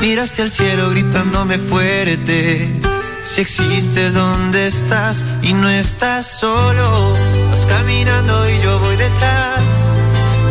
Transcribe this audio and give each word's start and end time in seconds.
Miraste 0.00 0.42
al 0.42 0.50
cielo 0.50 0.90
gritándome 0.90 1.58
fuerte. 1.58 2.70
Si 3.24 3.40
existes, 3.40 4.14
¿dónde 4.14 4.68
estás? 4.68 5.24
Y 5.42 5.52
no 5.52 5.68
estás 5.68 6.24
solo. 6.26 7.14
Vas 7.50 7.66
caminando 7.66 8.48
y 8.48 8.60
yo 8.60 8.78
voy 8.78 8.96
detrás. 8.96 9.60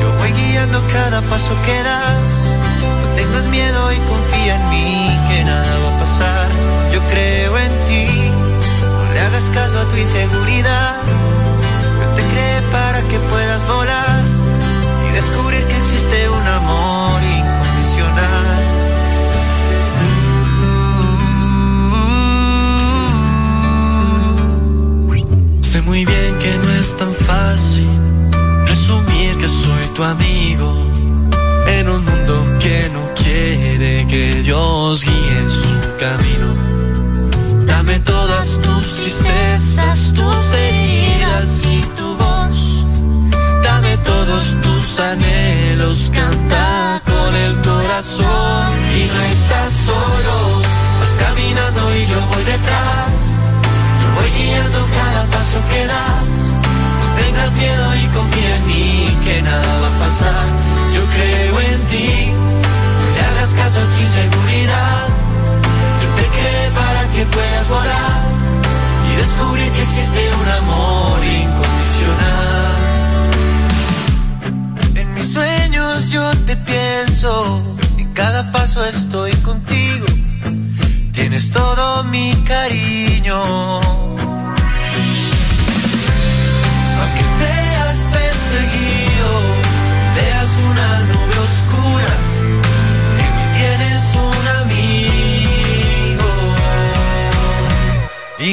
Yo 0.02 0.14
voy 0.18 0.32
guiando 0.34 0.86
cada 0.88 1.22
paso 1.22 1.56
que 1.66 1.84
das. 1.84 2.56
No 3.02 3.08
tengas 3.16 3.48
miedo 3.48 3.94
y 3.94 3.98
confía 3.98 4.56
en 4.56 4.70
mí, 4.70 5.20
que 5.30 5.44
nada 5.46 5.80
va 5.80 5.96
a 5.96 6.00
pasar. 6.00 6.50
Yo 6.94 7.02
creo 7.08 7.58
en 7.58 7.86
ti. 7.86 8.08
No 8.82 9.14
le 9.14 9.20
hagas 9.20 9.50
caso 9.52 9.80
a 9.80 9.88
tu 9.88 9.96
inseguridad. 9.96 11.17
Muy 25.88 26.04
bien 26.04 26.38
que 26.38 26.54
no 26.58 26.70
es 26.74 26.98
tan 26.98 27.14
fácil 27.14 27.90
resumir 28.66 29.38
que 29.38 29.48
soy 29.48 29.86
tu 29.96 30.04
amigo 30.04 30.68
en 31.68 31.90
un 31.90 32.04
mundo 32.04 32.34
que 32.60 32.90
no 32.92 33.04
quiere 33.16 34.06
que 34.06 34.44
Dios 34.44 35.04
guíe 35.06 35.50
su 35.50 35.76
camino. 35.98 36.48
Dame 37.66 38.00
todas 38.00 38.48
tus 38.66 38.86
tristezas, 38.96 40.14
tus 40.14 40.46
heridas 40.54 41.48
y 41.76 41.82
tu 41.98 42.08
voz. 42.18 42.86
Dame 43.64 43.98
todos 43.98 44.44
tus 44.66 45.00
anhelos, 45.00 46.12
canta 46.14 47.02
con 47.06 47.34
el 47.36 47.54
corazón. 47.62 48.68
Y 49.00 49.06
no 49.06 49.20
estás 49.34 49.72
solo, 49.90 50.36
vas 51.00 51.14
caminando 51.26 51.96
y 51.96 52.06
yo 52.12 52.20
voy 52.32 52.44
detrás. 52.44 53.12
Yo 54.02 54.08
voy 54.16 54.30
guiando 54.38 54.80
cada 55.00 55.17
Yo 60.20 61.06
creo 61.14 61.60
en 61.60 61.82
ti, 61.92 62.32
no 62.34 63.06
le 63.14 63.22
hagas 63.22 63.52
caso 63.54 63.78
a 63.78 63.84
tu 63.84 64.02
inseguridad. 64.02 65.08
Yo 66.02 66.10
te 66.16 66.26
creé 66.36 66.72
para 66.72 67.02
que 67.12 67.24
puedas 67.26 67.70
volar 67.70 68.22
y 69.12 69.16
descubrir 69.16 69.72
que 69.74 69.84
existe 69.84 70.20
un 70.42 70.50
amor 70.50 71.24
incondicional. 71.24 72.76
En 74.96 75.14
mis 75.14 75.32
sueños 75.32 76.10
yo 76.10 76.32
te 76.48 76.56
pienso, 76.56 77.64
en 77.98 78.12
cada 78.14 78.52
paso 78.52 78.84
estoy 78.86 79.34
contigo. 79.44 80.08
Tienes 81.12 81.52
todo 81.52 82.04
mi 82.06 82.34
cariño. 82.48 83.82
Aunque 87.02 87.24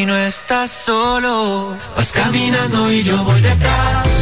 no 0.06 0.16
estás 0.16 0.70
solo, 0.70 1.77
vas 1.97 2.12
caminando 2.12 2.91
y 2.92 3.02
yo 3.02 3.16
voy 3.24 3.41
detrás. 3.41 4.13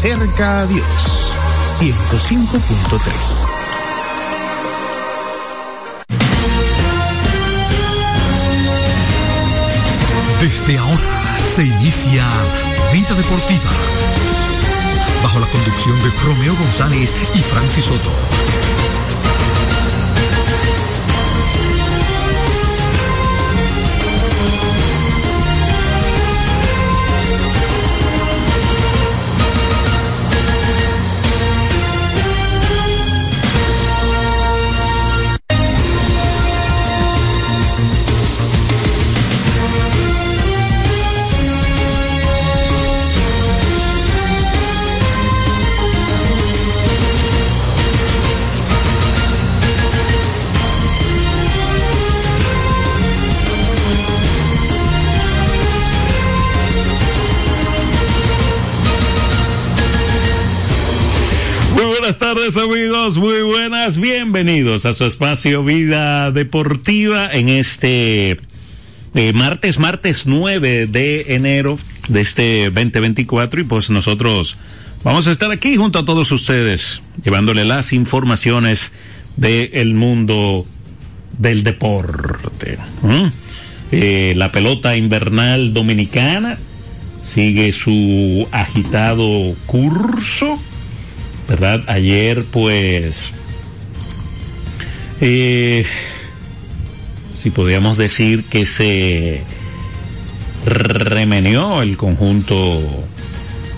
Te 0.00 0.12
acerca 0.12 0.60
a 0.60 0.66
Dios. 0.66 1.32
105.3. 1.78 3.00
Desde 10.40 10.78
ahora 10.78 11.38
se 11.54 11.64
inicia 11.64 12.28
Vida 12.92 13.14
Deportiva. 13.14 13.70
Bajo 15.22 15.38
la 15.38 15.46
conducción 15.46 16.02
de 16.02 16.10
Romeo 16.24 16.56
González 16.56 17.14
y 17.34 17.38
Francis 17.40 17.84
Soto. 17.84 18.10
Buenas 62.10 62.18
tardes 62.18 62.56
amigos, 62.56 63.18
muy 63.18 63.42
buenas, 63.42 63.96
bienvenidos 63.96 64.84
a 64.84 64.94
su 64.94 65.04
espacio 65.04 65.62
Vida 65.62 66.32
Deportiva 66.32 67.30
en 67.30 67.48
este 67.48 68.36
eh, 69.14 69.32
martes, 69.32 69.78
martes 69.78 70.26
9 70.26 70.88
de 70.88 71.36
enero 71.36 71.78
de 72.08 72.20
este 72.20 72.64
2024 72.70 73.60
y 73.60 73.62
pues 73.62 73.90
nosotros 73.90 74.56
vamos 75.04 75.28
a 75.28 75.30
estar 75.30 75.52
aquí 75.52 75.76
junto 75.76 76.00
a 76.00 76.04
todos 76.04 76.32
ustedes 76.32 77.00
llevándole 77.22 77.64
las 77.64 77.92
informaciones 77.92 78.92
del 79.36 79.94
mundo 79.94 80.66
del 81.38 81.62
deporte. 81.62 82.76
¿Mm? 83.02 83.26
Eh, 83.92 84.32
la 84.36 84.50
pelota 84.50 84.96
invernal 84.96 85.72
dominicana 85.72 86.58
sigue 87.22 87.72
su 87.72 88.48
agitado 88.50 89.54
curso. 89.66 90.58
¿Verdad? 91.50 91.82
Ayer, 91.88 92.44
pues, 92.44 93.30
eh, 95.20 95.84
si 97.36 97.50
podríamos 97.50 97.98
decir 97.98 98.44
que 98.44 98.66
se 98.66 99.42
remenió 100.64 101.82
el 101.82 101.96
conjunto 101.96 102.80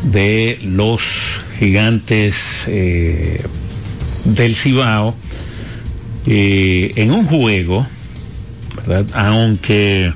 de 0.03 0.59
los 0.63 1.41
gigantes 1.59 2.65
eh, 2.67 3.43
del 4.27 4.55
Cibao 4.55 5.17
eh, 6.27 6.93
en 6.97 7.11
un 7.11 7.25
juego, 7.25 7.87
¿verdad? 8.87 9.07
Aunque 9.15 10.13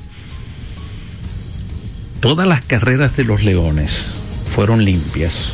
todas 2.20 2.46
las 2.46 2.60
carreras 2.60 3.16
de 3.16 3.24
los 3.24 3.44
Leones 3.44 4.08
fueron 4.54 4.84
limpias, 4.84 5.52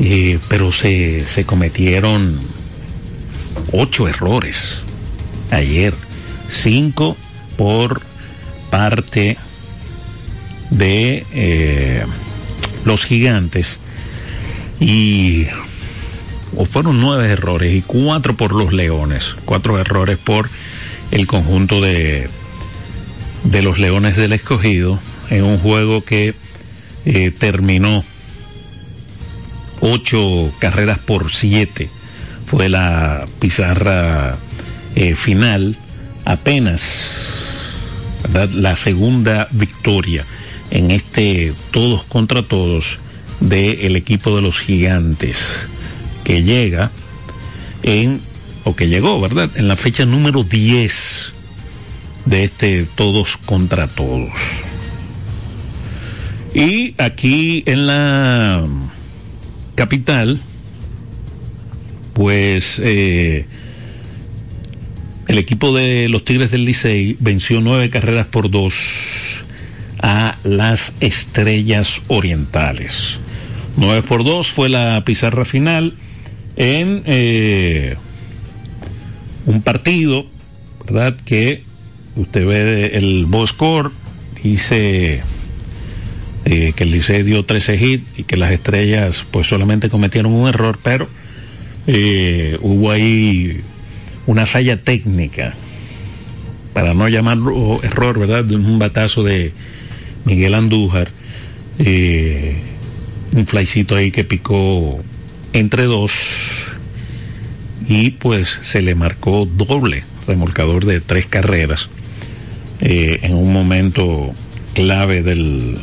eh, 0.00 0.38
pero 0.48 0.72
se, 0.72 1.26
se 1.26 1.44
cometieron 1.44 2.38
ocho 3.72 4.08
errores 4.08 4.82
ayer, 5.50 5.94
cinco 6.48 7.16
por 7.56 8.00
parte 8.70 9.36
de 10.70 11.26
eh, 11.32 12.04
los 12.84 13.04
gigantes. 13.04 13.78
Y 14.80 15.46
o 16.56 16.64
fueron 16.64 17.00
nueve 17.00 17.28
errores 17.28 17.74
y 17.74 17.82
cuatro 17.82 18.36
por 18.36 18.52
los 18.52 18.72
leones, 18.72 19.36
cuatro 19.44 19.78
errores 19.78 20.18
por 20.18 20.48
el 21.10 21.26
conjunto 21.26 21.80
de, 21.80 22.28
de 23.44 23.62
los 23.62 23.78
leones 23.78 24.16
del 24.16 24.32
escogido 24.32 24.98
en 25.28 25.44
un 25.44 25.58
juego 25.58 26.02
que 26.02 26.34
eh, 27.04 27.30
terminó 27.30 28.04
ocho 29.80 30.52
carreras 30.58 30.98
por 30.98 31.32
siete 31.32 31.90
fue 32.46 32.68
la 32.68 33.26
pizarra 33.38 34.38
eh, 34.94 35.14
final 35.14 35.76
apenas 36.24 36.82
la 38.54 38.76
segunda 38.76 39.48
victoria 39.50 40.24
en 40.70 40.90
este 40.90 41.52
todos 41.70 42.04
contra 42.04 42.42
todos 42.42 42.98
del 43.40 43.96
equipo 43.96 44.36
de 44.36 44.42
los 44.42 44.60
gigantes 44.60 45.66
que 46.24 46.42
llega 46.42 46.90
en, 47.82 48.20
o 48.64 48.76
que 48.76 48.88
llegó, 48.88 49.20
¿verdad? 49.20 49.50
En 49.54 49.68
la 49.68 49.76
fecha 49.76 50.04
número 50.04 50.44
10 50.44 51.32
de 52.26 52.44
este 52.44 52.86
todos 52.94 53.36
contra 53.38 53.88
todos. 53.88 54.30
Y 56.54 56.94
aquí 56.98 57.62
en 57.66 57.86
la 57.86 58.66
capital, 59.80 60.38
pues 62.12 62.78
eh, 62.84 63.46
el 65.26 65.38
equipo 65.38 65.74
de 65.74 66.06
los 66.10 66.22
Tigres 66.22 66.50
del 66.50 66.66
Licey 66.66 67.16
venció 67.18 67.62
nueve 67.62 67.88
carreras 67.88 68.26
por 68.26 68.50
dos 68.50 68.74
a 70.02 70.36
las 70.44 70.92
Estrellas 71.00 72.02
Orientales. 72.08 73.18
9 73.78 74.02
por 74.02 74.22
2 74.22 74.50
fue 74.50 74.68
la 74.68 75.02
pizarra 75.06 75.46
final 75.46 75.94
en 76.56 77.02
eh, 77.06 77.96
un 79.46 79.62
partido, 79.62 80.26
¿verdad? 80.84 81.16
Que 81.24 81.62
usted 82.16 82.44
ve 82.44 82.98
el 82.98 83.24
boss 83.24 83.50
score, 83.50 83.92
dice 84.42 85.22
que 86.50 86.82
el 86.82 86.90
Licey 86.90 87.22
dio 87.22 87.44
13 87.44 87.76
hits 87.76 88.08
y 88.18 88.24
que 88.24 88.36
las 88.36 88.50
estrellas 88.50 89.24
pues 89.30 89.46
solamente 89.46 89.88
cometieron 89.88 90.32
un 90.32 90.48
error, 90.48 90.80
pero 90.82 91.08
eh, 91.86 92.58
hubo 92.60 92.90
ahí 92.90 93.60
una 94.26 94.46
falla 94.46 94.76
técnica, 94.76 95.54
para 96.72 96.94
no 96.94 97.08
llamarlo 97.08 97.80
error, 97.82 98.18
¿verdad? 98.18 98.50
Un 98.50 98.78
batazo 98.78 99.22
de 99.22 99.52
Miguel 100.24 100.54
Andújar, 100.54 101.10
eh, 101.78 102.56
un 103.32 103.46
flycito 103.46 103.96
ahí 103.96 104.10
que 104.10 104.24
picó 104.24 105.02
entre 105.52 105.84
dos 105.84 106.12
y 107.88 108.10
pues 108.10 108.58
se 108.62 108.82
le 108.82 108.94
marcó 108.94 109.46
doble 109.46 110.04
remolcador 110.26 110.84
de 110.84 111.00
tres 111.00 111.26
carreras 111.26 111.88
eh, 112.80 113.20
en 113.22 113.34
un 113.34 113.52
momento 113.52 114.32
clave 114.74 115.22
del 115.22 115.78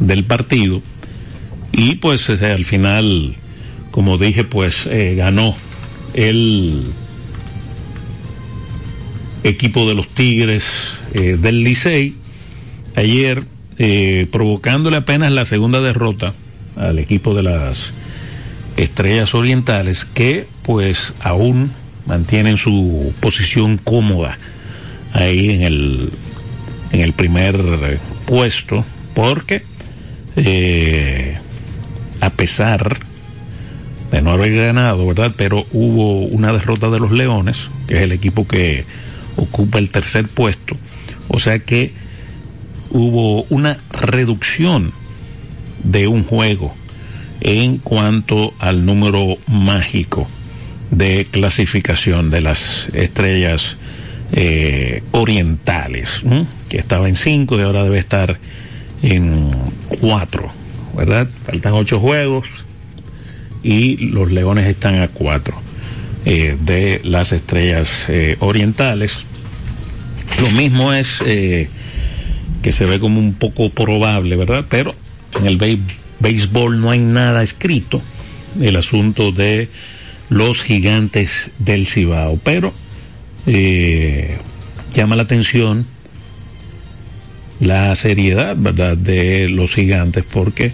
del 0.00 0.24
partido. 0.24 0.82
Y 1.72 1.96
pues 1.96 2.30
al 2.30 2.64
final 2.64 3.36
como 3.96 4.18
dije 4.18 4.44
pues 4.44 4.86
eh, 4.90 5.14
ganó 5.16 5.56
el 6.12 6.82
equipo 9.42 9.88
de 9.88 9.94
los 9.94 10.06
Tigres 10.08 10.64
eh, 11.14 11.38
del 11.40 11.64
Licey 11.64 12.14
ayer 12.94 13.44
eh, 13.78 14.26
provocándole 14.30 14.98
apenas 14.98 15.32
la 15.32 15.46
segunda 15.46 15.80
derrota 15.80 16.34
al 16.76 16.98
equipo 16.98 17.32
de 17.32 17.44
las 17.44 17.94
Estrellas 18.76 19.34
Orientales 19.34 20.04
que 20.04 20.46
pues 20.62 21.14
aún 21.20 21.72
mantienen 22.04 22.58
su 22.58 23.14
posición 23.20 23.78
cómoda 23.78 24.36
ahí 25.14 25.48
en 25.48 25.62
el 25.62 26.10
en 26.92 27.00
el 27.00 27.14
primer 27.14 27.98
puesto 28.26 28.84
porque 29.14 29.64
eh, 30.36 31.38
a 32.20 32.30
pesar 32.30 32.98
de 34.10 34.22
no 34.22 34.30
haber 34.30 34.54
ganado, 34.54 35.06
¿verdad? 35.06 35.32
Pero 35.36 35.66
hubo 35.72 36.20
una 36.20 36.52
derrota 36.52 36.90
de 36.90 37.00
los 37.00 37.12
Leones, 37.12 37.70
que 37.86 37.96
es 37.96 38.02
el 38.02 38.12
equipo 38.12 38.46
que 38.46 38.84
ocupa 39.36 39.78
el 39.78 39.90
tercer 39.90 40.28
puesto. 40.28 40.76
O 41.28 41.40
sea 41.40 41.58
que 41.58 41.92
hubo 42.90 43.42
una 43.44 43.78
reducción 43.90 44.92
de 45.82 46.06
un 46.06 46.24
juego 46.24 46.74
en 47.40 47.78
cuanto 47.78 48.54
al 48.58 48.86
número 48.86 49.36
mágico 49.46 50.28
de 50.90 51.26
clasificación 51.30 52.30
de 52.30 52.40
las 52.40 52.88
estrellas 52.94 53.76
eh, 54.32 55.02
orientales, 55.12 56.22
que 56.68 56.78
estaba 56.78 57.08
en 57.08 57.16
cinco 57.16 57.58
y 57.58 57.62
ahora 57.62 57.84
debe 57.84 57.98
estar 57.98 58.38
en 59.02 59.50
cuatro, 60.00 60.50
¿verdad? 60.96 61.28
Faltan 61.44 61.72
ocho 61.74 62.00
juegos 62.00 62.48
y 63.62 63.96
los 63.96 64.30
leones 64.30 64.66
están 64.66 65.00
a 65.00 65.08
cuatro. 65.08 65.66
Eh, 66.28 66.56
de 66.60 67.00
las 67.04 67.30
estrellas 67.30 68.06
eh, 68.08 68.34
orientales. 68.40 69.24
Lo 70.40 70.50
mismo 70.50 70.92
es 70.92 71.22
eh, 71.24 71.68
que 72.62 72.72
se 72.72 72.84
ve 72.84 72.98
como 72.98 73.20
un 73.20 73.34
poco 73.34 73.70
probable, 73.70 74.34
¿verdad? 74.34 74.64
Pero 74.68 74.92
en 75.38 75.46
el 75.46 75.86
béisbol 76.18 76.80
no 76.80 76.90
hay 76.90 76.98
nada 76.98 77.44
escrito, 77.44 78.02
el 78.60 78.74
asunto 78.74 79.30
de 79.30 79.68
los 80.28 80.62
gigantes 80.62 81.52
del 81.60 81.86
Cibao, 81.86 82.40
pero 82.42 82.74
llama 84.92 85.14
la 85.14 85.22
atención 85.22 85.86
la 87.60 87.94
seriedad, 87.96 88.56
¿verdad?, 88.58 88.96
de 88.96 89.48
los 89.48 89.74
gigantes, 89.74 90.24
porque 90.30 90.72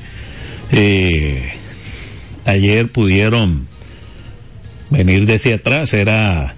ayer 2.45 2.89
pudieron 2.89 3.67
venir 4.91 5.27
desde 5.27 5.55
atrás 5.55 5.93
era 5.93 6.55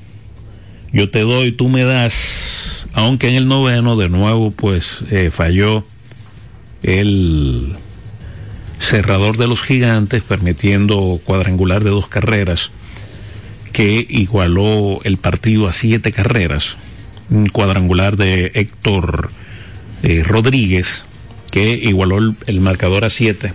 yo 0.93 1.11
te 1.11 1.21
doy, 1.23 1.51
tú 1.51 1.69
me 1.69 1.83
das, 1.83 2.87
aunque 2.93 3.29
en 3.29 3.35
el 3.35 3.49
noveno 3.49 3.97
de 3.97 4.09
nuevo 4.09 4.53
pues 4.53 5.01
eh, 5.11 5.31
falló 5.31 5.85
el 6.85 7.75
cerrador 8.79 9.37
de 9.37 9.49
los 9.49 9.63
gigantes 9.63 10.23
permitiendo 10.23 11.19
cuadrangular 11.25 11.83
de 11.83 11.91
dos 11.91 12.07
carreras 12.07 12.71
que 13.73 14.07
igualó 14.09 15.01
el 15.03 15.17
partido 15.17 15.67
a 15.67 15.73
siete 15.73 16.13
carreras, 16.13 16.77
un 17.29 17.49
cuadrangular 17.49 18.17
de 18.17 18.53
Héctor 18.55 19.33
eh, 20.05 20.23
Rodríguez 20.23 21.03
que 21.51 21.75
igualó 21.75 22.35
el, 22.47 22.61
marcador 22.61 23.05
a 23.05 23.11
siete 23.11 23.55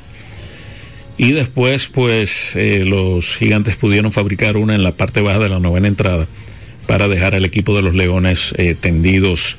y 1.15 1.31
después, 1.31 1.87
pues, 1.87 2.55
eh, 2.55 2.85
los 2.85 3.35
gigantes 3.35 3.75
pudieron 3.75 4.11
fabricar 4.11 4.57
una 4.57 4.73
en 4.73 4.81
la 4.83 4.93
parte 4.93 5.21
baja 5.21 5.37
de 5.37 5.49
la 5.49 5.59
novena 5.59 5.87
entrada 5.87 6.27
para 6.87 7.07
dejar 7.07 7.35
al 7.35 7.45
equipo 7.45 7.75
de 7.75 7.83
los 7.83 7.93
Leones 7.93 8.53
eh, 8.57 8.73
tendidos 8.73 9.57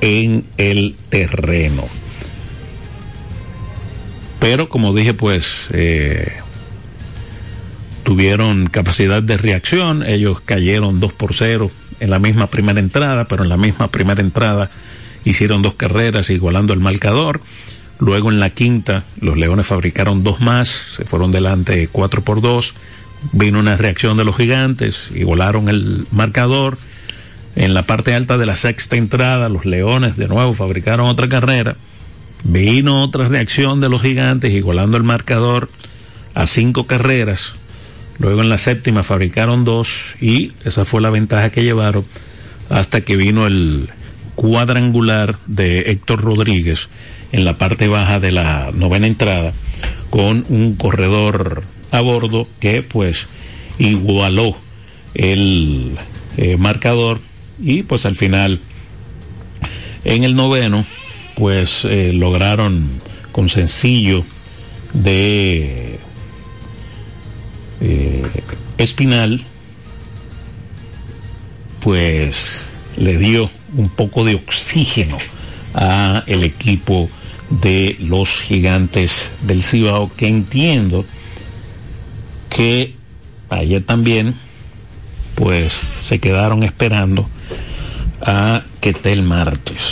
en 0.00 0.44
el 0.58 0.94
terreno. 1.08 1.88
Pero 4.38 4.68
como 4.68 4.94
dije, 4.94 5.14
pues 5.14 5.68
tuvieron 8.04 8.68
capacidad 8.68 9.24
de 9.24 9.36
reacción. 9.36 10.06
Ellos 10.06 10.40
cayeron 10.40 11.00
2 11.00 11.12
por 11.14 11.34
0 11.34 11.68
en 11.98 12.10
la 12.10 12.20
misma 12.20 12.46
primera 12.46 12.78
entrada, 12.78 13.24
pero 13.24 13.42
en 13.42 13.48
la 13.48 13.56
misma 13.56 13.88
primera 13.88 14.20
entrada 14.20 14.70
hicieron 15.24 15.62
dos 15.62 15.74
carreras 15.74 16.30
igualando 16.30 16.72
el 16.72 16.80
marcador. 16.80 17.40
Luego 17.98 18.30
en 18.30 18.38
la 18.38 18.50
quinta, 18.50 19.04
los 19.20 19.36
Leones 19.36 19.66
fabricaron 19.66 20.22
dos 20.22 20.40
más, 20.40 20.68
se 20.68 21.04
fueron 21.04 21.32
delante 21.32 21.88
cuatro 21.88 22.22
por 22.22 22.40
dos. 22.40 22.74
Vino 23.32 23.58
una 23.58 23.76
reacción 23.76 24.16
de 24.16 24.24
los 24.24 24.36
gigantes 24.36 25.10
y 25.14 25.24
volaron 25.24 25.68
el 25.68 26.06
marcador. 26.12 26.78
En 27.56 27.74
la 27.74 27.82
parte 27.82 28.14
alta 28.14 28.38
de 28.38 28.46
la 28.46 28.54
sexta 28.54 28.96
entrada, 28.96 29.48
los 29.48 29.64
Leones 29.64 30.16
de 30.16 30.28
nuevo 30.28 30.52
fabricaron 30.52 31.06
otra 31.06 31.28
carrera. 31.28 31.76
Vino 32.44 33.02
otra 33.02 33.28
reacción 33.28 33.80
de 33.80 33.88
los 33.88 34.02
gigantes 34.02 34.52
igualando 34.52 34.96
el 34.96 35.02
marcador 35.02 35.68
a 36.34 36.46
cinco 36.46 36.86
carreras. 36.86 37.52
Luego 38.20 38.42
en 38.42 38.48
la 38.48 38.58
séptima 38.58 39.02
fabricaron 39.02 39.64
dos 39.64 40.16
y 40.20 40.52
esa 40.64 40.84
fue 40.84 41.00
la 41.00 41.10
ventaja 41.10 41.50
que 41.50 41.64
llevaron 41.64 42.04
hasta 42.70 43.00
que 43.00 43.16
vino 43.16 43.46
el 43.46 43.88
cuadrangular 44.38 45.36
de 45.48 45.80
Héctor 45.90 46.20
Rodríguez 46.20 46.88
en 47.32 47.44
la 47.44 47.58
parte 47.58 47.88
baja 47.88 48.20
de 48.20 48.30
la 48.30 48.70
novena 48.72 49.08
entrada 49.08 49.52
con 50.10 50.46
un 50.48 50.76
corredor 50.76 51.64
a 51.90 52.00
bordo 52.02 52.46
que 52.60 52.82
pues 52.82 53.26
igualó 53.80 54.56
el 55.14 55.98
eh, 56.36 56.56
marcador 56.56 57.18
y 57.60 57.82
pues 57.82 58.06
al 58.06 58.14
final 58.14 58.60
en 60.04 60.22
el 60.22 60.36
noveno 60.36 60.84
pues 61.34 61.84
eh, 61.84 62.12
lograron 62.12 62.88
con 63.32 63.48
sencillo 63.48 64.24
de 64.94 65.98
eh, 67.80 68.22
Espinal 68.78 69.42
pues 71.80 72.70
le 72.96 73.18
dio 73.18 73.50
un 73.74 73.88
poco 73.88 74.24
de 74.24 74.34
oxígeno 74.34 75.18
a 75.74 76.22
el 76.26 76.44
equipo 76.44 77.08
de 77.50 77.96
los 78.00 78.28
gigantes 78.28 79.32
del 79.42 79.62
Cibao 79.62 80.10
que 80.16 80.28
entiendo 80.28 81.04
que 82.50 82.94
ayer 83.50 83.82
también 83.84 84.34
pues 85.34 85.72
se 86.02 86.18
quedaron 86.18 86.62
esperando 86.62 87.28
a 88.20 88.62
Ketel 88.80 89.22
Martes. 89.22 89.82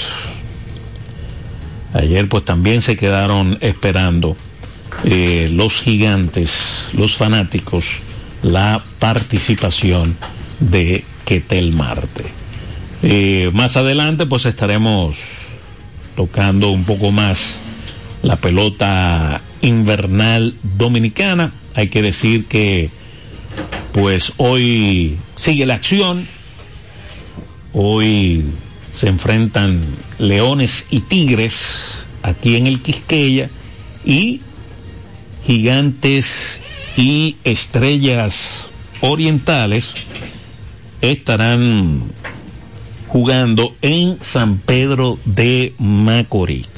Ayer 1.94 2.28
pues 2.28 2.44
también 2.44 2.82
se 2.82 2.96
quedaron 2.96 3.56
esperando 3.60 4.36
eh, 5.04 5.48
los 5.52 5.80
gigantes, 5.80 6.88
los 6.92 7.16
fanáticos, 7.16 7.86
la 8.42 8.82
participación 8.98 10.16
de 10.60 11.04
Ketel 11.24 11.72
Marte. 11.72 12.35
Eh, 13.08 13.52
más 13.52 13.76
adelante 13.76 14.26
pues 14.26 14.46
estaremos 14.46 15.16
tocando 16.16 16.70
un 16.70 16.82
poco 16.82 17.12
más 17.12 17.58
la 18.24 18.34
pelota 18.34 19.40
invernal 19.60 20.56
dominicana. 20.64 21.52
Hay 21.76 21.86
que 21.86 22.02
decir 22.02 22.46
que 22.46 22.90
pues 23.92 24.32
hoy 24.38 25.18
sigue 25.36 25.66
la 25.66 25.74
acción. 25.74 26.26
Hoy 27.72 28.44
se 28.92 29.06
enfrentan 29.06 29.82
leones 30.18 30.86
y 30.90 30.98
tigres 30.98 32.06
aquí 32.24 32.56
en 32.56 32.66
el 32.66 32.82
Quisqueya 32.82 33.50
y 34.04 34.40
gigantes 35.46 36.60
y 36.96 37.36
estrellas 37.44 38.66
orientales 39.00 39.92
estarán 41.02 42.02
jugando 43.08 43.74
en 43.82 44.18
San 44.22 44.58
Pedro 44.58 45.18
de 45.24 45.74
Macorís. 45.78 46.68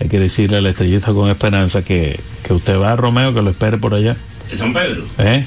Hay 0.00 0.08
que 0.08 0.18
decirle 0.18 0.56
a 0.56 0.60
la 0.60 0.70
estrellita 0.70 1.12
con 1.12 1.30
esperanza 1.30 1.82
que, 1.84 2.18
que 2.42 2.52
usted 2.52 2.76
va 2.76 2.92
a 2.92 2.96
Romeo, 2.96 3.32
que 3.32 3.42
lo 3.42 3.50
espere 3.50 3.78
por 3.78 3.94
allá. 3.94 4.16
¿En 4.50 4.58
San 4.58 4.72
Pedro? 4.72 5.04
¿Eh? 5.18 5.46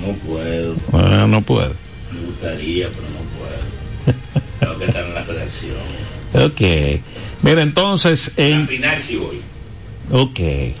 No 0.00 0.12
puedo. 0.14 0.74
Ah, 0.92 1.26
no 1.28 1.40
puede. 1.40 1.70
Me 2.12 2.20
gustaría, 2.26 2.88
pero 2.88 3.02
no 3.02 3.24
puedo. 3.38 4.18
Tengo 4.60 4.78
que 4.78 4.84
estar 4.84 5.04
en 5.06 5.14
la 5.14 5.24
redacción. 5.24 5.76
Ok. 6.34 7.00
Mira, 7.42 7.62
entonces, 7.62 8.32
En 8.36 8.52
en... 8.52 8.60
la 8.62 8.66
final 8.66 9.00
sí 9.02 9.16
voy. 9.16 9.40
Ok. 10.10 10.40
En 10.40 10.74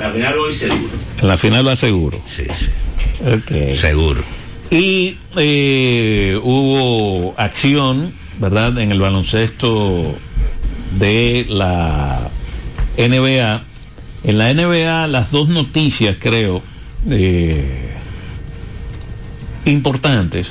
la 0.00 0.10
final 0.12 0.34
voy 0.38 0.54
seguro. 0.54 0.90
En 1.22 1.28
la 1.28 1.38
final 1.38 1.64
lo 1.64 1.70
aseguro. 1.70 2.20
Sí, 2.24 2.44
sí. 2.52 2.66
Ok. 3.26 3.72
Seguro. 3.72 4.22
Y 4.70 5.16
eh, 5.36 6.38
hubo 6.42 7.34
acción, 7.36 8.12
¿verdad?, 8.38 8.78
en 8.78 8.92
el 8.92 9.00
baloncesto 9.00 10.14
de 10.98 11.46
la 11.48 12.30
NBA. 12.96 13.62
En 14.22 14.38
la 14.38 14.54
NBA, 14.54 15.08
las 15.08 15.30
dos 15.30 15.48
noticias, 15.48 16.16
creo, 16.20 16.62
eh, 17.08 17.90
importantes, 19.64 20.50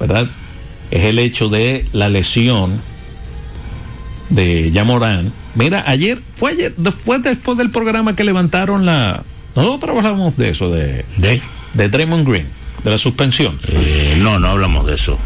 ¿verdad? 0.00 0.28
Es 0.90 1.04
el 1.04 1.18
hecho 1.18 1.48
de 1.48 1.84
la 1.92 2.08
lesión 2.08 2.80
de 4.30 4.70
Yamorán. 4.72 5.32
Mira, 5.54 5.84
ayer, 5.86 6.20
fue 6.34 6.52
ayer, 6.52 6.74
después, 6.76 7.22
después 7.22 7.58
del 7.58 7.70
programa 7.70 8.16
que 8.16 8.24
levantaron 8.24 8.86
la... 8.86 9.22
Nosotros 9.54 9.80
trabajamos 9.80 10.36
de 10.36 10.50
eso, 10.50 10.70
de, 10.70 11.04
¿De? 11.16 11.40
de 11.74 11.88
Draymond 11.88 12.28
Green, 12.28 12.46
de 12.84 12.90
la 12.90 12.98
suspensión. 12.98 13.58
Eh, 13.68 14.18
no, 14.20 14.38
no 14.38 14.48
hablamos 14.48 14.86
de 14.86 14.94
eso. 14.94 15.18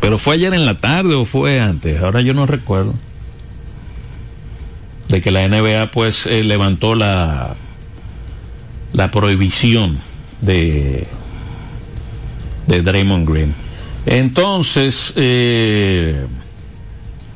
Pero 0.00 0.18
fue 0.18 0.34
ayer 0.34 0.54
en 0.54 0.66
la 0.66 0.78
tarde 0.78 1.14
o 1.14 1.24
fue 1.24 1.60
antes, 1.60 2.00
ahora 2.00 2.20
yo 2.20 2.34
no 2.34 2.46
recuerdo. 2.46 2.94
De 5.08 5.22
que 5.22 5.30
la 5.30 5.48
NBA 5.48 5.90
pues 5.90 6.26
eh, 6.26 6.42
levantó 6.42 6.94
la 6.94 7.54
la 8.92 9.10
prohibición 9.10 9.98
de 10.40 11.06
de 12.66 12.82
Draymond 12.82 13.28
Green. 13.28 13.54
Entonces 14.06 15.12
eh, 15.16 16.26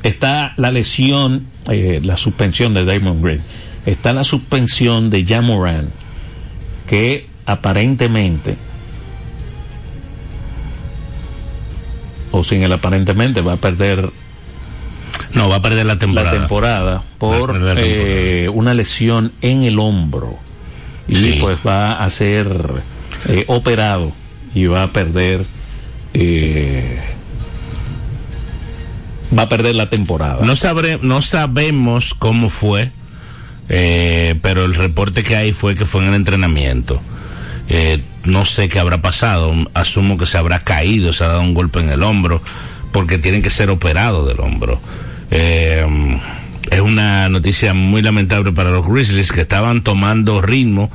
está 0.03 0.55
la 0.57 0.71
lesión, 0.71 1.47
eh, 1.69 2.01
la 2.03 2.17
suspensión 2.17 2.75
de 2.75 2.85
Draymond 2.85 3.25
Green. 3.25 3.41
Está 3.87 4.13
la 4.13 4.25
suspensión 4.25 5.11
de 5.11 5.25
Jamoran 5.25 5.91
que 6.87 7.27
aparentemente 7.47 8.57
o 12.33 12.45
sin 12.45 12.63
el 12.63 12.73
aparentemente 12.73 13.41
va 13.41 13.55
a 13.55 13.57
perder 13.57 14.11
No, 15.35 15.49
va 15.49 15.57
a 15.57 15.63
perder 15.63 15.87
la 15.87 15.99
temporada. 15.99 16.33
la 16.33 16.39
temporada 16.39 17.03
por 17.19 17.59
eh, 17.79 18.49
una 18.53 18.75
lesión 18.75 19.33
en 19.43 19.63
el 19.65 19.79
hombro 19.79 20.39
y 21.09 21.15
Sí. 21.17 21.39
pues 21.41 21.59
va 21.67 21.93
a 21.93 22.09
ser 22.11 22.47
eh, 23.29 23.45
operado 23.49 24.13
y 24.55 24.67
va 24.67 24.85
a 24.85 24.89
perder 24.93 25.45
eh, 26.15 27.01
va 29.37 29.43
a 29.43 29.49
perder 29.49 29.75
la 29.77 29.89
temporada 29.89 30.45
No, 30.45 30.55
no 31.03 31.23
sabemos 31.23 32.15
cómo 32.15 32.51
fue, 32.51 32.91
eh, 33.69 34.35
pero 34.43 34.65
el 34.65 34.75
reporte 34.75 35.23
que 35.23 35.37
hay 35.37 35.53
fue 35.53 35.75
que 35.75 35.87
fue 35.87 36.03
en 36.03 36.09
el 36.09 36.15
entrenamiento. 36.15 37.01
Eh, 37.71 38.01
no 38.25 38.45
sé 38.45 38.69
qué 38.69 38.81
habrá 38.81 39.01
pasado, 39.01 39.55
asumo 39.75 40.19
que 40.19 40.27
se 40.27 40.37
habrá 40.37 40.59
caído, 40.59 41.13
se 41.13 41.25
ha 41.25 41.29
dado 41.29 41.41
un 41.43 41.55
golpe 41.55 41.79
en 41.81 41.89
el 41.89 42.03
hombro, 42.03 42.43
porque 42.93 43.17
tienen 43.19 43.43
que 43.43 43.51
ser 43.51 43.71
operados 43.71 44.27
del 44.29 44.41
hombro. 44.41 44.81
Eh, 45.31 45.87
es 46.71 46.81
una 46.81 47.29
noticia 47.29 47.73
muy 47.73 48.03
lamentable 48.03 48.53
para 48.53 48.71
los 48.71 48.87
Grizzlies 48.87 49.33
que 49.33 49.41
estaban 49.43 49.83
tomando 49.83 50.43
ritmo, 50.43 50.91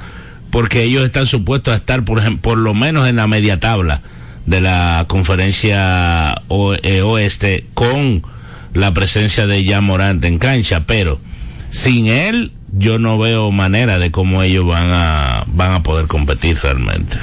porque 0.51 0.84
ellos 0.84 1.03
están 1.05 1.25
supuestos 1.25 1.74
a 1.74 1.77
estar, 1.77 2.03
por, 2.03 2.20
ejemplo, 2.20 2.41
por 2.41 2.58
lo 2.58 2.74
menos 2.74 3.08
en 3.08 3.15
la 3.15 3.27
media 3.27 3.60
tabla 3.60 4.01
de 4.46 4.62
la 4.62 5.05
conferencia 5.08 6.41
o- 6.50 6.75
eh, 6.75 7.01
oeste 7.01 7.65
con 7.74 8.24
la 8.74 8.94
presencia 8.94 9.48
de 9.48 9.65
Jan 9.65 9.84
Morant 9.86 10.24
en 10.25 10.38
cancha, 10.39 10.84
pero 10.86 11.20
sin 11.72 12.08
él 12.08 12.51
yo 12.77 13.00
no 13.00 13.17
veo 13.17 13.51
manera 13.51 13.98
de 13.98 14.12
cómo 14.12 14.44
ellos 14.44 14.65
van 14.65 14.91
a 14.91 15.44
van 15.48 15.72
a 15.72 15.84
poder 15.84 16.08
competir 16.08 16.60
realmente. 16.62 17.17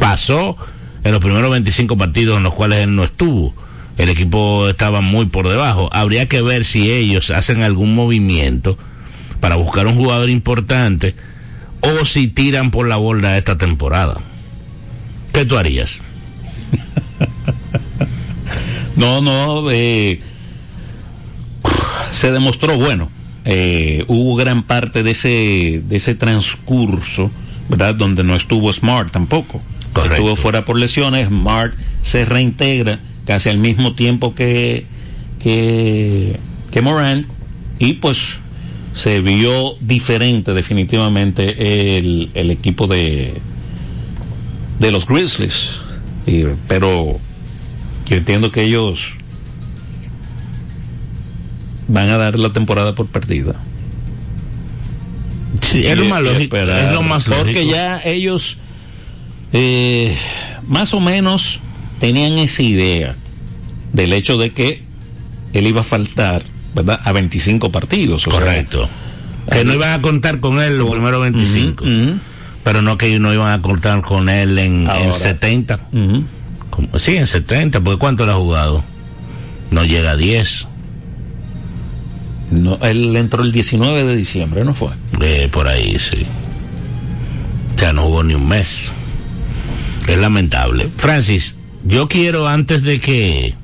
Pasó 0.00 0.56
en 1.04 1.12
los 1.12 1.20
primeros 1.20 1.50
25 1.50 1.96
partidos 1.96 2.36
en 2.36 2.44
los 2.44 2.54
cuales 2.54 2.80
él 2.80 2.94
no 2.94 3.04
estuvo. 3.04 3.54
El 3.96 4.08
equipo 4.08 4.68
estaba 4.68 5.00
muy 5.00 5.26
por 5.26 5.48
debajo. 5.48 5.88
Habría 5.92 6.28
que 6.28 6.40
ver 6.40 6.64
si 6.64 6.90
ellos 6.90 7.30
hacen 7.30 7.62
algún 7.62 7.94
movimiento 7.94 8.78
para 9.40 9.56
buscar 9.56 9.88
un 9.88 9.96
jugador 9.96 10.30
importante 10.30 11.16
o 11.80 12.04
si 12.04 12.28
tiran 12.28 12.70
por 12.70 12.88
la 12.88 12.96
borda 12.96 13.36
esta 13.36 13.56
temporada. 13.56 14.18
¿Qué 15.32 15.44
tú 15.44 15.58
harías? 15.58 16.00
No, 18.96 19.20
no, 19.20 19.70
eh, 19.70 20.20
se 22.10 22.32
demostró 22.32 22.76
bueno. 22.76 23.08
Eh, 23.50 24.04
hubo 24.08 24.36
gran 24.36 24.62
parte 24.62 25.02
de 25.02 25.12
ese, 25.12 25.82
de 25.88 25.96
ese 25.96 26.14
transcurso, 26.14 27.30
¿verdad? 27.70 27.94
Donde 27.94 28.22
no 28.22 28.36
estuvo 28.36 28.70
Smart 28.70 29.10
tampoco. 29.10 29.62
Correcto. 29.94 30.16
Estuvo 30.16 30.36
fuera 30.36 30.66
por 30.66 30.78
lesiones. 30.78 31.28
Smart 31.28 31.72
se 32.02 32.26
reintegra 32.26 33.00
casi 33.24 33.48
al 33.48 33.56
mismo 33.56 33.94
tiempo 33.94 34.34
que, 34.34 34.84
que, 35.42 36.38
que 36.70 36.82
Moran. 36.82 37.26
Y 37.78 37.94
pues 37.94 38.18
se 38.94 39.20
vio 39.22 39.76
diferente 39.80 40.52
definitivamente 40.52 41.96
el, 41.98 42.30
el 42.34 42.50
equipo 42.50 42.86
de, 42.86 43.32
de 44.78 44.90
los 44.92 45.06
Grizzlies. 45.06 45.78
Y- 46.26 46.44
pero 46.66 47.18
yo 48.06 48.16
entiendo 48.16 48.50
que 48.50 48.64
ellos 48.64 49.12
van 51.88 52.08
a 52.10 52.16
dar 52.18 52.38
la 52.38 52.50
temporada 52.50 52.94
por 52.94 53.06
perdida. 53.06 53.54
Sí, 55.62 55.86
es 55.86 55.98
lo 55.98 56.04
más 56.06 56.22
lógico. 56.22 56.56
Es 56.56 56.92
lo 56.92 57.02
más 57.02 57.24
Porque 57.24 57.54
lógico. 57.54 57.72
ya 57.74 58.00
ellos 58.04 58.58
eh, 59.52 60.16
más 60.66 60.94
o 60.94 61.00
menos 61.00 61.60
tenían 61.98 62.38
esa 62.38 62.62
idea 62.62 63.16
del 63.92 64.12
hecho 64.12 64.38
de 64.38 64.52
que 64.52 64.82
él 65.52 65.66
iba 65.66 65.80
a 65.80 65.84
faltar, 65.84 66.42
¿verdad? 66.74 67.00
A 67.02 67.12
25 67.12 67.72
partidos. 67.72 68.26
o 68.26 68.30
sea, 68.30 68.40
Correcto. 68.40 68.88
que 69.50 69.64
no 69.64 69.74
iban 69.74 69.92
a 69.92 70.02
contar 70.02 70.40
con 70.40 70.60
él 70.60 70.78
los 70.78 70.90
primeros 70.90 71.20
25. 71.22 71.84
Ujú, 71.84 71.92
ujú. 71.92 72.18
Pero 72.64 72.82
no 72.82 72.98
que 72.98 73.18
no 73.18 73.32
iban 73.32 73.50
a 73.52 73.62
contar 73.62 74.02
con 74.02 74.28
él 74.28 74.58
en, 74.58 74.82
en 74.82 74.88
Ahora. 74.90 75.12
70. 75.12 75.80
Ujú. 75.92 76.24
Como- 76.70 76.98
Sí, 76.98 77.16
en 77.16 77.26
70, 77.26 77.80
porque 77.80 77.98
¿cuánto 77.98 78.26
le 78.26 78.32
ha 78.32 78.36
jugado? 78.36 78.84
No 79.70 79.84
llega 79.84 80.12
a 80.12 80.16
10, 80.16 80.67
No, 82.50 82.78
él 82.82 83.14
entró 83.16 83.42
el 83.42 83.52
19 83.52 84.04
de 84.04 84.16
diciembre, 84.16 84.64
¿no 84.64 84.74
fue? 84.74 84.90
eh, 85.20 85.48
por 85.52 85.68
ahí, 85.68 85.98
sí. 85.98 86.26
Sea, 87.76 87.92
no 87.92 88.04
jugó 88.04 88.22
ni 88.24 88.34
un 88.34 88.48
mes. 88.48 88.86
Es 90.06 90.18
lamentable. 90.18 90.88
Francis, 90.96 91.56
yo 91.84 92.08
quiero 92.08 92.48
antes 92.48 92.82
de 92.82 92.98
que 92.98 93.54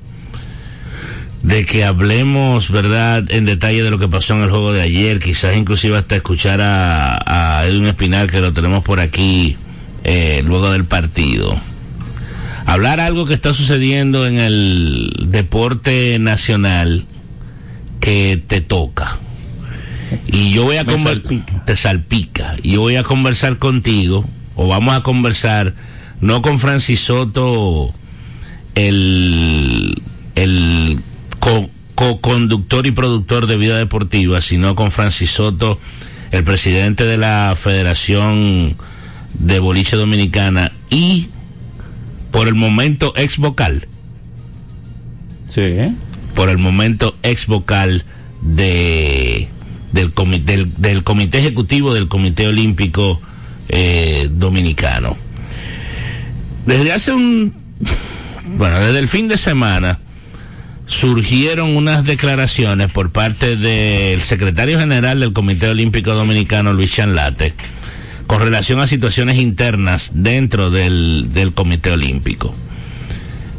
de 1.42 1.66
que 1.66 1.84
hablemos, 1.84 2.70
¿verdad?, 2.70 3.24
en 3.30 3.44
detalle 3.44 3.82
de 3.82 3.90
lo 3.90 3.98
que 3.98 4.08
pasó 4.08 4.34
en 4.34 4.42
el 4.42 4.50
juego 4.50 4.72
de 4.72 4.80
ayer, 4.80 5.18
quizás 5.18 5.54
inclusive 5.56 5.98
hasta 5.98 6.16
escuchar 6.16 6.60
a, 6.62 7.18
a 7.58 7.66
Edwin 7.66 7.86
Espinal, 7.86 8.30
que 8.30 8.40
lo 8.40 8.54
tenemos 8.54 8.82
por 8.82 8.98
aquí 8.98 9.56
eh, 10.04 10.42
luego 10.46 10.70
del 10.72 10.84
partido. 10.86 11.58
Hablar 12.64 12.98
algo 12.98 13.26
que 13.26 13.34
está 13.34 13.52
sucediendo 13.52 14.26
en 14.26 14.38
el 14.38 15.12
deporte 15.26 16.18
nacional 16.18 17.04
que 18.04 18.42
te 18.46 18.60
toca. 18.60 19.18
Y 20.26 20.52
yo 20.52 20.64
voy 20.64 20.76
a 20.76 20.84
Me 20.84 20.92
conver- 20.94 21.22
salpica. 21.22 21.64
te 21.64 21.74
salpica. 21.76 22.56
Y 22.62 22.72
yo 22.72 22.82
voy 22.82 22.96
a 22.96 23.02
conversar 23.02 23.56
contigo, 23.58 24.24
o 24.54 24.68
vamos 24.68 24.94
a 24.94 25.02
conversar, 25.02 25.74
no 26.20 26.42
con 26.42 26.60
Francis 26.60 27.00
Soto, 27.00 27.92
el, 28.74 30.02
el 30.34 31.00
co- 31.40 31.70
co-conductor 31.94 32.86
y 32.86 32.90
productor 32.92 33.46
de 33.46 33.56
vida 33.56 33.78
deportiva, 33.78 34.40
sino 34.40 34.74
con 34.74 34.90
Francis 34.90 35.30
Soto, 35.30 35.80
el 36.30 36.44
presidente 36.44 37.04
de 37.04 37.16
la 37.16 37.54
Federación 37.56 38.76
de 39.34 39.58
Boliche 39.60 39.96
Dominicana 39.96 40.72
y 40.90 41.28
por 42.30 42.48
el 42.48 42.54
momento 42.54 43.14
ex 43.16 43.38
vocal, 43.38 43.86
Sí. 45.48 45.62
Por 46.34 46.48
el 46.48 46.58
momento 46.58 47.16
ex 47.22 47.46
vocal 47.46 48.04
de 48.42 49.48
del, 49.92 50.14
comi- 50.14 50.42
del, 50.42 50.72
del 50.76 51.04
comité 51.04 51.38
ejecutivo 51.38 51.94
del 51.94 52.08
Comité 52.08 52.48
Olímpico 52.48 53.20
eh, 53.68 54.28
Dominicano. 54.30 55.16
Desde 56.66 56.92
hace 56.92 57.12
un 57.12 57.54
bueno, 58.58 58.78
desde 58.80 58.98
el 58.98 59.08
fin 59.08 59.28
de 59.28 59.38
semana 59.38 60.00
surgieron 60.86 61.76
unas 61.76 62.04
declaraciones 62.04 62.92
por 62.92 63.10
parte 63.10 63.56
del 63.56 64.20
secretario 64.20 64.78
general 64.78 65.20
del 65.20 65.32
Comité 65.32 65.68
Olímpico 65.68 66.12
Dominicano, 66.12 66.74
Luis 66.74 66.92
Chanlate, 66.92 67.54
con 68.26 68.40
relación 68.40 68.80
a 68.80 68.86
situaciones 68.86 69.38
internas 69.38 70.10
dentro 70.14 70.70
del, 70.70 71.32
del 71.32 71.54
Comité 71.54 71.90
Olímpico. 71.92 72.54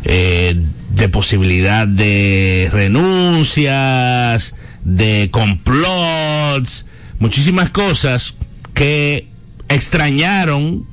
Eh, 0.04 0.56
de 0.96 1.10
posibilidad 1.10 1.88
de 1.88 2.70
renuncias, 2.72 4.56
de 4.84 5.30
complots, 5.32 6.86
muchísimas 7.20 7.70
cosas 7.70 8.36
que 8.74 9.28
extrañaron 9.68 10.86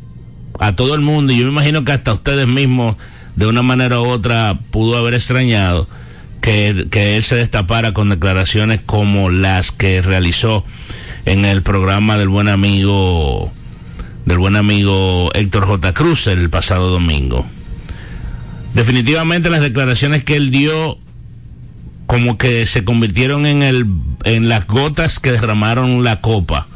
a 0.59 0.75
todo 0.75 0.95
el 0.95 1.01
mundo 1.01 1.33
y 1.33 1.39
yo 1.39 1.45
me 1.45 1.53
imagino 1.53 1.85
que 1.85 1.93
hasta 1.93 2.13
ustedes 2.13 2.47
mismos 2.47 2.97
de 3.37 3.47
una 3.47 3.63
manera 3.63 4.01
u 4.01 4.07
otra 4.07 4.59
pudo 4.71 4.97
haber 4.97 5.15
extrañado 5.15 5.89
que, 6.41 6.89
que 6.91 7.17
él 7.17 7.23
se 7.23 7.37
destapara 7.37 7.95
con 7.95 8.11
declaraciones 8.11 8.81
como 8.85 9.31
las 9.31 9.73
que 9.73 10.03
realizó 10.03 10.65
en 11.25 11.45
el 11.45 11.63
programa 11.63 12.19
del 12.19 12.29
buen 12.29 12.49
amigo 12.49 13.53
del 14.25 14.39
buen 14.39 14.57
amigo 14.57 15.31
Héctor 15.35 15.67
J. 15.67 15.95
Cruz 15.95 16.27
el 16.27 16.51
pasado 16.51 16.91
domingo. 16.91 17.47
Definitivamente 18.75 19.51
las 19.51 19.61
declaraciones 19.61 20.25
que 20.25 20.37
él 20.37 20.51
dio 20.51 20.99
como 22.07 22.39
que 22.39 22.67
se 22.67 22.85
convirtieron 22.85 23.47
en 23.47 23.63
el 23.63 23.87
en 24.25 24.49
las 24.49 24.67
gotas 24.67 25.19
que 25.19 25.33
derramaron 25.33 26.05
la 26.05 26.21
copa 26.21 26.67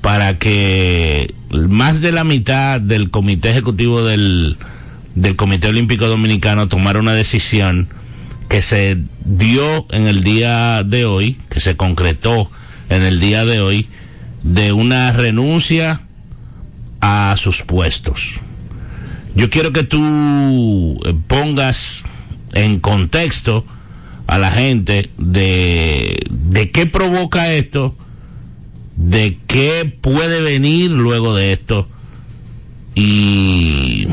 para 0.00 0.38
que 0.38 1.34
más 1.50 2.00
de 2.00 2.12
la 2.12 2.24
mitad 2.24 2.80
del 2.80 3.10
comité 3.10 3.50
ejecutivo 3.50 4.04
del 4.04 4.56
del 5.14 5.36
Comité 5.36 5.68
Olímpico 5.68 6.06
Dominicano 6.06 6.68
tomara 6.68 7.00
una 7.00 7.12
decisión 7.12 7.88
que 8.48 8.62
se 8.62 8.98
dio 9.24 9.86
en 9.90 10.06
el 10.06 10.22
día 10.22 10.84
de 10.84 11.04
hoy, 11.04 11.36
que 11.50 11.60
se 11.60 11.76
concretó 11.76 12.50
en 12.88 13.02
el 13.02 13.18
día 13.18 13.44
de 13.44 13.60
hoy, 13.60 13.88
de 14.42 14.72
una 14.72 15.12
renuncia 15.12 16.02
a 17.00 17.34
sus 17.36 17.62
puestos. 17.62 18.40
Yo 19.38 19.48
quiero 19.50 19.72
que 19.72 19.84
tú 19.84 21.00
eh, 21.06 21.14
pongas 21.28 22.02
en 22.54 22.80
contexto 22.80 23.64
a 24.26 24.36
la 24.36 24.50
gente 24.50 25.10
de, 25.16 26.20
de 26.28 26.70
qué 26.72 26.86
provoca 26.86 27.52
esto, 27.52 27.94
de 28.96 29.38
qué 29.46 29.90
puede 30.00 30.42
venir 30.42 30.90
luego 30.90 31.36
de 31.36 31.52
esto 31.52 31.88
y 32.96 34.08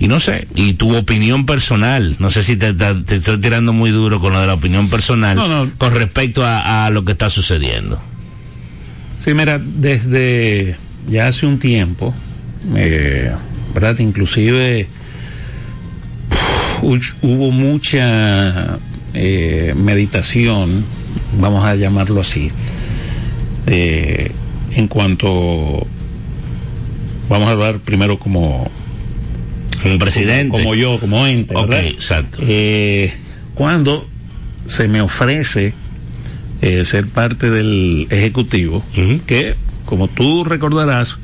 y 0.00 0.06
no 0.08 0.20
sé, 0.20 0.46
y 0.54 0.74
tu 0.74 0.96
opinión 0.96 1.44
personal, 1.46 2.16
no 2.20 2.30
sé 2.30 2.42
si 2.44 2.56
te, 2.56 2.72
te- 2.74 2.94
te 3.02 3.16
estoy 3.16 3.38
tirando 3.38 3.72
muy 3.72 3.90
duro 3.90 4.20
con 4.20 4.32
lo 4.32 4.40
de 4.40 4.46
la 4.46 4.54
opinión 4.54 4.88
personal 4.90 5.36
No, 5.36 5.48
no. 5.48 5.70
con 5.78 5.92
respecto 5.94 6.44
a, 6.44 6.86
a 6.86 6.90
lo 6.90 7.04
que 7.04 7.12
está 7.12 7.30
sucediendo. 7.30 8.00
Sí, 9.24 9.32
mira, 9.34 9.58
desde 9.60 10.76
ya 11.08 11.26
hace 11.28 11.46
un 11.46 11.58
tiempo, 11.58 12.14
eh, 12.76 13.32
¿verdad? 13.74 13.98
Inclusive 13.98 14.86
hu- 16.82 17.14
hubo 17.22 17.50
mucha 17.50 18.78
eh, 19.14 19.74
meditación, 19.76 20.84
vamos 21.40 21.64
a 21.64 21.74
llamarlo 21.74 22.20
así, 22.20 22.50
eh, 23.66 24.30
en 24.74 24.88
cuanto, 24.88 25.86
vamos 27.28 27.48
a 27.48 27.52
hablar 27.52 27.78
primero 27.80 28.18
como, 28.18 28.70
Como 29.82 29.98
presidente. 29.98 30.56
como 30.56 30.74
yo, 30.74 31.00
como 31.00 31.26
ente, 31.26 31.54
Ok, 31.56 31.68
¿verdad? 31.68 31.86
exacto. 31.86 32.38
Eh, 32.42 33.12
cuando 33.54 34.06
se 34.66 34.88
me 34.88 35.00
ofrece 35.00 35.72
ser 36.84 37.06
parte 37.06 37.50
del 37.50 38.06
ejecutivo, 38.10 38.84
que 39.26 39.54
como 39.86 40.08
tú 40.08 40.44
recordarás, 40.44 41.16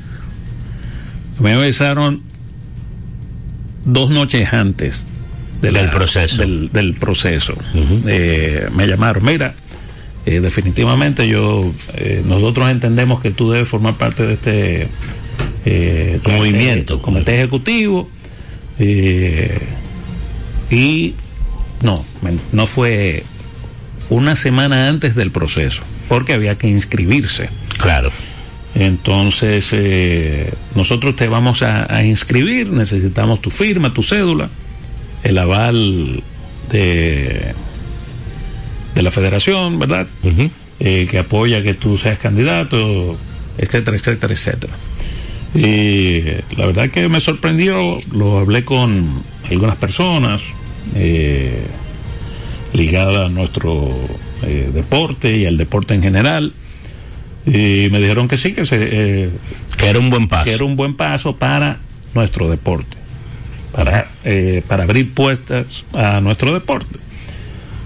me 1.41 1.53
avisaron 1.53 2.23
dos 3.85 4.11
noches 4.11 4.53
antes 4.53 5.07
de 5.61 5.71
Del 5.73 5.91
proceso. 5.91 6.39
Del, 6.43 6.71
del 6.73 6.95
proceso. 6.95 7.55
Eh, 8.07 8.69
me 8.75 8.87
llamaron, 8.87 9.25
mira, 9.25 9.55
eh, 10.27 10.41
definitivamente 10.41 11.27
yo, 11.29 11.73
eh, 11.95 12.23
nosotros 12.25 12.71
entendemos 12.71 13.21
que 13.21 13.31
tú 13.31 13.51
debes 13.51 13.69
formar 13.69 13.97
parte 13.97 14.27
de 14.27 14.35
este 14.35 14.89
eh, 15.65 16.21
Movimiento. 16.31 17.01
comité 17.01 17.37
ejecutivo. 17.37 18.09
eh, 18.79 19.59
y 20.71 21.15
no, 21.83 22.05
no 22.53 22.67
fue 22.67 23.23
una 24.09 24.35
semana 24.37 24.89
antes 24.89 25.15
del 25.15 25.31
proceso, 25.31 25.83
porque 26.09 26.33
había 26.35 26.57
que 26.57 26.69
inscribirse. 26.69 27.49
Claro. 27.79 28.11
Entonces, 28.75 29.69
eh, 29.73 30.53
nosotros 30.75 31.15
te 31.15 31.29
vamos 31.29 31.63
a, 31.63 31.93
a 31.95 32.05
inscribir, 32.05 32.71
necesitamos 32.71 33.41
tu 33.41 33.51
firma, 33.51 33.95
tu 33.95 34.03
cédula, 34.03 34.49
el 35.23 35.39
aval 35.39 36.23
de, 36.71 37.55
de 38.95 39.03
la 39.03 39.11
federación, 39.13 39.79
¿verdad? 39.79 40.09
Eh, 40.81 41.07
que 41.09 41.19
apoya 41.19 41.63
que 41.63 41.75
tú 41.75 41.99
seas 41.99 42.19
candidato, 42.19 43.17
etcétera, 43.59 43.97
etcétera, 43.97 44.35
etcétera. 44.35 44.73
Y 45.55 46.23
la 46.57 46.67
verdad 46.67 46.91
que 46.91 47.09
me 47.09 47.21
sorprendió, 47.21 48.01
lo 48.13 48.39
hablé 48.39 48.65
con 48.65 49.23
algunas 49.49 49.77
personas 49.77 50.43
eh, 50.97 51.63
ligadas 52.73 53.27
a 53.27 53.29
nuestro 53.29 53.89
deporte 54.75 55.39
y 55.39 55.47
al 55.47 55.57
deporte 55.57 55.95
en 55.95 56.03
general. 56.03 56.53
Y 57.47 57.89
me 57.91 58.01
dijeron 58.01 58.27
que 58.29 58.37
sí, 58.39 58.53
que, 58.53 58.65
se, 58.65 58.79
eh, 58.81 59.31
Que 59.77 59.89
era 59.89 59.99
un 59.99 60.11
buen 60.11 60.29
paso. 60.29 60.45
que 60.45 60.53
era 60.55 60.65
un 60.65 60.77
buen 60.77 60.95
paso 60.95 61.37
para 61.37 61.79
nuestro 62.15 62.49
deporte, 62.51 62.97
para, 63.73 64.09
eh, 64.25 64.63
para 64.67 64.85
abrir 64.85 65.13
puertas 65.13 65.85
a 65.93 66.21
nuestro 66.21 66.55
deporte. 66.55 66.99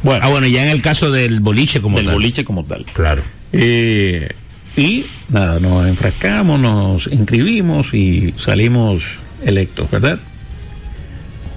Bueno, 0.03 0.25
Ah, 0.25 0.29
bueno, 0.29 0.47
ya 0.47 0.65
en 0.65 0.71
el 0.71 0.81
caso 0.81 1.11
del 1.11 1.41
boliche 1.41 1.81
como 1.81 1.97
del 1.97 2.07
tal. 2.07 2.15
boliche 2.15 2.45
como 2.45 2.63
tal. 2.65 2.85
Claro. 2.93 3.23
Eh, 3.53 4.29
y 4.77 5.07
nada, 5.29 5.59
nos 5.59 5.89
enfrascamos, 5.89 6.61
nos 6.61 7.07
inscribimos 7.09 7.95
y 7.95 8.33
salimos 8.39 9.19
electos, 9.45 9.91
¿verdad? 9.91 10.21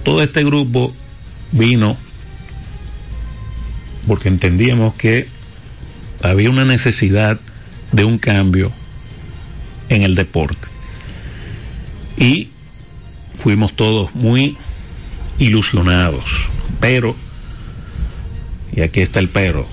Todo 0.02 0.22
este 0.24 0.42
grupo 0.42 0.92
vino 1.52 1.96
porque 4.08 4.28
entendíamos 4.28 4.94
que 4.94 5.28
había 6.22 6.50
una 6.50 6.64
necesidad 6.64 7.38
de 7.92 8.04
un 8.04 8.18
cambio 8.18 8.72
en 9.88 10.02
el 10.02 10.14
deporte. 10.14 10.68
Y 12.16 12.48
fuimos 13.34 13.74
todos 13.74 14.14
muy 14.14 14.56
ilusionados, 15.38 16.24
pero, 16.80 17.16
y 18.74 18.80
aquí 18.80 19.00
está 19.00 19.20
el 19.20 19.28
pero, 19.28 19.66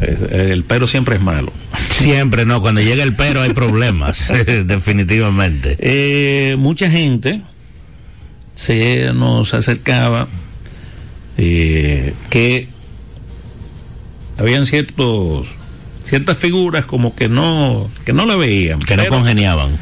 el 0.00 0.64
pero 0.64 0.86
siempre 0.86 1.16
es 1.16 1.22
malo. 1.22 1.52
Siempre, 1.90 2.44
no, 2.44 2.60
cuando 2.60 2.80
llega 2.80 3.02
el 3.02 3.14
pero 3.14 3.42
hay 3.42 3.52
problemas, 3.52 4.32
definitivamente. 4.64 5.76
Eh, 5.78 6.56
mucha 6.56 6.90
gente 6.90 7.42
se 8.54 9.12
nos 9.14 9.54
acercaba 9.54 10.28
eh, 11.36 12.14
que 12.30 12.68
habían 14.38 14.66
ciertos 14.66 15.46
ciertas 16.04 16.38
figuras 16.38 16.84
como 16.84 17.14
que 17.14 17.28
no 17.28 17.88
que 18.04 18.12
no 18.12 18.26
la 18.26 18.36
veían 18.36 18.78
que 18.80 18.96
no 18.96 19.06
congeniaban. 19.06 19.78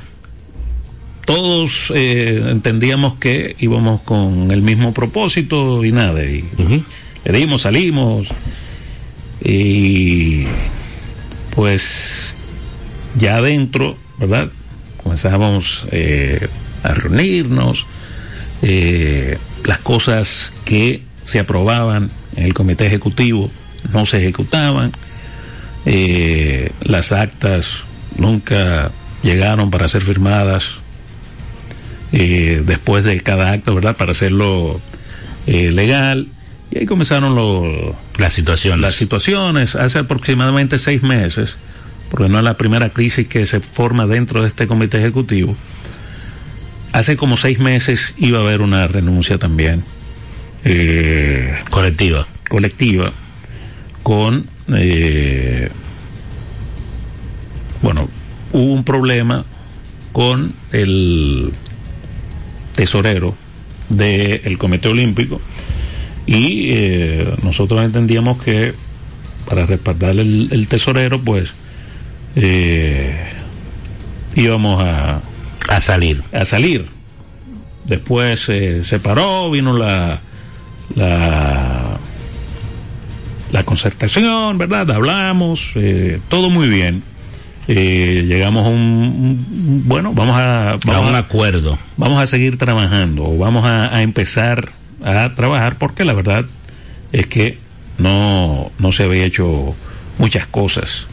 todos 1.25 1.93
eh, 1.95 2.45
entendíamos 2.51 3.17
que 3.19 3.57
íbamos 3.59 4.01
con 4.03 4.51
el 4.51 4.63
mismo 4.63 4.95
propósito 4.95 5.85
y 5.85 5.93
nada 5.93 6.25
y 6.25 6.45
le 7.25 7.39
dimos 7.39 7.63
salimos 7.63 8.29
y 9.45 10.45
pues 11.55 12.35
ya 13.17 13.37
adentro 13.37 13.97
verdad 14.19 14.49
comenzamos 15.03 15.87
eh, 15.91 16.49
a 16.83 16.95
reunirnos 16.95 17.87
eh, 18.63 19.39
las 19.65 19.79
cosas 19.79 20.53
que 20.65 21.03
se 21.25 21.41
aprobaban 21.41 22.11
en 22.37 22.45
el 22.45 22.55
comité 22.55 22.87
ejecutivo 22.87 23.51
no 23.93 24.07
se 24.07 24.19
ejecutaban, 24.19 24.93
eh, 25.85 26.71
las 26.83 27.13
actas 27.13 27.85
nunca 28.17 28.91
llegaron 29.23 29.71
para 29.71 29.89
ser 29.89 30.03
firmadas 30.03 30.79
eh, 32.13 32.63
después 32.65 33.05
de 33.05 33.21
cada 33.21 33.53
acto, 33.53 33.75
¿verdad? 33.75 33.97
Para 33.97 34.13
hacerlo 34.13 34.81
eh, 35.47 35.71
legal. 35.71 36.29
Y 36.71 36.79
ahí 36.79 36.87
comenzaron 36.87 37.35
los, 37.35 37.95
las 38.19 38.33
situaciones. 38.33 38.81
Las 38.81 38.95
situaciones 38.95 39.77
hace 39.77 39.99
aproximadamente 39.99 40.79
seis 40.79 41.03
meses, 41.03 41.57
porque 42.11 42.29
no 42.29 42.39
es 42.39 42.45
la 42.45 42.57
primera 42.57 42.91
crisis 42.91 43.29
que 43.29 43.45
se 43.47 43.61
forma 43.61 44.07
dentro 44.07 44.43
de 44.43 44.49
este 44.49 44.67
comité 44.67 44.99
ejecutivo. 44.99 45.57
Hace 46.93 47.17
como 47.17 47.37
seis 47.37 47.59
meses 47.59 48.15
iba 48.19 48.39
a 48.39 48.43
haber 48.43 48.61
una 48.61 48.87
renuncia 48.87 49.39
también. 49.39 49.83
colectiva. 51.71 52.27
Colectiva 52.49 53.13
con, 54.03 54.47
eh, 54.69 55.69
bueno, 57.83 58.09
hubo 58.53 58.73
un 58.73 58.85
problema 58.85 59.45
con 60.13 60.53
el 60.73 61.53
tesorero 62.75 63.35
del 63.89 64.59
Comité 64.59 64.89
Olímpico 64.89 65.41
y 66.27 66.71
eh, 66.71 67.35
nosotros 67.43 67.83
entendíamos 67.85 68.43
que 68.43 68.75
para 69.47 69.67
respaldar 69.67 70.13
el, 70.13 70.67
tesorero, 70.69 71.21
pues 71.21 71.53
eh, 72.37 73.33
íbamos 74.37 74.83
a, 74.83 75.21
a 75.69 75.81
salir. 75.81 76.23
A 76.33 76.45
salir. 76.45 76.87
Después 77.85 78.41
se 78.41 79.01
paró, 79.01 79.51
vino 79.51 79.77
la, 79.77 80.21
la 80.95 81.92
la 83.53 83.65
concertación, 83.65 84.59
¿verdad? 84.59 84.91
Hablamos, 84.91 85.73
eh, 85.77 86.19
todo 86.29 86.51
muy 86.51 86.69
bien. 86.69 87.03
Eh, 87.69 88.25
llegamos 88.27 88.67
a 88.67 88.71
un, 88.71 89.85
bueno, 89.87 90.13
vamos 90.15 90.37
a, 90.37 90.79
vamos 90.85 91.07
a 91.07 91.11
un 91.11 91.15
acuerdo. 91.15 91.79
Vamos 91.97 92.21
a 92.21 92.27
seguir 92.27 92.57
trabajando, 92.59 93.37
vamos 93.37 93.65
a, 93.67 94.03
empezar 94.03 94.73
a 95.05 95.35
trabajar 95.35 95.79
porque 95.79 96.05
la 96.05 96.15
verdad 96.15 96.47
es 97.13 97.27
que 97.27 97.59
no, 97.99 98.73
no 98.79 98.91
se 98.91 99.05
había 99.05 99.25
hecho 99.25 99.77
muchas 100.19 100.47
cosas 100.47 101.07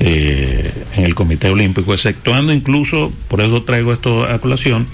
eh, 0.00 0.72
en 0.96 1.04
el 1.04 1.14
Comité 1.14 1.50
Olímpico, 1.50 1.92
exceptuando 1.92 2.52
incluso, 2.52 3.12
por 3.28 3.42
eso 3.42 3.62
traigo 3.62 3.92
esto 3.92 4.26
a 4.26 4.38
colación, 4.38 4.86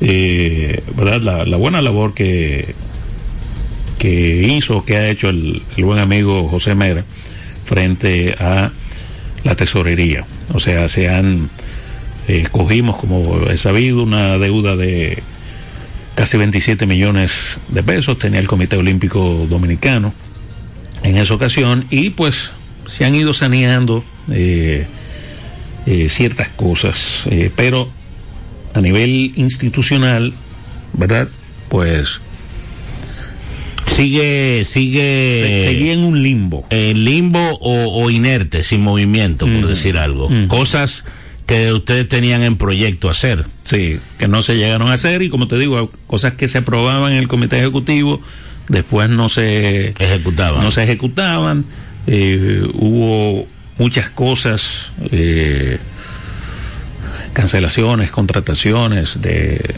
¿verdad? 0.00 1.20
La, 1.22 1.44
la 1.44 1.56
buena 1.56 1.82
labor 1.82 2.14
que 2.14 2.74
que 4.04 4.54
hizo, 4.54 4.84
que 4.84 4.98
ha 4.98 5.08
hecho 5.08 5.30
el, 5.30 5.62
buen 5.78 5.98
amigo 5.98 6.46
José 6.46 6.74
Mera 6.74 7.06
frente 7.64 8.36
a 8.38 8.70
la 9.44 9.56
tesorería. 9.56 10.26
O 10.52 10.60
sea, 10.60 10.88
se 10.88 11.08
han, 11.08 11.48
eh, 12.28 12.46
cogimos, 12.50 12.98
como 12.98 13.48
he 13.48 13.56
sabido, 13.56 14.02
una 14.02 14.36
deuda 14.36 14.76
de 14.76 15.22
casi 16.16 16.36
27 16.36 16.84
millones 16.84 17.56
de 17.68 17.82
pesos, 17.82 18.18
tenía 18.18 18.40
el 18.40 18.46
Comité 18.46 18.76
Olímpico 18.76 19.46
Dominicano 19.48 20.12
en 21.02 21.16
esa 21.16 21.32
ocasión, 21.32 21.86
y 21.88 22.10
pues 22.10 22.50
se 22.86 23.06
han 23.06 23.14
ido 23.14 23.32
saneando 23.32 24.04
eh, 24.30 24.86
eh, 25.86 26.08
ciertas 26.10 26.50
cosas, 26.50 27.26
pero 27.56 27.88
a 28.74 28.82
nivel 28.82 29.32
institucional, 29.36 30.34
¿verdad? 30.92 31.26
Pues 31.70 32.20
sigue 33.94 34.64
sigue 34.64 35.64
seguía 35.64 35.92
en 35.92 36.00
un 36.00 36.22
limbo. 36.22 36.66
en 36.70 37.04
limbo 37.04 37.58
o, 37.60 38.10
inerte 38.10 38.62
sin 38.62 38.82
movimiento 38.82 39.46
por 39.46 39.64
mm. 39.64 39.66
decir 39.66 39.98
algo. 39.98 40.28
Mm. 40.28 40.46
cosas 40.48 41.04
que 41.46 41.72
ustedes 41.72 42.08
tenían 42.08 42.42
en 42.42 42.56
proyecto 42.56 43.10
hacer. 43.10 43.44
Sí 43.62 43.98
que 44.18 44.28
no 44.28 44.42
se 44.42 44.56
llegaron 44.56 44.88
a 44.88 44.94
hacer 44.94 45.22
y 45.22 45.28
como 45.28 45.48
te 45.48 45.58
digo 45.58 45.90
cosas 46.06 46.34
que 46.34 46.48
se 46.48 46.58
aprobaban 46.58 47.12
en 47.12 47.18
el 47.18 47.28
comité 47.28 47.58
ejecutivo 47.58 48.20
después 48.68 49.10
no 49.10 49.28
se 49.28 49.88
ejecutaban. 49.98 50.62
no 50.62 50.70
se 50.70 50.82
ejecutaban. 50.84 51.64
Eh, 52.06 52.66
hubo 52.74 53.46
muchas 53.78 54.10
cosas 54.10 54.92
eh, 55.10 55.78
cancelaciones 57.32 58.10
contrataciones 58.10 59.20
de 59.20 59.74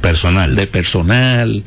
personal. 0.00 0.54
de 0.54 0.66
personal 0.66 1.62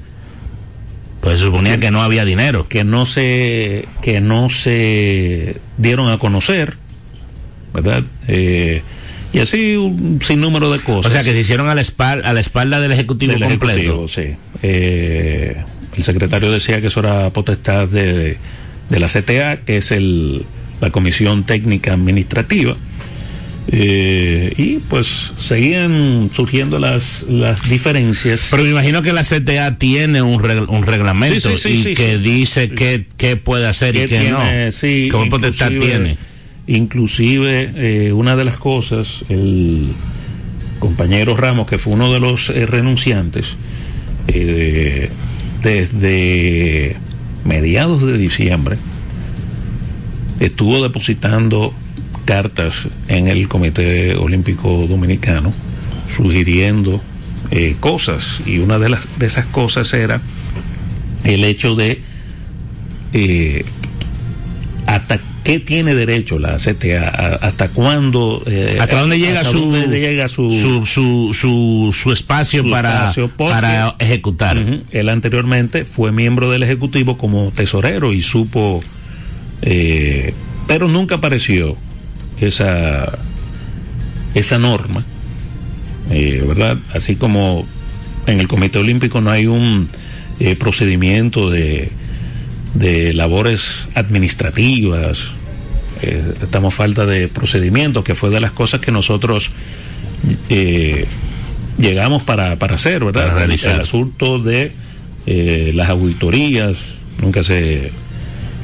pues 1.26 1.40
se 1.40 1.46
suponía 1.46 1.80
que 1.80 1.90
no 1.90 2.04
había 2.04 2.24
dinero. 2.24 2.68
Que 2.70 2.84
no 2.84 3.08
se, 3.08 3.88
que 4.04 4.22
no 4.22 4.48
se 4.52 5.58
dieron 5.76 6.12
a 6.12 6.20
conocer, 6.20 6.78
¿verdad? 7.74 8.04
Eh, 8.28 8.84
y 9.34 9.40
así 9.40 9.76
un 9.76 10.22
sinnúmero 10.22 10.72
de 10.72 10.78
cosas. 10.82 11.12
O 11.12 11.16
sea, 11.16 11.24
que 11.24 11.34
se 11.34 11.40
hicieron 11.40 11.68
a 11.68 11.74
la 11.74 11.82
espalda, 11.82 12.30
a 12.30 12.34
la 12.34 12.42
espalda 12.42 12.80
del 12.80 12.92
Ejecutivo 12.92 13.34
completo. 13.40 14.08
sí. 14.08 14.36
Eh, 14.62 15.58
el 15.98 16.04
secretario 16.04 16.52
decía 16.52 16.80
que 16.80 16.88
eso 16.88 17.00
era 17.00 17.32
potestad 17.32 17.88
de, 17.88 18.38
de 18.92 19.00
la 19.00 19.08
CTA, 19.08 19.58
que 19.66 19.78
es 19.78 19.92
el, 19.92 20.46
la 20.80 20.92
Comisión 20.92 21.44
Técnica 21.44 21.94
Administrativa 21.94 22.78
eh, 23.68 24.54
y 24.58 24.78
pues 24.78 25.32
seguían 25.40 26.30
surgiendo 26.34 26.78
las, 26.78 27.24
las 27.28 27.68
diferencias. 27.68 28.50
Pero 28.52 28.64
me 28.64 28.70
imagino 28.70 29.02
que 29.02 29.12
la 29.12 29.24
CTA 29.24 29.78
tiene 29.78 30.22
un, 30.22 30.36
un 30.70 30.84
reglamento 30.86 31.50
y 31.66 31.96
que 31.96 32.20
dice 32.20 32.70
qué, 32.70 33.38
puede 33.38 33.68
hacer 33.68 33.96
y 33.96 34.06
qué 34.06 34.30
no. 34.30 34.72
Sí, 34.72 35.10
¿Cómo 35.12 35.30
potestad 35.30 35.70
tiene? 35.70 36.18
Inclusive, 36.68 37.72
eh, 37.76 38.14
una 38.14 38.36
de 38.36 38.44
las 38.44 38.58
cosas, 38.58 39.24
el 39.30 39.94
compañero 40.80 41.36
Ramos, 41.36 41.68
que 41.68 41.78
fue 41.78 41.94
uno 41.94 42.14
de 42.14 42.20
los 42.20 42.50
eh, 42.50 42.66
renunciantes, 42.66 43.56
desde 45.64 46.96
mediados 47.46 48.06
de 48.06 48.18
diciembre, 48.18 48.78
estuvo 50.40 50.84
depositando 50.84 51.74
cartas 52.26 52.90
en 53.08 53.28
el 53.28 53.48
Comité 53.48 54.16
Olímpico 54.16 54.88
Dominicano 54.90 55.54
sugiriendo 56.14 57.02
eh, 57.52 57.76
cosas 57.80 58.42
y 58.46 58.58
una 58.58 58.80
de 58.80 58.90
las 58.90 59.08
de 59.20 59.28
esas 59.28 59.46
cosas 59.46 59.94
era 59.94 60.20
el 61.24 61.44
hecho 61.44 61.76
de 61.76 62.02
eh, 63.14 63.64
hasta 64.88 65.20
qué 65.44 65.60
tiene 65.60 65.94
derecho 65.94 66.40
la 66.40 66.58
CTA, 66.58 67.08
hasta 67.42 67.70
cuándo, 67.70 68.42
eh, 68.48 68.78
hasta 68.80 69.00
dónde 69.00 69.20
llega, 69.20 69.44
su, 69.44 69.72
llega 69.88 70.28
su, 70.28 70.84
su, 70.86 71.94
su, 71.94 72.12
espacio, 72.12 72.68
para, 72.68 73.14
para 73.38 73.96
ejecutar. 74.00 74.58
Él 74.92 75.10
anteriormente 75.10 75.86
fue 75.86 76.12
miembro 76.12 76.50
del 76.50 76.64
Ejecutivo 76.64 77.16
como 77.18 77.52
tesorero 77.52 78.12
y 78.12 78.22
supo, 78.22 78.82
pero 80.68 80.88
nunca 80.88 81.16
apareció 81.16 81.78
esa, 82.40 83.18
esa 84.34 84.58
norma, 84.58 85.04
eh, 86.12 86.44
¿verdad? 86.48 86.78
Así 86.94 87.16
como 87.16 87.66
en 88.28 88.40
el 88.40 88.48
Comité 88.48 88.80
Olímpico 88.80 89.22
no 89.22 89.32
hay 89.32 89.48
un 89.48 89.90
eh, 90.40 90.56
procedimiento 90.56 91.50
de, 91.50 91.90
de 92.74 93.14
labores 93.14 93.88
administrativas, 93.94 95.28
eh, 96.02 96.34
estamos 96.42 96.74
falta 96.74 97.06
de 97.06 97.28
procedimientos, 97.28 98.04
que 98.04 98.16
fue 98.16 98.30
de 98.30 98.42
las 98.42 98.52
cosas 98.52 98.82
que 98.82 98.92
nosotros 98.92 99.52
eh, 100.50 101.06
llegamos 101.78 102.24
para, 102.24 102.58
para 102.58 102.76
hacer, 102.76 103.06
¿verdad? 103.06 103.28
Para 103.28 103.40
realizar. 103.40 103.76
El 103.76 103.82
asunto 103.82 104.40
de 104.40 104.74
las 105.26 105.90
auditorías, 105.90 106.78
nunca 107.20 107.44
se, 107.44 107.92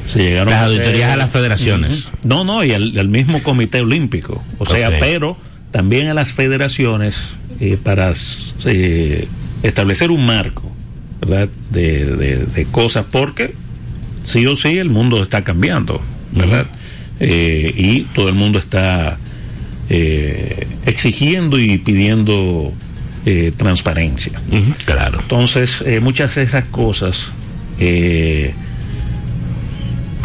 se 0.06 0.18
llegaron 0.20 0.52
Las 0.52 0.64
auditorías 0.64 1.10
a 1.12 1.16
las 1.16 1.30
federaciones. 1.30 2.08
No, 2.24 2.44
no, 2.44 2.64
y 2.64 2.72
al, 2.72 2.98
al 2.98 3.08
mismo 3.08 3.42
Comité 3.42 3.80
Olímpico. 3.80 4.42
O 4.58 4.66
sea, 4.66 4.90
pero 5.00 5.36
también 5.70 6.08
a 6.08 6.14
las 6.14 6.32
federaciones 6.32 7.20
eh, 7.60 7.78
para 7.82 8.12
eh, 8.66 9.26
establecer 9.62 10.10
un 10.10 10.26
marco, 10.26 10.70
¿verdad? 11.20 11.48
De, 11.70 12.04
de- 12.16 12.44
de 12.46 12.64
cosas, 12.66 13.04
porque 13.10 13.54
sí 14.24 14.46
o 14.46 14.56
sí 14.56 14.78
el 14.78 14.90
mundo 14.90 15.22
está 15.22 15.42
cambiando, 15.42 16.00
¿verdad? 16.32 16.66
Eh, 17.20 17.72
y 17.76 18.00
todo 18.14 18.28
el 18.28 18.34
mundo 18.34 18.58
está 18.58 19.16
eh, 19.88 20.66
exigiendo 20.86 21.58
y 21.58 21.78
pidiendo 21.78 22.72
transparencia. 23.56 24.32
Claro. 24.84 25.20
Entonces, 25.22 25.84
muchas 26.00 26.34
de 26.34 26.42
esas 26.42 26.64
cosas 26.64 27.28
eh, 27.78 28.52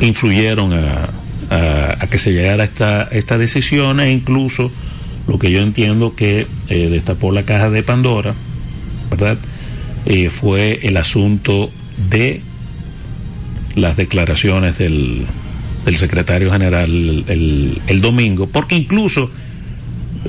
influyeron 0.02 0.74
a, 0.74 1.10
a- 1.50 1.98
a 2.00 2.08
que 2.08 2.18
se 2.18 2.32
llegara 2.34 2.64
a 2.64 2.66
esta, 2.66 3.04
esta 3.12 3.38
decisión 3.38 4.00
e 4.00 4.12
incluso 4.12 4.72
lo 5.28 5.40
que 5.40 5.52
yo 5.52 5.62
entiendo 5.62 6.16
que 6.16 6.48
eh, 6.70 6.88
destapó 6.90 7.32
la 7.32 7.44
caja 7.44 7.70
de 7.70 7.84
Pandora, 7.84 8.34
¿verdad? 9.10 9.38
Eh, 10.06 10.30
fue 10.30 10.80
el 10.84 10.96
asunto 10.98 11.70
de 12.10 12.42
las 13.76 13.98
declaraciones 13.98 14.78
del, 14.78 15.26
del 15.86 15.96
secretario 15.98 16.52
general 16.52 16.90
el, 16.90 17.26
el- 17.28 17.82
el 17.88 18.02
domingo, 18.02 18.48
porque 18.48 18.76
incluso, 18.76 19.30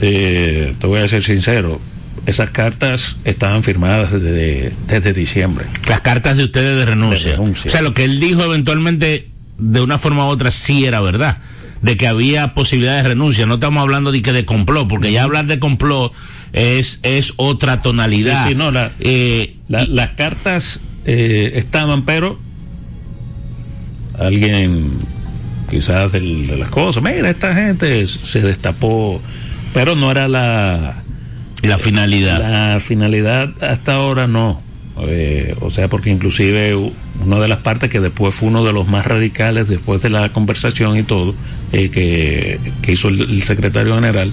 eh, 0.00 0.74
te 0.81 0.87
voy 0.87 1.00
a 1.00 1.09
ser 1.09 1.22
sincero, 1.22 1.81
esas 2.26 2.50
cartas 2.50 3.16
estaban 3.24 3.62
firmadas 3.62 4.12
desde, 4.12 4.72
desde 4.87 5.12
diciembre. 5.14 5.64
Las 5.88 6.00
cartas 6.02 6.37
de 6.37 6.44
ustedes 6.44 6.76
de 6.76 6.85
renuncia. 6.85 7.31
De 7.31 7.37
renuncia. 7.37 7.68
O 7.68 7.72
sea, 7.72 7.81
lo 7.83 7.94
que 7.94 8.04
él 8.04 8.20
dijo 8.20 8.44
eventualmente, 8.44 9.28
de 9.59 9.81
una 9.81 9.99
forma 9.99 10.25
u 10.27 10.29
otra, 10.29 10.51
sí 10.51 10.85
era 10.87 11.01
verdad. 11.01 11.38
De 11.83 11.97
que 11.97 12.09
había 12.09 12.55
posibilidad 12.55 12.97
de 12.97 13.09
renuncia. 13.11 13.47
No 13.47 13.55
estamos 13.55 13.83
hablando 13.83 14.11
de 14.12 14.23
que 14.23 14.33
de 14.33 14.44
complot, 14.44 14.88
porque 14.88 15.12
ya 15.12 15.23
hablar 15.25 15.47
de 15.47 15.59
complot 15.61 16.12
es, 16.53 16.99
es 17.03 17.35
otra 17.37 17.83
tonalidad. 17.83 18.42
Sí, 18.44 18.51
sí, 18.51 18.55
no, 18.57 18.71
la- 18.71 18.90
Eh, 19.01 19.55
La- 19.68 19.85
y- 19.85 19.88
las 19.88 20.11
cartas 20.11 20.81
eh, 21.05 21.53
estaban, 21.55 22.03
pero 22.05 22.38
alguien 24.18 24.90
quizás 25.71 26.12
del- 26.12 26.47
de 26.47 26.57
las 26.57 26.68
cosas, 26.68 27.03
mira, 27.03 27.31
esta 27.31 27.55
gente 27.55 28.07
se 28.07 28.40
destapó, 28.42 29.21
pero 29.75 29.94
no 29.94 30.11
era 30.11 30.27
la, 30.29 31.03
la 31.62 31.79
finalidad. 31.79 32.40
la 32.75 32.81
finalidad 32.81 33.51
hasta 33.62 33.94
ahora 33.94 34.27
no. 34.27 34.62
Eh, 35.06 35.54
o 35.61 35.70
sea, 35.70 35.88
porque 35.88 36.11
inclusive 36.11 36.74
una 37.24 37.38
de 37.40 37.48
las 37.48 37.58
partes 37.58 37.88
que 37.90 38.00
después 38.00 38.34
fue 38.34 38.48
uno 38.48 38.64
de 38.64 38.72
los 38.72 38.88
más 38.88 39.06
radicales 39.06 39.68
después 39.68 40.02
de 40.02 40.11
la 40.11 40.32
conversación 40.32 40.96
y 40.98 41.02
todo, 41.04 41.34
eh, 41.72 41.88
que, 41.90 42.58
que 42.82 42.92
hizo 42.92 43.08
el, 43.08 43.20
el 43.20 43.42
secretario 43.42 43.94
general, 43.94 44.32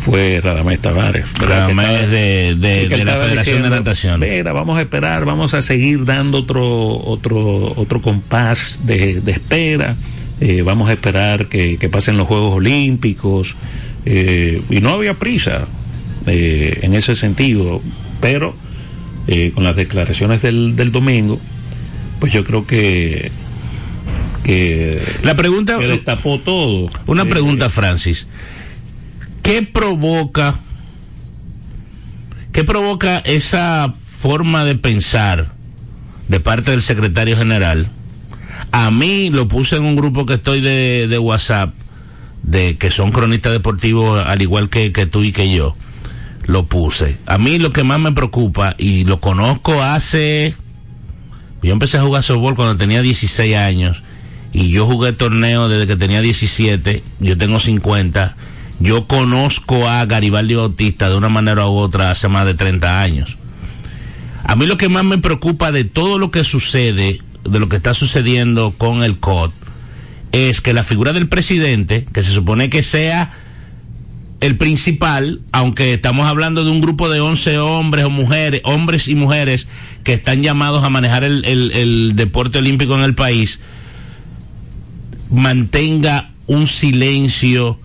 fue 0.00 0.40
Radamés 0.42 0.80
Tavares. 0.80 1.26
Radamés 1.38 1.86
estaba- 1.86 2.06
de- 2.08 2.54
de- 2.56 2.82
sí, 2.82 2.88
de 2.88 3.04
la 3.04 3.12
Federación 3.14 3.62
de 3.62 3.70
Natación. 3.70 4.20
Mira, 4.20 4.52
vamos 4.52 4.78
a 4.78 4.82
esperar, 4.82 5.24
vamos 5.24 5.54
a 5.54 5.62
seguir 5.62 6.04
dando 6.04 6.38
otro, 6.38 6.66
otro, 6.98 7.72
otro 7.76 8.00
compás 8.02 8.78
de, 8.84 9.20
de 9.20 9.32
espera. 9.32 9.94
eh, 10.40 10.62
vamos 10.62 10.88
a 10.88 10.92
esperar 10.94 11.46
que, 11.46 11.76
que 11.76 11.88
pasen 11.88 12.16
los 12.16 12.26
Juegos 12.26 12.56
Olímpicos. 12.56 13.54
eh, 14.04 14.60
y 14.70 14.80
no 14.80 14.90
había 14.90 15.14
prisa 15.14 15.66
eh, 16.26 16.80
en 16.82 16.94
ese 16.94 17.14
sentido, 17.14 17.80
pero 18.20 18.56
eh, 19.26 19.52
con 19.54 19.64
las 19.64 19.76
declaraciones 19.76 20.42
del, 20.42 20.76
del 20.76 20.92
domingo, 20.92 21.40
pues 22.20 22.32
yo 22.32 22.44
creo 22.44 22.66
que 22.66 23.30
que, 24.42 25.00
La 25.22 25.34
pregunta, 25.36 25.78
que 25.78 25.86
destapó 25.86 26.38
todo. 26.40 26.90
una 27.06 27.22
Eh, 27.22 27.26
pregunta, 27.26 27.68
Francis. 27.68 28.26
¿Qué 29.42 29.62
provoca, 29.62 30.56
qué 32.52 32.64
provoca 32.64 33.18
esa 33.18 33.92
forma 34.18 34.64
de 34.64 34.74
pensar 34.76 35.52
de 36.28 36.40
parte 36.40 36.70
del 36.72 36.82
secretario 36.82 37.36
general? 37.36 37.88
A 38.72 38.90
mí 38.90 39.30
lo 39.30 39.48
puse 39.48 39.76
en 39.76 39.84
un 39.84 39.96
grupo 39.96 40.26
que 40.26 40.34
estoy 40.34 40.60
de, 40.60 41.06
de 41.08 41.18
WhatsApp, 41.18 41.74
de 42.42 42.76
que 42.76 42.90
son 42.90 43.12
cronistas 43.12 43.52
deportivos 43.52 44.24
al 44.24 44.42
igual 44.42 44.68
que, 44.68 44.92
que 44.92 45.06
tú 45.06 45.22
y 45.22 45.32
que 45.32 45.52
yo. 45.52 45.76
Lo 46.44 46.66
puse. 46.66 47.18
A 47.26 47.38
mí 47.38 47.58
lo 47.58 47.70
que 47.70 47.84
más 47.84 48.00
me 48.00 48.12
preocupa, 48.12 48.74
y 48.78 49.04
lo 49.04 49.20
conozco 49.20 49.82
hace 49.82 50.54
yo 51.62 51.72
empecé 51.72 51.96
a 51.96 52.02
jugar 52.02 52.24
softball 52.24 52.56
cuando 52.56 52.76
tenía 52.76 53.02
16 53.02 53.56
años 53.56 54.02
y 54.52 54.70
yo 54.70 54.84
jugué 54.84 55.12
torneo 55.12 55.68
desde 55.68 55.86
que 55.86 55.96
tenía 55.96 56.20
17, 56.20 57.04
yo 57.20 57.38
tengo 57.38 57.60
50. 57.60 58.36
Yo 58.80 59.06
conozco 59.06 59.88
a 59.88 60.04
Garibaldi 60.04 60.56
Bautista 60.56 61.08
de 61.08 61.16
una 61.16 61.28
manera 61.28 61.68
u 61.68 61.76
otra 61.76 62.10
hace 62.10 62.26
más 62.28 62.46
de 62.46 62.54
30 62.54 63.00
años. 63.00 63.38
A 64.44 64.56
mí 64.56 64.66
lo 64.66 64.76
que 64.76 64.88
más 64.88 65.04
me 65.04 65.18
preocupa 65.18 65.70
de 65.70 65.84
todo 65.84 66.18
lo 66.18 66.32
que 66.32 66.42
sucede, 66.42 67.20
de 67.44 67.58
lo 67.60 67.68
que 67.68 67.76
está 67.76 67.94
sucediendo 67.94 68.74
con 68.76 69.04
el 69.04 69.20
COD, 69.20 69.52
es 70.32 70.60
que 70.60 70.72
la 70.72 70.82
figura 70.82 71.12
del 71.12 71.28
presidente, 71.28 72.06
que 72.12 72.24
se 72.24 72.32
supone 72.32 72.70
que 72.70 72.82
sea 72.82 73.30
el 74.42 74.56
principal, 74.56 75.40
aunque 75.52 75.94
estamos 75.94 76.26
hablando 76.26 76.64
de 76.64 76.70
un 76.72 76.80
grupo 76.80 77.08
de 77.08 77.20
11 77.20 77.58
hombres 77.58 78.04
o 78.04 78.10
mujeres, 78.10 78.60
hombres 78.64 79.06
y 79.06 79.14
mujeres 79.14 79.68
que 80.02 80.12
están 80.14 80.42
llamados 80.42 80.82
a 80.82 80.90
manejar 80.90 81.22
el, 81.22 82.12
deporte 82.16 82.58
olímpico 82.58 82.96
en 82.96 83.04
el 83.04 83.14
país, 83.14 83.60
mantenga 85.30 86.32
un 86.48 86.66
silencio 86.66 87.78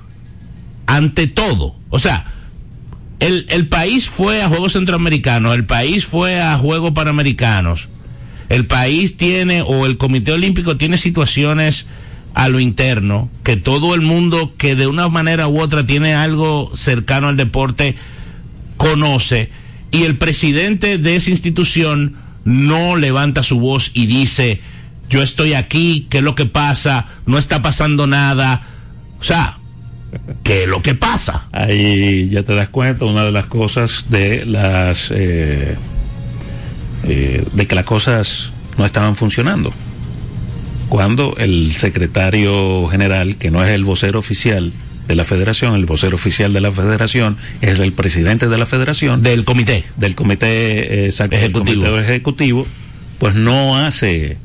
ante 0.88 1.28
todo. 1.28 1.76
O 1.92 2.00
sea, 2.00 2.26
el, 3.20 3.46
el 3.50 3.68
país 3.68 4.10
fue 4.10 4.42
a 4.42 4.48
Juegos 4.48 4.74
Centroamericanos, 4.74 5.54
el 5.54 5.66
país 5.68 6.08
fue 6.08 6.42
a 6.42 6.58
Juegos 6.58 6.94
Panamericanos, 6.94 7.88
el 8.50 8.66
país 8.66 9.16
tiene, 9.16 9.62
o 9.62 9.86
el 9.86 9.98
Comité 9.98 10.32
Olímpico 10.32 10.76
tiene 10.76 10.98
situaciones 10.98 11.86
a 12.38 12.50
lo 12.50 12.60
interno, 12.60 13.32
que 13.44 13.58
todo 13.58 13.96
el 13.96 14.02
mundo 14.02 14.54
que 14.60 14.76
de 14.76 14.86
una 14.86 15.10
manera 15.10 15.48
u 15.48 15.60
otra 15.60 15.88
tiene 15.88 16.14
algo 16.14 16.72
cercano 16.76 17.30
al 17.30 17.36
deporte 17.36 17.96
conoce, 18.78 19.50
y 19.90 20.04
el 20.04 20.20
presidente 20.20 21.00
de 21.00 21.16
esa 21.16 21.32
institución 21.32 22.16
no 22.46 22.96
levanta 22.96 23.42
su 23.42 23.60
voz 23.60 23.90
y 23.96 24.06
dice, 24.06 24.62
yo 25.10 25.24
estoy 25.24 25.56
aquí, 25.56 26.06
¿qué 26.12 26.20
es 26.20 26.24
lo 26.24 26.36
que 26.36 26.46
pasa? 26.46 27.08
No 27.26 27.40
está 27.40 27.64
pasando 27.64 28.06
nada. 28.06 28.62
O 29.20 29.24
sea, 29.24 29.58
¿qué 30.44 30.66
es 30.66 30.70
lo 30.70 30.84
que 30.84 30.94
pasa? 30.94 31.48
Ahí 31.52 32.30
ya 32.30 32.44
te 32.44 32.54
das 32.54 32.70
cuenta, 32.70 33.06
una 33.06 33.26
de 33.26 33.32
las 33.32 33.48
cosas 33.48 34.06
de 34.10 34.46
las 34.46 35.10
eh, 35.10 35.76
eh, 37.04 37.44
de 37.52 37.68
que 37.68 37.74
las 37.74 37.86
cosas 37.86 38.52
no 38.78 38.86
estaban 38.86 39.16
funcionando. 39.16 39.74
Cuando 40.90 41.36
el 41.38 41.74
secretario 41.74 42.88
general, 42.88 43.38
que 43.38 43.52
no 43.52 43.64
es 43.64 43.72
el 43.72 43.84
vocero 43.84 44.20
oficial 44.20 44.72
de 45.08 45.16
la 45.16 45.24
federación, 45.24 45.76
el 45.76 45.86
vocero 45.86 46.16
oficial 46.16 46.54
de 46.54 46.62
la 46.62 46.72
federación 46.72 47.38
es 47.62 47.80
el 47.80 47.92
presidente 47.94 48.48
de 48.48 48.58
la 48.58 48.66
federación, 48.66 49.22
Del 49.22 49.44
comité. 49.46 49.84
del 49.98 50.16
comité, 50.16 50.48
eh, 50.48 51.06
exacto, 51.06 51.36
del 51.36 51.46
Ejecutivo. 51.46 51.82
comité 51.86 52.02
ejecutivo, 52.02 52.68
pues 53.20 53.36
no 53.36 53.78
hace, 53.78 54.38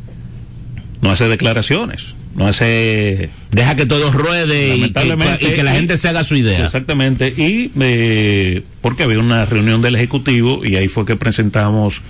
no 1.01 1.11
hace 1.11 1.29
declaraciones, 1.29 2.15
no 2.35 2.47
hace 2.47 3.29
Deja 3.51 3.75
que 3.77 3.87
todo 3.87 4.11
ruede 4.13 4.69
y 4.69 4.71
que, 4.71 4.79
Lamentablemente, 5.01 5.45
y 5.49 5.53
que 5.53 5.63
la 5.63 5.73
y- 5.75 5.77
gente 5.77 5.97
se 5.97 6.09
haga 6.09 6.25
su 6.25 6.35
idea. 6.37 6.65
Exactamente, 6.65 7.29
y 7.37 7.71
eh, 7.81 8.63
porque 8.81 9.03
había 9.03 9.19
una 9.19 9.45
reunión 9.45 9.83
del 9.83 9.95
Ejecutivo 9.97 10.65
y 10.65 10.77
ahí 10.77 10.89
fue 10.89 11.05
que 11.07 11.17
presentamos 11.17 12.01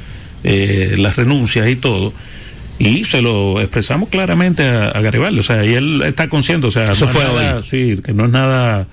eh, 0.45 0.95
las 0.99 1.17
renuncias 1.17 1.69
y 1.69 1.77
todo, 1.77 2.13
y 2.79 3.05
se 3.05 3.23
lo 3.23 3.61
expresamos 3.61 4.09
claramente 4.09 4.63
a, 4.69 4.89
a 4.89 5.01
Garibaldi, 5.01 5.39
o 5.41 5.43
sea, 5.43 5.65
y 5.65 5.75
él 5.75 6.03
está 6.05 6.29
consciente, 6.29 6.67
o 6.67 6.71
sea, 6.73 6.93
Eso 6.93 7.07
no 7.07 7.13
fue 7.13 7.23
es 7.23 7.29
nada, 7.29 7.57
hoy. 7.59 7.63
sí, 7.69 7.99
que 8.03 8.13
no 8.13 8.25
es 8.27 8.31
nada 8.31 8.87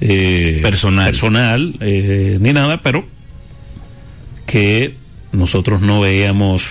eh, 0.00 0.60
Personal. 0.62 1.06
personal 1.06 1.74
eh, 1.80 2.38
ni 2.40 2.52
nada, 2.52 2.82
pero 2.82 3.06
que 4.46 4.94
nosotros 5.32 5.80
no 5.80 6.00
veíamos 6.00 6.64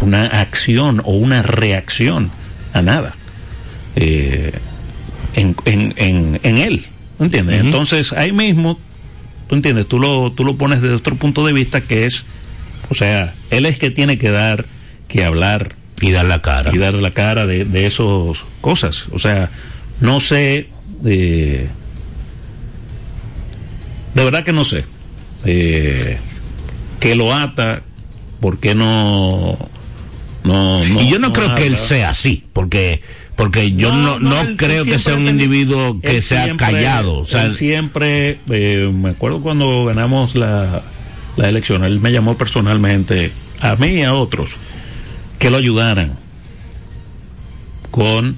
una 0.00 0.26
acción 0.26 1.00
o 1.04 1.12
una 1.16 1.42
reacción 1.42 2.30
a 2.72 2.82
nada 2.82 3.14
eh, 3.96 4.52
en, 5.34 5.56
en, 5.64 5.94
en, 5.96 6.40
en 6.42 6.58
él, 6.58 6.84
¿entiendes? 7.18 7.60
Entonces 7.60 8.12
ahí 8.12 8.30
mismo, 8.32 8.78
tú 9.48 9.54
entiendes, 9.56 9.88
tú 9.88 9.98
lo, 9.98 10.30
tú 10.32 10.44
lo 10.44 10.56
pones 10.56 10.80
desde 10.82 10.94
otro 10.96 11.16
punto 11.16 11.44
de 11.46 11.52
vista 11.52 11.80
que 11.80 12.04
es 12.04 12.24
O 12.90 12.94
sea, 12.94 13.34
él 13.50 13.66
es 13.66 13.78
que 13.78 13.90
tiene 13.90 14.16
que 14.18 14.30
dar, 14.30 14.64
que 15.08 15.24
hablar. 15.24 15.74
Y 16.00 16.10
dar 16.10 16.26
la 16.26 16.42
cara. 16.42 16.74
Y 16.74 16.78
dar 16.78 16.94
la 16.94 17.10
cara 17.10 17.46
de, 17.46 17.64
de 17.64 17.86
esas 17.86 18.06
cosas. 18.60 19.06
O 19.12 19.18
sea, 19.18 19.50
no 20.00 20.20
sé. 20.20 20.68
Eh, 21.04 21.68
de 24.14 24.24
verdad 24.24 24.44
que 24.44 24.52
no 24.52 24.64
sé. 24.64 24.84
Eh, 25.44 26.18
¿Qué 27.00 27.14
lo 27.14 27.34
ata? 27.34 27.82
¿Por 28.40 28.58
qué 28.58 28.74
no.? 28.74 29.58
No, 30.44 30.84
no 30.84 31.02
y 31.02 31.08
yo 31.08 31.18
no, 31.18 31.28
no 31.28 31.32
creo 31.32 31.54
que 31.56 31.66
él 31.66 31.76
sea 31.76 32.10
así, 32.10 32.44
porque 32.52 33.02
porque 33.36 33.72
yo 33.72 33.92
no, 33.92 34.18
no, 34.18 34.36
creo 34.56 34.84
que 34.84 34.98
sea 34.98 35.14
un 35.14 35.26
individuo 35.26 36.00
que 36.00 36.22
sea 36.22 36.44
siempre- 36.44 36.66
callado. 36.66 37.18
O 37.18 37.26
sea, 37.26 37.44
él 37.44 37.52
siempre, 37.52 38.40
eh, 38.48 38.90
me 38.92 39.10
acuerdo 39.10 39.42
cuando 39.42 39.84
ganamos 39.84 40.34
la, 40.34 40.82
la 41.36 41.48
elección, 41.48 41.84
él 41.84 42.00
me 42.00 42.12
llamó 42.12 42.38
personalmente, 42.38 43.32
a 43.60 43.76
mí 43.76 43.88
y 43.88 44.02
a 44.04 44.14
otros, 44.14 44.50
que 45.38 45.50
lo 45.50 45.58
ayudaran 45.58 46.12
con 47.90 48.36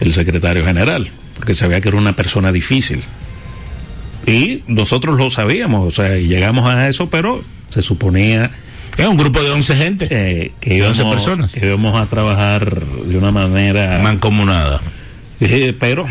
el 0.00 0.12
secretario 0.12 0.64
general, 0.64 1.08
porque 1.36 1.54
sabía 1.54 1.80
que 1.80 1.88
era 1.88 1.98
una 1.98 2.14
persona 2.14 2.52
difícil. 2.52 3.00
Y 4.26 4.62
nosotros 4.66 5.16
lo 5.16 5.30
sabíamos, 5.30 5.86
o 5.86 5.90
sea, 5.90 6.16
llegamos 6.16 6.68
a 6.68 6.88
eso, 6.88 7.08
pero 7.08 7.42
se 7.70 7.82
suponía 7.82 8.50
es 8.96 9.06
un 9.06 9.16
grupo 9.16 9.42
de 9.42 9.50
11 9.50 9.76
gente, 9.76 10.08
eh, 10.10 10.52
que, 10.58 10.70
De 10.70 10.86
11 10.86 11.02
íbamos, 11.02 11.16
personas. 11.16 11.52
que 11.52 11.66
íbamos 11.66 12.00
a 12.00 12.06
trabajar 12.06 12.86
de 12.86 13.18
una 13.18 13.30
manera 13.30 14.00
mancomunada. 14.02 14.80
eh, 15.40 15.74
pero 15.78 16.06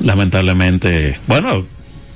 lamentablemente, 0.00 1.18
bueno, 1.28 1.64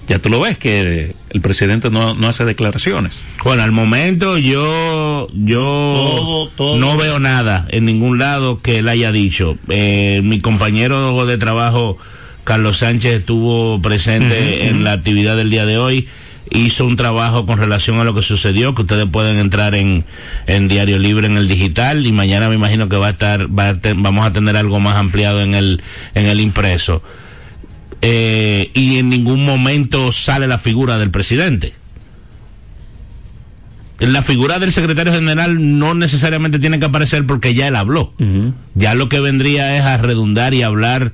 ya 0.09 0.18
tú 0.18 0.29
lo 0.31 0.40
ves 0.40 0.59
que 0.59 1.14
el 1.31 1.40
presidente 1.40 1.90
no, 1.90 2.14
no 2.14 2.29
hace 2.29 2.44
declaraciones. 2.44 3.14
Bueno, 3.44 3.62
al 3.62 3.73
momento 3.73 4.38
yo 4.38 5.29
yo 5.35 5.61
Todo, 5.61 6.49
todo. 6.51 6.77
no 6.79 6.97
veo 6.97 7.18
nada 7.18 7.66
en 7.71 7.85
ningún 7.85 8.18
lado 8.18 8.61
que 8.61 8.79
él 8.79 8.88
haya 8.88 9.12
dicho. 9.12 9.57
Eh, 9.68 10.21
mi 10.25 10.40
compañero 10.40 11.25
de 11.27 11.37
trabajo 11.38 11.99
Carlos 12.44 12.79
Sánchez 12.79 13.21
estuvo 13.21 13.81
presente 13.83 14.68
en 14.68 14.83
la 14.83 14.92
actividad 14.92 15.37
del 15.37 15.51
día 15.51 15.66
de 15.66 15.77
hoy. 15.77 16.09
Hizo 16.51 16.87
un 16.87 16.97
trabajo 16.97 17.44
con 17.44 17.59
relación 17.59 18.01
a 18.01 18.05
lo 18.05 18.14
que 18.14 18.23
sucedió, 18.23 18.75
que 18.75 18.81
ustedes 18.81 19.05
pueden 19.05 19.38
entrar 19.38 19.75
en, 19.75 20.07
en 20.47 20.66
Diario 20.66 20.99
Libre 20.99 21.27
en 21.27 21.37
el 21.37 21.47
digital 21.47 22.07
y 22.07 22.12
mañana 22.12 22.49
me 22.49 22.55
imagino 22.55 22.88
que 22.88 22.97
va 22.97 23.09
a 23.09 23.11
estar, 23.11 23.47
va 23.49 23.68
a 23.68 23.75
vamos 23.97 24.27
a 24.27 24.33
tener 24.33 24.57
algo 24.57 24.81
más 24.81 24.97
ampliado 24.97 25.42
en 25.42 25.55
el, 25.55 25.83
en 26.14 26.25
el 26.25 26.40
impreso. 26.40 27.03
Eh, 28.02 28.70
y 28.74 28.98
en 28.98 29.08
ningún 29.11 29.44
momento 29.44 30.12
sale 30.12 30.46
la 30.46 30.58
figura 30.58 30.98
del 30.98 31.11
presidente 31.11 31.72
la 33.98 34.22
figura 34.22 34.61
del 34.61 34.72
secretario 34.72 35.12
general 35.12 35.78
no 35.80 35.92
necesariamente 35.94 36.61
tiene 36.61 36.78
que 36.78 36.84
aparecer 36.84 37.26
porque 37.26 37.54
ya 37.54 37.66
él 37.66 37.74
habló. 37.74 38.12
Ya 38.76 38.94
lo 38.94 39.08
que 39.08 39.18
vendría 39.18 39.76
es 39.76 39.82
a 39.82 39.96
redundar 39.96 40.54
y 40.54 40.62
hablar 40.62 41.11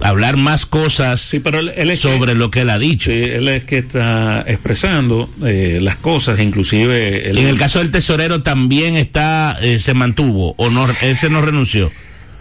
hablar 0.00 0.36
más 0.36 0.66
cosas 0.66 1.20
Sí, 1.20 1.38
pero 1.38 1.60
él, 1.60 1.72
él 1.76 1.90
que- 1.90 1.96
sobre 1.96 2.34
lo 2.34 2.50
que 2.50 2.62
él 2.62 2.70
ha 2.70 2.80
dicho. 2.80 3.12
sí, 3.12 3.22
él 3.22 3.46
es 3.46 3.62
que 3.62 3.78
está 3.78 4.42
expresando 4.48 5.30
eh, 5.46 5.78
las 5.80 5.94
cosas, 5.96 6.40
inclusive 6.40 7.30
él- 7.30 7.38
En 7.38 7.46
el 7.46 7.56
caso 7.56 7.78
del 7.78 7.92
tesorero 7.92 8.42
también 8.42 8.96
está 8.96 9.56
eh, 9.62 9.78
se 9.78 9.94
mantuvo 9.94 10.54
o 10.58 10.68
no 10.70 10.88
ese 11.00 11.30
no 11.30 11.42
renunció. 11.42 11.92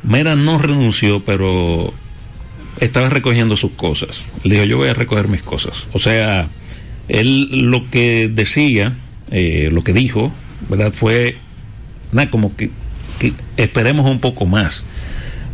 Mera 0.01 0.35
no 0.35 0.57
renunció, 0.57 1.23
pero 1.23 1.93
estaba 2.79 3.09
recogiendo 3.09 3.55
sus 3.55 3.71
cosas. 3.71 4.23
Le 4.43 4.55
dijo, 4.55 4.65
yo 4.65 4.77
voy 4.77 4.89
a 4.89 4.93
recoger 4.93 5.27
mis 5.27 5.41
cosas. 5.41 5.87
O 5.93 5.99
sea, 5.99 6.47
él 7.07 7.69
lo 7.69 7.89
que 7.89 8.29
decía, 8.29 8.95
eh, 9.31 9.69
lo 9.71 9.83
que 9.83 9.93
dijo, 9.93 10.31
¿verdad? 10.69 10.91
Fue, 10.93 11.37
nada, 12.11 12.29
como 12.29 12.55
que, 12.55 12.69
que 13.19 13.33
esperemos 13.57 14.09
un 14.09 14.19
poco 14.19 14.45
más. 14.45 14.83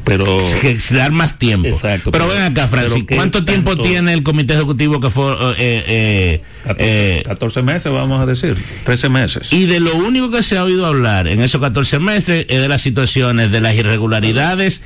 Pero... 0.04 0.40
Que 0.62 0.78
dar 0.92 1.12
más 1.12 1.38
tiempo. 1.38 1.68
Exacto, 1.68 2.12
pero, 2.12 2.26
pero- 2.28 2.40
ven 2.40 2.52
acá, 2.52 2.68
Francis, 2.68 2.94
pero 2.94 3.06
¿qué 3.06 3.16
¿cuánto 3.16 3.46
tiempo 3.46 3.78
tiene 3.78 4.14
el 4.14 4.24
comité 4.24 4.54
ejecutivo 4.56 5.00
que 5.00 5.10
fue 5.10 5.34
eh, 5.58 5.84
eh, 5.88 6.42
14, 6.64 7.20
eh, 7.20 7.24
14 7.26 7.62
meses, 7.62 7.92
vamos 7.92 8.22
a 8.22 8.26
decir, 8.26 8.56
13 8.86 9.10
meses. 9.10 9.54
Y 9.54 9.66
de 9.66 9.80
lo 9.80 9.96
único 9.96 10.32
que 10.32 10.42
se 10.42 10.58
ha 10.58 10.64
oído 10.64 10.86
hablar 10.86 11.28
en 11.28 11.42
esos 11.42 11.62
14 11.62 12.00
meses 12.00 12.46
es 12.50 12.62
de 12.62 12.68
las 12.68 12.82
situaciones, 12.82 13.52
de 13.52 13.62
las 13.62 13.76
irregularidades, 13.76 14.82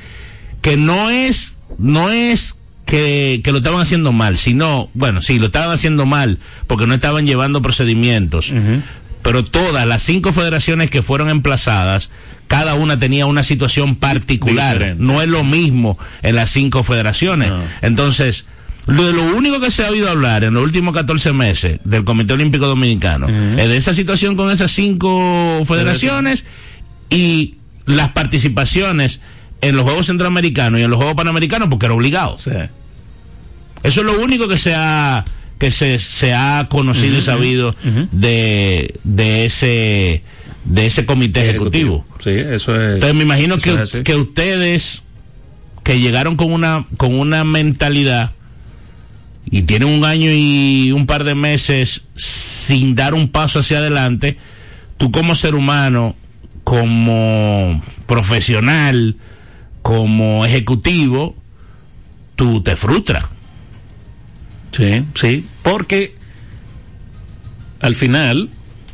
que 0.60 0.76
no 0.76 1.10
es, 1.10 1.53
no 1.78 2.10
es 2.10 2.58
que, 2.86 3.40
que 3.42 3.52
lo 3.52 3.58
estaban 3.58 3.80
haciendo 3.80 4.12
mal, 4.12 4.38
sino, 4.38 4.90
bueno, 4.94 5.22
sí, 5.22 5.38
lo 5.38 5.46
estaban 5.46 5.70
haciendo 5.70 6.06
mal 6.06 6.38
porque 6.66 6.86
no 6.86 6.94
estaban 6.94 7.26
llevando 7.26 7.62
procedimientos, 7.62 8.52
pero 9.22 9.44
todas 9.44 9.86
las 9.86 10.02
cinco 10.02 10.32
federaciones 10.32 10.90
que 10.90 11.02
fueron 11.02 11.30
emplazadas, 11.30 12.10
cada 12.46 12.74
una 12.74 12.98
tenía 12.98 13.26
una 13.26 13.42
situación 13.42 13.96
particular, 13.96 14.74
Diferente. 14.74 15.02
no 15.02 15.22
es 15.22 15.28
lo 15.28 15.44
mismo 15.44 15.98
en 16.22 16.36
las 16.36 16.50
cinco 16.50 16.84
federaciones. 16.84 17.50
No. 17.50 17.60
Entonces, 17.80 18.46
lo, 18.86 19.12
lo 19.12 19.34
único 19.34 19.60
que 19.60 19.70
se 19.70 19.84
ha 19.84 19.88
oído 19.88 20.10
hablar 20.10 20.44
en 20.44 20.52
los 20.52 20.62
últimos 20.62 20.92
14 20.92 21.32
meses 21.32 21.80
del 21.84 22.04
Comité 22.04 22.34
Olímpico 22.34 22.66
Dominicano 22.66 23.28
es 23.28 23.68
de 23.68 23.76
esa 23.76 23.94
situación 23.94 24.36
con 24.36 24.50
esas 24.50 24.72
cinco 24.72 25.62
federaciones 25.66 26.44
y 27.08 27.54
las 27.86 28.10
participaciones 28.10 29.20
en 29.68 29.76
los 29.76 29.84
Juegos 29.84 30.06
Centroamericanos 30.06 30.80
y 30.80 30.84
en 30.84 30.90
los 30.90 30.98
Juegos 30.98 31.16
Panamericanos 31.16 31.68
porque 31.68 31.86
era 31.86 31.94
obligado. 31.94 32.36
Eso 32.36 34.00
es 34.00 34.06
lo 34.06 34.20
único 34.20 34.48
que 34.48 34.58
se 34.58 34.74
ha 34.74 35.24
que 35.58 35.70
se, 35.70 35.98
se 35.98 36.34
ha 36.34 36.66
conocido 36.68 37.16
y 37.16 37.22
sabido 37.22 37.74
de, 38.12 38.98
de 39.04 39.46
ese 39.46 40.22
de 40.64 40.86
ese 40.86 41.06
comité 41.06 41.48
ejecutivo. 41.48 42.04
Sí, 42.22 42.30
eso 42.30 42.74
es. 42.74 42.94
Entonces 42.94 43.14
me 43.14 43.22
imagino 43.22 43.58
que, 43.58 43.74
es 43.74 43.92
que 44.04 44.14
ustedes 44.14 45.02
que 45.82 46.00
llegaron 46.00 46.36
con 46.36 46.52
una 46.52 46.86
con 46.96 47.14
una 47.18 47.44
mentalidad 47.44 48.32
y 49.46 49.62
tienen 49.62 49.88
un 49.88 50.04
año 50.04 50.30
y 50.32 50.92
un 50.92 51.06
par 51.06 51.24
de 51.24 51.34
meses 51.34 52.04
sin 52.16 52.94
dar 52.94 53.14
un 53.14 53.28
paso 53.28 53.60
hacia 53.60 53.78
adelante, 53.78 54.36
tú 54.96 55.10
como 55.10 55.34
ser 55.34 55.54
humano, 55.54 56.16
como 56.64 57.82
profesional, 58.06 59.16
como 59.84 60.46
ejecutivo, 60.46 61.36
tú 62.36 62.62
te 62.62 62.74
frustras. 62.74 63.26
Sí, 64.72 65.04
sí, 65.14 65.46
porque 65.62 66.14
al 67.80 67.94
final, 67.94 68.48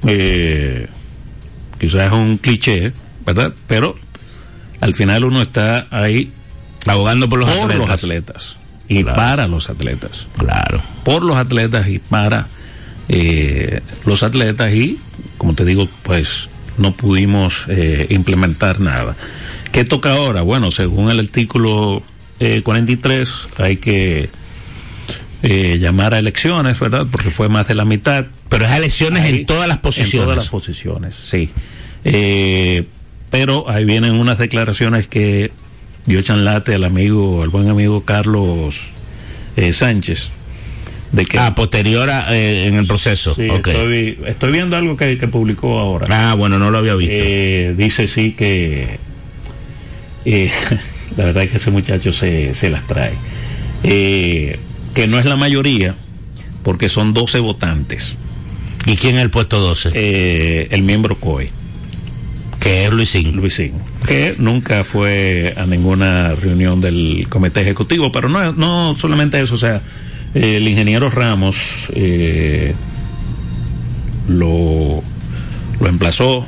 eh, 0.05 0.89
quizás 1.79 2.07
es 2.09 2.13
un 2.13 2.39
cliché, 2.39 2.93
¿verdad? 3.25 3.53
Pero 3.69 3.97
al 4.81 4.93
final 4.95 5.25
uno 5.25 5.43
está 5.43 5.87
ahí 5.93 6.33
Abogando 6.87 7.29
por 7.29 7.39
los 7.39 7.49
por 7.51 7.71
atletas. 7.71 7.79
los 7.79 7.91
atletas 7.91 8.57
y 8.89 9.03
Claro. 9.05 9.17
para 9.17 9.47
los 9.47 9.71
atletas. 9.71 10.27
Claro. 10.39 10.83
Por 11.05 11.23
los 11.23 11.37
atletas 11.37 11.87
y 11.87 12.01
para 12.01 12.49
eh, 13.09 13.81
los 14.07 14.25
atletas 14.25 14.75
y, 14.75 14.99
como 15.39 15.55
te 15.55 15.65
digo, 15.65 15.89
pues 16.03 16.49
no 16.79 16.93
pudimos 16.97 17.65
eh, 17.69 18.07
implementar 18.11 18.81
nada. 18.81 19.15
¿Qué 19.73 19.85
toca 19.85 20.13
ahora? 20.15 20.43
Bueno, 20.43 20.71
según 20.71 21.11
el 21.11 21.21
artículo 21.21 22.03
eh, 22.41 22.63
43 22.63 23.33
hay 23.59 23.77
que 23.77 24.29
eh, 25.43 25.79
llamar 25.81 26.15
a 26.15 26.19
elecciones, 26.19 26.79
¿verdad? 26.81 27.07
Porque 27.11 27.31
fue 27.31 27.49
más 27.49 27.69
de 27.69 27.75
la 27.75 27.85
mitad. 27.85 28.27
Pero 28.49 28.65
es 28.65 28.73
elecciones 28.73 29.23
Ahí, 29.25 29.37
en 29.41 29.47
todas 29.47 29.69
las 29.69 29.79
posiciones. 29.79 30.15
En 30.15 30.21
todas 30.23 30.37
las 30.37 30.49
posiciones, 30.49 31.15
sí. 31.15 31.51
Eh, 32.05 32.85
pero 33.31 33.69
ahí 33.71 33.85
vienen 33.85 34.15
unas 34.17 34.39
declaraciones 34.39 35.07
que 35.07 35.53
dio 36.07 36.21
chanlate 36.23 36.75
al 36.75 36.83
amigo, 36.85 37.43
al 37.45 37.51
buen 37.51 37.69
amigo 37.69 38.05
Carlos 38.05 38.77
eh, 39.57 39.73
Sánchez. 39.73 40.31
De 41.13 41.27
que, 41.27 41.39
Ah, 41.39 41.55
posterior 41.55 42.09
a, 42.11 42.35
eh, 42.37 42.67
en 42.67 42.75
el 42.75 42.87
proceso. 42.87 43.35
sí, 43.35 43.49
Ok. 43.51 43.69
estoy, 43.69 44.19
estoy 44.27 44.53
viendo 44.53 44.77
algo 44.77 44.97
que, 44.97 45.17
que 45.19 45.29
publicó 45.29 45.79
ahora. 45.79 46.07
Ah, 46.11 46.35
bueno, 46.35 46.59
no 46.59 46.71
lo 46.71 46.79
había 46.79 46.95
visto. 46.95 47.13
Eh, 47.17 47.75
dice 47.77 48.07
sí 48.09 48.33
que 48.33 48.99
eh, 50.25 50.51
la 51.17 51.25
verdad 51.25 51.45
es 51.45 51.51
que 51.51 51.57
ese 51.57 51.71
muchacho 51.71 52.13
se, 52.13 52.55
se 52.55 52.71
las 52.71 52.87
trae. 52.87 53.13
Eh, 53.83 54.59
que 54.95 55.07
no 55.07 55.19
es 55.19 55.27
la 55.27 55.37
mayoría, 55.37 55.95
porque 56.63 56.89
son 56.89 57.15
12 57.15 57.39
votantes. 57.41 58.17
¿Y 58.87 58.97
quién 58.97 59.17
es 59.17 59.23
el 59.23 59.31
puesto 59.31 59.61
12? 59.61 59.91
Eh, 59.95 60.69
el 60.71 60.83
miembro 60.83 61.17
COE. 61.17 61.51
que 62.59 62.85
es 62.85 62.93
Luisín. 62.93 63.37
Luisín, 63.37 63.73
que 64.07 64.35
nunca 64.39 64.85
fue 64.85 65.55
a 65.57 65.65
ninguna 65.67 66.35
reunión 66.35 66.81
del 66.81 67.27
comité 67.29 67.63
ejecutivo, 67.63 68.13
pero 68.13 68.29
no, 68.29 68.53
no 68.53 68.97
solamente 68.99 69.41
eso, 69.41 69.55
o 69.55 69.59
sea, 69.59 69.81
el 70.35 70.67
ingeniero 70.69 71.11
Ramos 71.11 71.57
eh, 71.95 72.75
lo, 74.29 75.03
lo 75.81 75.87
emplazó 75.89 76.47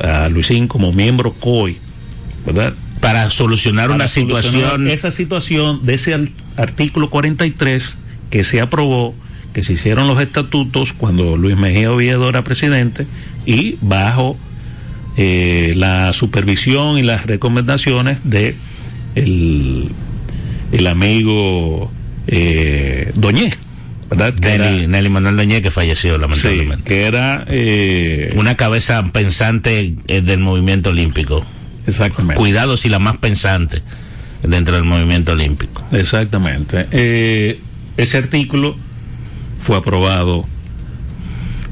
a 0.00 0.28
Luisín 0.28 0.68
como 0.68 0.92
miembro 0.92 1.32
COI, 1.32 1.78
¿verdad? 2.46 2.72
Para 3.00 3.28
solucionar 3.30 3.86
Para 3.88 3.96
una 3.96 4.08
solucionar 4.08 4.42
situación. 4.44 4.88
Esa 4.88 5.10
situación 5.10 5.84
de 5.84 5.94
ese 5.94 6.16
artículo 6.56 7.10
43 7.10 7.94
que 8.30 8.42
se 8.44 8.60
aprobó, 8.60 9.14
que 9.52 9.62
se 9.62 9.74
hicieron 9.74 10.06
los 10.08 10.20
estatutos 10.20 10.92
cuando 10.92 11.36
Luis 11.36 11.56
Mejía 11.58 11.92
Oviedo 11.92 12.28
era 12.28 12.42
presidente 12.44 13.06
y 13.44 13.76
bajo 13.80 14.38
eh, 15.16 15.72
la 15.76 16.12
supervisión 16.12 16.98
y 16.98 17.02
las 17.02 17.26
recomendaciones 17.26 18.18
de 18.24 18.54
el, 19.14 19.88
el 20.72 20.86
amigo 20.86 21.90
eh, 22.26 23.12
Doñé, 23.14 23.52
¿verdad? 24.10 24.34
Nelly, 24.40 24.54
era- 24.54 24.88
Nelly 24.88 25.08
Manuel 25.08 25.36
Doñé 25.36 25.62
que 25.62 25.70
falleció 25.70 26.14
sí, 26.16 26.20
lamentablemente. 26.20 26.84
que 26.84 27.06
era 27.06 27.44
eh, 27.48 28.32
Una 28.36 28.56
cabeza 28.56 29.02
pensante 29.12 29.94
eh, 30.08 30.20
del 30.20 30.40
movimiento 30.40 30.90
olímpico. 30.90 31.44
Exactamente. 31.86 32.36
Cuidado 32.36 32.76
si 32.76 32.88
la 32.88 32.98
más 32.98 33.16
pensante 33.18 33.82
dentro 34.42 34.74
del 34.74 34.84
movimiento 34.84 35.32
olímpico. 35.32 35.84
Exactamente. 35.92 36.86
Eh, 36.90 37.58
ese 37.96 38.18
artículo 38.18 38.76
fue 39.60 39.76
aprobado. 39.76 40.46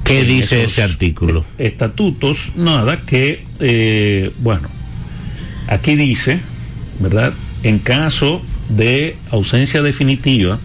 ¿Qué 0.04 0.24
dice 0.24 0.64
ese 0.64 0.82
artículo? 0.82 1.44
Estatutos, 1.56 2.52
nada, 2.56 3.02
que, 3.02 3.46
eh, 3.60 4.32
bueno, 4.38 4.68
aquí 5.66 5.96
dice, 5.96 6.40
¿verdad? 7.00 7.32
En 7.62 7.78
caso 7.78 8.42
de 8.68 9.16
ausencia 9.30 9.80
definitiva, 9.80 10.58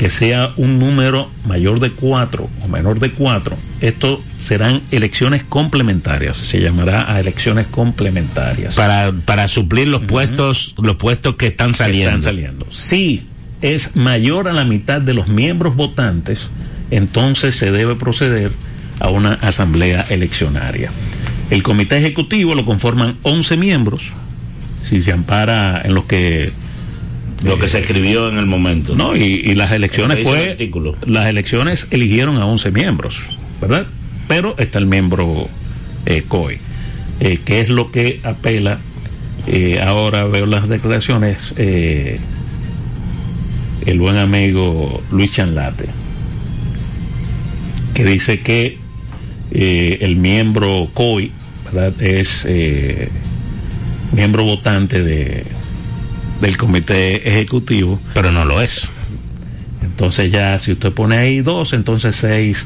que 0.00 0.08
sea 0.08 0.54
un 0.56 0.78
número 0.78 1.30
mayor 1.44 1.78
de 1.78 1.90
cuatro 1.90 2.48
o 2.62 2.68
menor 2.68 3.00
de 3.00 3.10
cuatro, 3.10 3.54
esto 3.82 4.18
serán 4.38 4.80
elecciones 4.90 5.44
complementarias, 5.44 6.38
se 6.38 6.58
llamará 6.58 7.12
a 7.12 7.20
elecciones 7.20 7.66
complementarias. 7.66 8.76
Para, 8.76 9.12
para 9.12 9.46
suplir 9.46 9.88
los 9.88 10.00
puestos, 10.00 10.74
los 10.80 10.96
puestos 10.96 11.34
que 11.34 11.48
están 11.48 11.72
que 11.72 11.76
saliendo. 11.76 12.08
están 12.08 12.22
saliendo. 12.22 12.66
Si 12.70 13.26
es 13.60 13.94
mayor 13.94 14.48
a 14.48 14.54
la 14.54 14.64
mitad 14.64 15.02
de 15.02 15.12
los 15.12 15.28
miembros 15.28 15.76
votantes, 15.76 16.48
entonces 16.90 17.54
se 17.54 17.70
debe 17.70 17.94
proceder 17.94 18.52
a 19.00 19.10
una 19.10 19.34
asamblea 19.34 20.06
eleccionaria. 20.08 20.90
El 21.50 21.62
comité 21.62 21.98
ejecutivo 21.98 22.54
lo 22.54 22.64
conforman 22.64 23.18
11 23.20 23.58
miembros, 23.58 24.04
si 24.82 25.02
se 25.02 25.12
ampara 25.12 25.82
en 25.84 25.92
los 25.92 26.06
que 26.06 26.54
Lo 27.42 27.58
que 27.58 27.68
se 27.68 27.78
escribió 27.78 28.28
en 28.28 28.36
el 28.38 28.46
momento. 28.46 28.94
no 28.94 29.16
y, 29.16 29.22
y 29.22 29.54
las 29.54 29.72
elecciones 29.72 30.18
el 30.18 30.24
fue 30.24 30.50
artículo. 30.50 30.94
las 31.06 31.26
elecciones 31.26 31.86
eligieron 31.90 32.36
a 32.36 32.44
11 32.46 32.70
miembros, 32.70 33.20
¿verdad? 33.60 33.86
Pero 34.28 34.54
está 34.58 34.78
el 34.78 34.86
miembro 34.86 35.48
eh, 36.06 36.22
COI, 36.28 36.58
eh, 37.20 37.38
que 37.44 37.60
es 37.60 37.68
lo 37.70 37.90
que 37.90 38.20
apela. 38.24 38.78
eh, 39.46 39.80
ahora 39.82 40.24
veo 40.24 40.44
las 40.46 40.68
declaraciones. 40.68 41.54
eh, 41.56 42.18
el 43.86 43.98
buen 43.98 44.18
amigo 44.18 45.02
Luis 45.10 45.32
Chanlate, 45.32 45.86
que 47.94 48.04
dice 48.04 48.40
que 48.40 48.78
eh, 49.52 49.98
el 50.02 50.16
miembro 50.16 50.88
COI 50.92 51.32
¿verdad? 51.64 52.00
es 52.02 52.44
eh, 52.46 53.08
miembro 54.12 54.44
votante 54.44 55.02
de, 55.02 55.44
del 56.40 56.56
comité 56.56 57.28
ejecutivo. 57.28 58.00
Pero 58.14 58.32
no 58.32 58.44
lo 58.44 58.60
es. 58.60 58.88
Entonces 59.82 60.30
ya 60.32 60.58
si 60.58 60.72
usted 60.72 60.92
pone 60.92 61.16
ahí 61.16 61.40
dos, 61.40 61.72
entonces 61.72 62.16
seis 62.16 62.64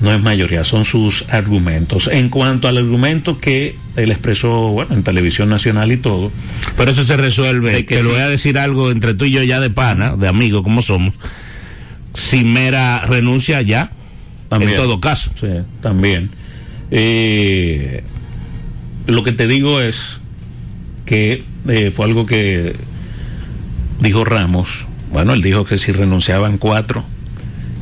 no 0.00 0.12
es 0.14 0.22
mayoría, 0.22 0.62
son 0.62 0.84
sus 0.84 1.24
argumentos. 1.28 2.08
En 2.12 2.28
cuanto 2.28 2.68
al 2.68 2.76
argumento 2.78 3.40
que 3.40 3.74
él 3.96 4.12
expresó, 4.12 4.68
bueno, 4.68 4.94
en 4.94 5.02
televisión 5.02 5.48
nacional 5.48 5.90
y 5.90 5.96
todo, 5.96 6.30
Pero 6.76 6.92
eso 6.92 7.02
se 7.04 7.16
resuelve. 7.16 7.84
Que 7.84 7.96
Te 7.96 8.02
lo 8.04 8.10
sí. 8.10 8.14
voy 8.14 8.20
a 8.20 8.28
decir 8.28 8.58
algo 8.58 8.92
entre 8.92 9.14
tú 9.14 9.24
y 9.24 9.32
yo 9.32 9.42
ya 9.42 9.58
de 9.58 9.70
pana, 9.70 10.14
de 10.16 10.28
amigo 10.28 10.62
como 10.62 10.82
somos. 10.82 11.14
Si 12.14 12.44
mera 12.44 13.00
renuncia 13.06 13.60
ya, 13.62 13.90
También. 14.48 14.72
en 14.72 14.76
todo 14.76 15.00
caso. 15.00 15.32
sí, 15.40 15.48
también. 15.82 16.30
Eh, 16.92 18.04
lo 19.06 19.22
que 19.24 19.32
te 19.32 19.46
digo 19.48 19.80
es 19.80 20.18
que 21.06 21.42
eh, 21.68 21.90
fue 21.92 22.04
algo 22.06 22.24
que 22.24 22.74
dijo 24.00 24.24
Ramos. 24.24 24.68
Bueno, 25.12 25.32
él 25.34 25.42
dijo 25.42 25.64
que 25.64 25.78
si 25.78 25.92
renunciaban 25.92 26.58
cuatro, 26.58 27.04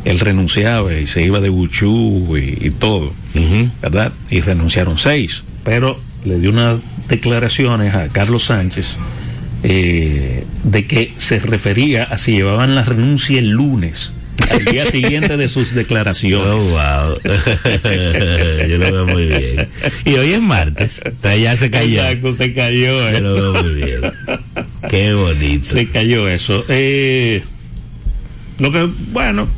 él 0.04 0.20
renunciaba 0.20 0.94
y 0.94 1.06
se 1.06 1.22
iba 1.24 1.40
de 1.40 1.48
Buchú 1.48 2.36
y, 2.36 2.66
y 2.66 2.70
todo. 2.70 3.12
¿verdad? 3.82 4.12
Y 4.30 4.40
renunciaron 4.40 4.98
seis, 4.98 5.42
pero 5.64 5.98
le 6.24 6.38
dio 6.38 6.50
unas 6.50 6.78
declaraciones 7.08 7.94
a 7.94 8.08
Carlos 8.08 8.44
Sánchez 8.44 8.96
eh, 9.62 10.44
de 10.64 10.86
que 10.86 11.12
se 11.18 11.38
refería 11.38 12.04
a 12.04 12.18
si 12.18 12.32
llevaban 12.32 12.74
la 12.74 12.82
renuncia 12.84 13.38
el 13.38 13.50
lunes, 13.50 14.12
al 14.50 14.64
día 14.64 14.86
siguiente 14.90 15.36
de 15.36 15.48
sus 15.48 15.72
Oh, 15.72 15.74
declaraciones. 15.74 16.64
wow. 16.64 17.14
Yo 18.68 18.78
lo 18.78 18.92
veo 18.92 19.06
muy 19.06 19.26
bien. 19.26 19.68
Y 20.04 20.14
hoy 20.14 20.32
es 20.32 20.40
martes. 20.40 21.00
Entonces 21.04 21.42
ya 21.42 21.56
se 21.56 21.70
cayó. 21.70 22.02
Exacto, 22.02 22.32
se 22.32 22.54
cayó 22.54 23.10
Yo 23.12 23.20
lo 23.20 23.52
veo 23.52 23.62
muy 23.64 23.74
bien. 23.74 24.00
Qué 24.88 25.12
bonito. 25.14 25.66
Se 25.70 25.88
cayó 25.88 26.28
eso. 26.28 26.64
Eh, 26.68 27.44
lo 28.58 28.72
que, 28.72 28.88
bueno, 29.12 29.48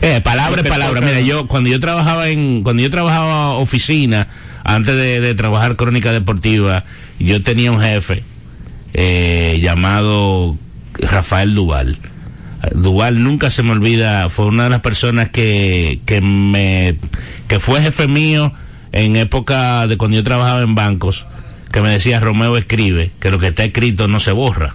Eh, 0.00 0.20
palabra 0.22 0.62
es 0.62 0.68
palabra. 0.68 1.00
toca- 1.00 1.06
Mira, 1.12 1.20
yo 1.20 1.46
cuando 1.48 1.70
yo 1.70 1.80
trabajaba 1.80 2.28
en 2.28 2.62
cuando 2.62 2.82
yo 2.82 2.90
trabajaba 2.90 3.52
oficina 3.54 4.28
antes 4.64 4.94
de, 4.96 5.20
de 5.20 5.34
trabajar 5.34 5.76
crónica 5.76 6.12
deportiva, 6.12 6.84
yo 7.18 7.42
tenía 7.42 7.72
un 7.72 7.80
jefe 7.80 8.22
eh, 8.94 9.58
llamado 9.62 10.56
Rafael 10.98 11.54
Duval. 11.54 11.98
Duval 12.74 13.22
nunca 13.24 13.50
se 13.50 13.62
me 13.64 13.72
olvida, 13.72 14.28
fue 14.30 14.46
una 14.46 14.64
de 14.64 14.70
las 14.70 14.80
personas 14.82 15.30
que, 15.30 16.00
que 16.06 16.20
me 16.20 16.96
que 17.48 17.58
fue 17.58 17.80
jefe 17.82 18.06
mío 18.06 18.52
en 18.92 19.16
época 19.16 19.86
de 19.88 19.96
cuando 19.96 20.16
yo 20.18 20.22
trabajaba 20.22 20.62
en 20.62 20.74
bancos, 20.76 21.26
que 21.72 21.80
me 21.80 21.88
decía 21.88 22.20
Romeo 22.20 22.56
escribe, 22.56 23.10
que 23.18 23.30
lo 23.30 23.38
que 23.38 23.48
está 23.48 23.64
escrito 23.64 24.06
no 24.06 24.20
se 24.20 24.32
borra. 24.32 24.74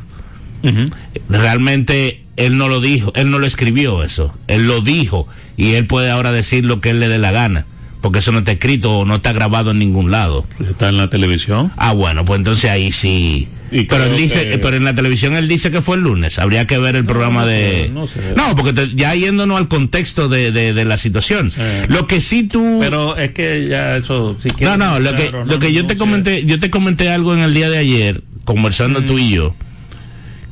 Realmente 1.30 2.24
él 2.36 2.58
no 2.58 2.68
lo 2.68 2.82
dijo, 2.82 3.14
él 3.16 3.30
no 3.30 3.39
lo 3.39 3.48
escribió 3.48 4.04
eso, 4.04 4.36
él 4.48 4.68
lo 4.68 4.82
dijo 4.82 5.28
y 5.56 5.74
él 5.74 5.86
puede 5.86 6.10
ahora 6.10 6.32
decir 6.32 6.66
lo 6.66 6.82
que 6.82 6.89
él 6.89 7.00
le 7.00 7.08
dé 7.08 7.20
la 7.20 7.32
gana, 7.32 7.66
porque 8.08 8.20
eso 8.20 8.32
no 8.32 8.39
está 8.39 8.53
escrito 8.53 8.99
o 8.99 9.05
no 9.05 9.16
está 9.16 9.34
grabado 9.34 9.72
en 9.72 9.80
ningún 9.80 10.12
lado. 10.12 10.45
está 10.70 10.88
en 10.88 10.95
la 10.95 11.10
televisión. 11.10 11.74
Ah, 11.76 11.91
bueno, 11.91 12.24
pues 12.24 12.38
entonces 12.38 12.72
ahí 12.72 12.93
sí. 12.93 13.49
Y 13.70 13.84
pero 13.84 14.05
él 14.05 14.16
dice, 14.16 14.47
que- 14.49 14.60
pero 14.60 14.78
en 14.78 14.86
la 14.86 14.95
televisión 14.95 15.36
él 15.36 15.49
dice 15.49 15.72
que 15.72 15.82
fue 15.82 15.97
el 15.97 16.03
lunes. 16.03 16.39
Habría 16.39 16.66
que 16.66 16.78
ver 16.78 16.95
el 16.95 17.03
programa 17.03 17.41
no 17.41 17.47
de. 17.47 17.91
no 17.93 18.08
sé. 18.08 18.34
No, 18.38 18.55
porque 18.55 18.72
te- 18.72 18.95
ya 18.95 19.14
yéndonos 19.14 19.58
al 19.58 19.68
contexto 19.68 20.30
de, 20.30 20.53
de, 20.53 20.74
de 20.74 20.86
la 20.86 20.97
situación. 20.97 21.51
Lo 21.89 22.08
que 22.08 22.22
sí 22.22 22.43
tú. 22.43 22.78
Pero 22.80 23.18
es 23.18 23.32
que 23.32 23.68
ya 23.70 23.97
eso, 23.97 24.38
si 24.41 24.47
no, 24.64 24.78
no, 24.78 25.01
lo 25.01 25.14
que, 25.16 25.34
lo 25.45 25.60
que 25.60 25.74
yo 25.74 25.86
te 25.86 25.95
sé. 25.95 25.99
comenté, 25.99 26.45
yo 26.45 26.62
te 26.62 26.70
comenté 26.70 27.10
algo 27.10 27.34
en 27.34 27.41
el 27.41 27.53
día 27.53 27.70
de 27.70 27.78
ayer, 27.80 28.24
conversando 28.45 29.03
tú 29.03 29.20
y 29.20 29.32
yo, 29.32 29.53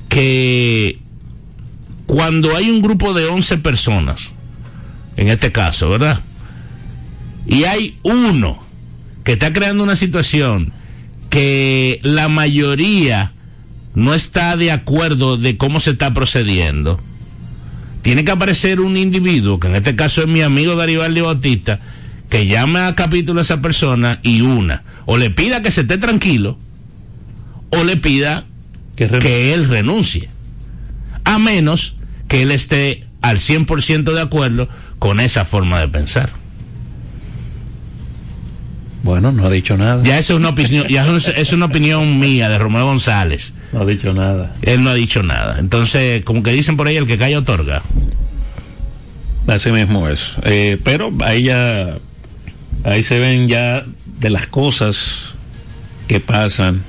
que 0.09 0.99
cuando 2.05 2.55
hay 2.57 2.69
un 2.69 2.81
grupo 2.81 3.13
de 3.13 3.27
11 3.27 3.57
personas, 3.59 4.31
en 5.15 5.29
este 5.29 5.53
caso, 5.53 5.89
¿verdad? 5.89 6.19
Y 7.47 7.63
hay 7.65 7.97
uno 8.03 8.63
que 9.23 9.33
está 9.33 9.53
creando 9.53 9.83
una 9.83 9.95
situación 9.95 10.73
que 11.29 11.99
la 12.03 12.29
mayoría 12.29 13.31
no 13.93 14.13
está 14.13 14.57
de 14.57 14.71
acuerdo 14.71 15.37
de 15.37 15.57
cómo 15.57 15.79
se 15.79 15.91
está 15.91 16.13
procediendo, 16.13 16.99
tiene 18.01 18.23
que 18.23 18.31
aparecer 18.31 18.79
un 18.79 18.97
individuo, 18.97 19.59
que 19.59 19.67
en 19.67 19.75
este 19.75 19.95
caso 19.95 20.21
es 20.21 20.27
mi 20.27 20.41
amigo 20.41 20.75
Garibaldi 20.75 21.21
Bautista, 21.21 21.79
que 22.29 22.45
llame 22.45 22.79
a 22.79 22.95
capítulo 22.95 23.39
a 23.39 23.43
esa 23.43 23.61
persona 23.61 24.19
y 24.21 24.41
una, 24.41 24.83
o 25.05 25.17
le 25.17 25.29
pida 25.29 25.61
que 25.61 25.71
se 25.71 25.81
esté 25.81 25.97
tranquilo, 25.97 26.57
o 27.71 27.83
le 27.83 27.97
pida 27.97 28.45
Que 28.95 29.53
él 29.53 29.67
renuncie. 29.67 30.29
A 31.23 31.39
menos 31.39 31.95
que 32.27 32.43
él 32.43 32.51
esté 32.51 33.03
al 33.21 33.39
100% 33.39 34.13
de 34.13 34.21
acuerdo 34.21 34.69
con 34.99 35.19
esa 35.19 35.45
forma 35.45 35.79
de 35.79 35.87
pensar. 35.87 36.31
Bueno, 39.05 39.31
no 39.31 39.45
ha 39.45 39.51
dicho 39.51 39.77
nada. 39.77 40.01
Ya 40.03 40.17
eso 40.17 40.33
es 40.33 40.39
una 40.39 40.49
opinión, 40.49 40.87
ya 40.87 41.05
es 41.15 41.53
una 41.53 41.67
opinión 41.67 42.17
mía 42.17 42.49
de 42.49 42.57
Romeo 42.57 42.85
González. 42.85 43.53
No 43.71 43.81
ha 43.81 43.85
dicho 43.85 44.11
nada. 44.15 44.55
Él 44.63 44.83
no 44.83 44.89
ha 44.89 44.95
dicho 44.95 45.21
nada. 45.21 45.59
Entonces, 45.59 46.25
como 46.25 46.41
que 46.41 46.49
dicen 46.49 46.75
por 46.75 46.87
ahí, 46.87 46.97
el 46.97 47.05
que 47.05 47.15
calla 47.15 47.37
otorga. 47.37 47.83
Así 49.45 49.71
mismo 49.71 50.09
es. 50.09 50.37
Eh, 50.41 50.79
pero 50.83 51.13
ahí 51.23 51.43
ya, 51.43 51.97
ahí 52.83 53.03
se 53.03 53.19
ven 53.19 53.47
ya 53.47 53.85
de 54.17 54.29
las 54.31 54.47
cosas 54.47 55.35
que 56.07 56.19
pasan 56.19 56.81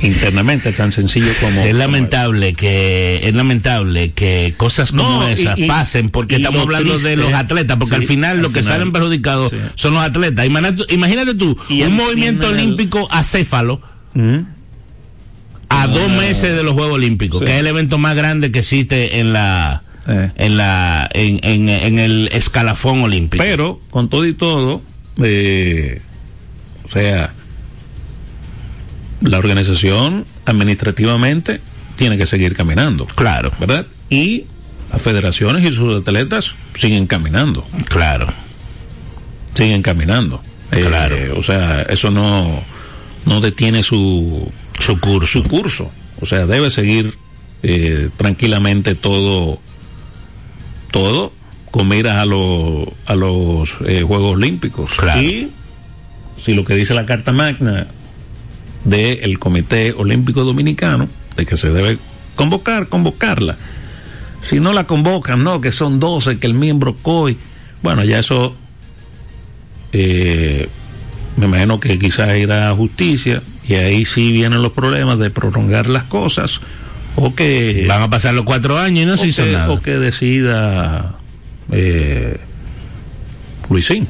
internamente, 0.00 0.72
tan 0.72 0.92
sencillo 0.92 1.32
como... 1.40 1.62
Es 1.62 1.74
lamentable 1.74 2.54
que 2.54 3.20
es 3.24 3.34
lamentable 3.34 4.12
que 4.12 4.54
cosas 4.56 4.90
como 4.90 5.02
No, 5.22 5.28
esas 5.28 5.58
y- 5.58 5.66
pasen 5.66 6.10
porque 6.10 6.36
estamos 6.36 6.56
lo 6.58 6.62
hablando 6.64 6.98
de 6.98 7.16
los 7.16 7.32
atletas 7.32 7.76
porque 7.78 7.96
sí, 7.96 8.02
al 8.02 8.06
final 8.08 8.30
al 8.36 8.42
los 8.42 8.52
que 8.52 8.62
salen 8.62 8.92
perjudicados 8.92 9.50
Sí. 9.52 9.56
son 9.74 9.94
los 9.94 10.02
atletas 10.02 10.44
imagínate, 10.46 11.34
tú 11.34 11.56
Y 11.68 11.82
un 11.82 11.96
movimiento 11.96 12.46
final- 12.48 12.60
olímpico 12.62 13.08
acéfalo 13.10 13.80
¿Mm? 14.14 14.38
a 15.68 15.86
dos 15.88 16.08
meses 16.10 16.54
de 16.54 16.62
los 16.62 16.74
Juegos 16.74 16.94
Olímpicos 16.94 17.40
Sí. 17.40 17.46
que 17.46 17.54
es 17.54 17.60
el 17.60 17.66
evento 17.66 17.98
más 17.98 18.14
grande 18.14 18.52
que 18.52 18.60
existe 18.60 19.18
en 19.20 19.32
la 19.32 19.82
Eh. 20.08 20.30
en 20.36 20.56
la 20.56 21.08
en, 21.14 21.40
en, 21.42 21.68
en 21.68 21.98
el 21.98 22.28
escalafón 22.32 23.02
olímpico. 23.02 23.42
Pero, 23.42 23.80
con 23.90 24.08
todo 24.08 24.24
y 24.24 24.34
todo, 24.34 24.80
eh, 25.20 26.00
o 26.84 26.88
sea, 26.88 27.32
la 29.20 29.38
organización 29.38 30.24
administrativamente 30.44 31.60
tiene 31.96 32.18
que 32.18 32.26
seguir 32.26 32.54
caminando, 32.54 33.06
claro, 33.06 33.50
¿verdad? 33.58 33.86
Y 34.10 34.44
las 34.92 35.02
federaciones 35.02 35.64
y 35.64 35.72
sus 35.74 35.96
atletas 36.02 36.52
siguen 36.74 37.06
caminando, 37.06 37.66
claro. 37.88 38.26
siguen 39.54 39.82
caminando. 39.82 40.42
Eh, 40.72 40.84
Claro. 40.86 41.16
o 41.38 41.42
sea, 41.42 41.82
eso 41.82 42.10
no, 42.10 42.60
no 43.24 43.40
detiene 43.40 43.82
su, 43.82 44.50
Su 44.78 44.98
curso. 45.00 45.42
su 45.42 45.48
curso. 45.48 45.90
O 46.20 46.26
sea, 46.26 46.44
debe 46.46 46.70
seguir 46.70 47.14
eh, 47.62 48.10
tranquilamente 48.16 48.94
todo, 48.94 49.60
todo 50.90 51.32
con 51.70 51.88
miras 51.88 52.16
a, 52.16 52.24
los 52.26 52.88
a 53.06 53.14
los 53.14 53.74
eh, 53.86 54.02
Juegos 54.02 54.34
Olímpicos. 54.36 54.92
Claro. 54.96 55.20
Y 55.22 55.50
si 56.42 56.54
lo 56.54 56.64
que 56.64 56.74
dice 56.74 56.94
la 56.94 57.06
Carta 57.06 57.32
Magna 57.32 57.86
del 58.86 59.38
Comité 59.38 59.92
Olímpico 59.92 60.44
Dominicano, 60.44 61.08
de 61.36 61.44
que 61.44 61.56
se 61.56 61.70
debe 61.70 61.98
convocar, 62.34 62.88
convocarla. 62.88 63.56
Si 64.42 64.60
no 64.60 64.72
la 64.72 64.84
convocan, 64.84 65.42
no, 65.42 65.60
que 65.60 65.72
son 65.72 65.98
12, 65.98 66.38
que 66.38 66.46
el 66.46 66.54
miembro 66.54 66.94
COI, 66.94 67.36
bueno, 67.82 68.04
ya 68.04 68.20
eso 68.20 68.54
eh, 69.92 70.68
me 71.36 71.46
imagino 71.46 71.80
que 71.80 71.98
quizás 71.98 72.36
irá 72.36 72.70
a 72.70 72.74
justicia 72.74 73.42
y 73.68 73.74
ahí 73.74 74.04
sí 74.04 74.32
vienen 74.32 74.62
los 74.62 74.72
problemas 74.72 75.18
de 75.18 75.30
prolongar 75.30 75.88
las 75.88 76.04
cosas 76.04 76.60
o 77.16 77.34
que 77.34 77.86
Van 77.88 78.02
a 78.02 78.10
pasar 78.10 78.34
los 78.34 78.44
cuatro 78.44 78.78
años 78.78 79.02
y 79.02 79.06
no 79.06 79.16
se 79.16 79.28
hizo 79.28 79.44
que, 79.44 79.52
nada. 79.52 79.70
o 79.70 79.80
que 79.80 79.92
decida 79.92 81.14
eh, 81.72 82.38
Luisín 83.68 84.06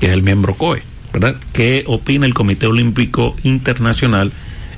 que 0.00 0.06
es 0.06 0.12
el 0.12 0.22
miembro 0.22 0.54
COE 0.54 0.82
¿verdad? 1.12 1.36
¿qué 1.52 1.84
opina 1.86 2.26
el 2.26 2.34
Comité 2.34 2.66
Olímpico 2.66 3.34
Internacional 3.42 4.32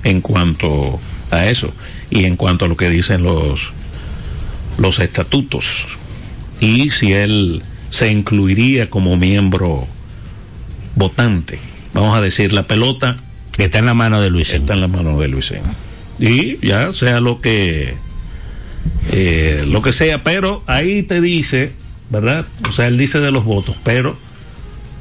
en 0.05 0.21
cuanto 0.21 1.01
a 1.31 1.47
eso 1.47 1.73
y 2.11 2.25
en 2.25 2.37
cuanto 2.37 2.65
a 2.65 2.69
lo 2.69 2.77
que 2.77 2.89
dicen 2.89 3.23
los 3.23 3.71
los 4.79 4.99
estatutos 4.99 5.87
y 6.61 6.91
si 6.91 7.13
él 7.13 7.63
se 7.91 8.11
incluiría 8.11 8.89
como 8.89 9.17
miembro 9.17 9.87
votante 10.97 11.59
vamos 11.93 12.17
a 12.17 12.21
decir 12.21 12.53
la 12.53 12.63
pelota 12.65 13.17
Que 13.53 13.65
está 13.65 13.79
en 13.79 13.87
la 13.87 13.95
mano 13.95 14.21
de 14.21 14.31
Luis. 14.31 14.55
está 14.55 14.75
en 14.75 14.81
la 14.81 14.89
mano 14.89 15.19
de 15.19 15.29
Luisín. 15.29 15.61
Y 16.19 16.65
ya 16.67 16.93
sea 16.93 17.21
lo 17.21 17.41
que 17.41 17.95
eh, 19.13 19.65
lo 19.67 19.83
que 19.83 19.93
sea, 19.93 20.23
pero 20.23 20.63
ahí 20.67 21.03
te 21.03 21.21
dice, 21.21 21.73
¿verdad? 22.11 22.47
O 22.69 22.73
sea, 22.73 22.87
él 22.87 22.99
dice 22.99 23.21
de 23.21 23.31
los 23.31 23.45
votos, 23.45 23.77
pero 23.85 24.17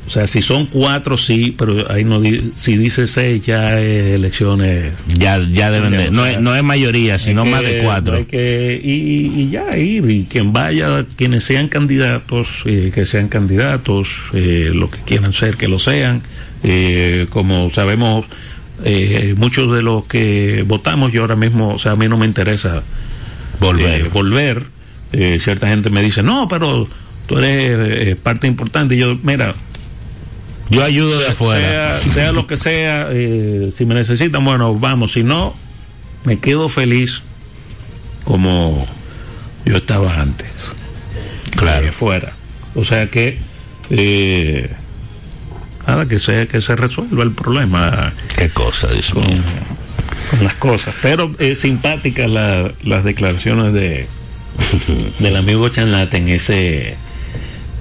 o 0.10 0.12
sea, 0.12 0.26
si 0.26 0.41
son 0.41 0.66
cuatro 0.66 1.18
sí, 1.18 1.53
pero 1.55 1.86
ahí 1.91 2.03
no 2.03 2.20
di- 2.20 2.51
si 2.57 2.76
dice 2.78 3.05
seis 3.05 3.45
ya 3.45 3.80
es 3.80 4.16
elecciones 4.16 4.93
Ya, 5.16 5.38
ya 5.47 5.70
deben 5.70 5.91
de. 5.91 6.10
No 6.10 6.26
es, 6.26 6.41
no 6.41 6.55
es 6.55 6.64
mayoría, 6.64 7.20
sino 7.20 7.45
más 7.45 7.62
que- 7.62 7.68
de 7.76 7.84
cuatro. 7.84 8.26
que- 8.26 8.82
y, 8.84 9.41
y 9.43 9.49
ya 9.51 9.78
ir, 9.78 10.10
y 10.10 10.24
quien 10.24 10.51
vaya, 10.51 11.05
quienes 11.16 11.43
sean 11.43 11.68
candidatos, 11.68 12.47
eh, 12.66 12.89
que 12.91 13.05
sean 13.05 13.28
candidatos, 13.28 14.07
eh, 14.34 14.72
lo 14.74 14.89
que 14.89 14.97
quieran 15.05 15.32
ser, 15.34 15.57
que 15.57 15.68
lo 15.68 15.78
sean. 15.78 16.24
Eh, 16.64 17.28
como 17.30 17.70
sabemos, 17.70 18.26
eh, 18.84 19.36
muchos 19.38 19.72
de 19.76 19.84
los 19.84 20.05
que 20.05 20.64
votamos, 20.66 21.12
yo 21.14 21.22
ahora 21.22 21.36
mismo, 21.36 21.76
o 21.76 21.78
sea, 21.78 21.91
a 21.91 21.95
mí 21.95 22.07
no 22.07 22.18
me 22.18 22.26
interesa 22.26 22.82
Volver. 23.60 24.01
eh, 24.01 24.10
volver. 24.12 24.64
Eh, 25.14 25.38
cierta 25.39 25.68
gente 25.68 25.91
me 25.91 26.01
dice, 26.01 26.24
no, 26.24 26.47
pero 26.49 26.88
tú 27.28 27.38
eres 27.38 28.07
eh, 28.07 28.16
parte 28.16 28.47
importante. 28.47 28.95
Y 28.95 28.99
yo, 28.99 29.16
mira, 29.22 29.53
Yo 30.70 30.84
ayudo 30.84 31.20
de 31.20 31.28
afuera. 31.30 31.99
sea, 32.03 32.13
sea 32.13 32.32
lo 32.32 32.45
que 32.47 32.57
sea, 32.57 33.07
eh, 33.11 33.72
si 33.76 33.86
me 33.86 33.95
necesitan, 33.95 34.43
bueno, 34.45 34.76
vamos. 34.76 35.13
Si 35.13 35.24
no, 35.24 35.55
me 36.26 36.38
quedo 36.39 36.70
feliz 36.70 37.22
como 38.24 38.86
yo 39.65 39.78
estaba 39.78 40.20
antes. 40.22 40.51
Claro. 41.55 41.86
Que 41.86 41.91
fuera. 41.91 42.34
O 42.76 42.86
sea 42.86 43.07
que, 43.09 43.39
eh, 43.89 44.70
nada, 45.88 46.07
que, 46.07 46.20
sea, 46.20 46.45
que 46.45 46.61
se 46.61 46.76
resuelva 46.76 47.24
el 47.24 47.32
problema 47.32 48.13
Qué 48.38 48.49
cosa, 48.49 48.88
Dios 48.89 49.09
con, 49.11 49.26
las 50.43 50.53
cosas. 50.55 50.93
Pero 51.01 51.34
es 51.39 51.59
simpática 51.59 52.28
la- 52.28 52.72
las 52.84 53.03
declaraciones 53.03 53.74
de 53.74 54.07
del 55.20 55.36
amigo 55.36 55.67
Chanlate 55.70 56.17
en 56.17 56.28
ese, 56.30 56.95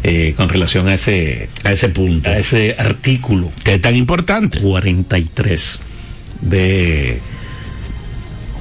eh, 0.02 0.34
con 0.36 0.48
relación 0.48 0.88
a 0.88 0.94
ese, 0.94 1.48
A 1.64 1.72
ese 1.72 1.88
punto. 1.88 2.28
a 2.30 2.38
ese 2.38 2.76
artículo 2.78 3.48
Que 3.64 3.74
es 3.74 3.80
tan 3.80 3.96
importante. 3.96 4.60
43 4.60 5.80
de 6.42 7.20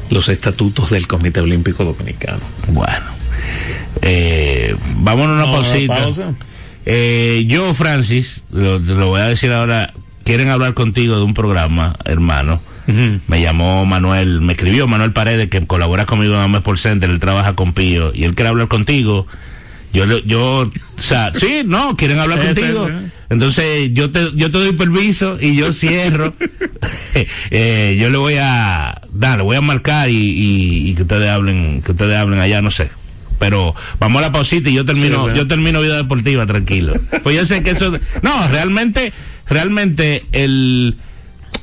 los 0.09 0.29
estatutos 0.29 0.89
del 0.91 1.05
Comité 1.07 1.41
Olímpico 1.41 1.83
Dominicano. 1.83 2.39
Bueno. 2.69 3.05
Eh, 4.01 4.75
vámonos 4.97 5.31
a 5.41 5.45
una 5.45 5.45
No, 5.45 5.51
pausita. 5.63 6.07
Eh, 6.85 7.45
yo, 7.47 7.73
Francis, 7.73 8.43
lo, 8.51 8.79
voy 8.79 9.21
a 9.21 9.25
decir 9.25 9.51
ahora. 9.51 9.93
Quieren 10.23 10.49
hablar 10.49 10.73
contigo 10.73 11.17
de 11.17 11.23
un 11.23 11.33
programa, 11.33 11.95
hermano. 12.05 12.61
Me 12.87 13.41
llamó 13.41 13.85
Manuel, 13.85 14.39
me 14.39 14.53
escribió 14.53 14.87
Manuel 14.87 15.11
Paredes, 15.11 15.49
que 15.49 15.65
colabora 15.65 16.05
conmigo 16.05 16.35
en 16.35 16.39
Ames 16.41 16.61
por 16.61 16.79
Center, 16.79 17.09
él 17.09 17.19
trabaja 17.19 17.53
con 17.53 17.73
Pío, 17.73 18.13
y 18.13 18.23
él 18.23 18.33
quiere 18.33 18.47
hablar 18.49 18.69
contigo. 18.69 19.27
Yo, 20.05 20.19
yo, 20.19 20.59
o 20.59 21.01
sea, 21.01 21.31
sí, 21.39 21.61
no, 21.65 21.95
quieren 21.97 22.19
hablar 22.19 22.39
contigo. 22.39 22.87
Entonces, 23.29 23.91
yo 23.93 24.11
te, 24.11 24.31
yo 24.35 24.51
te 24.51 24.57
doy 24.59 24.73
permiso 24.73 25.37
y 25.39 25.55
yo 25.55 25.71
cierro. 25.71 26.33
Eh, 27.49 27.97
yo 27.99 28.09
le 28.09 28.17
voy 28.17 28.35
a, 28.39 29.01
dar, 29.11 29.37
le 29.37 29.43
voy 29.43 29.55
a 29.55 29.61
marcar 29.61 30.09
y, 30.09 30.13
y, 30.13 30.89
y 30.89 30.95
que 30.95 31.01
ustedes 31.03 31.29
hablen, 31.29 31.81
que 31.81 31.91
ustedes 31.91 32.15
hablen 32.15 32.39
allá, 32.39 32.61
no 32.61 32.69
sé. 32.69 32.89
Pero 33.39 33.75
vamos 33.99 34.19
a 34.19 34.25
la 34.25 34.31
pausita 34.31 34.69
y 34.69 34.73
yo 34.73 34.85
termino, 34.85 35.27
Sí, 35.27 35.33
yo 35.35 35.47
termino 35.47 35.81
vida 35.81 35.97
deportiva, 35.97 36.45
tranquilo. 36.45 36.93
Pues 37.23 37.35
yo 37.35 37.45
sé 37.45 37.63
que 37.63 37.71
eso, 37.71 37.91
no, 38.21 38.47
realmente, 38.49 39.13
realmente 39.47 40.25
el, 40.31 40.97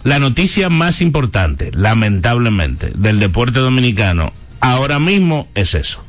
la 0.05 0.19
noticia 0.19 0.69
más 0.71 1.01
importante, 1.01 1.71
lamentablemente, 1.75 2.93
del 2.95 3.21
deporte 3.21 3.61
dominicano 3.61 4.33
ahora 4.61 4.99
mismo 4.99 5.49
es 5.55 5.75
eso, 5.75 6.05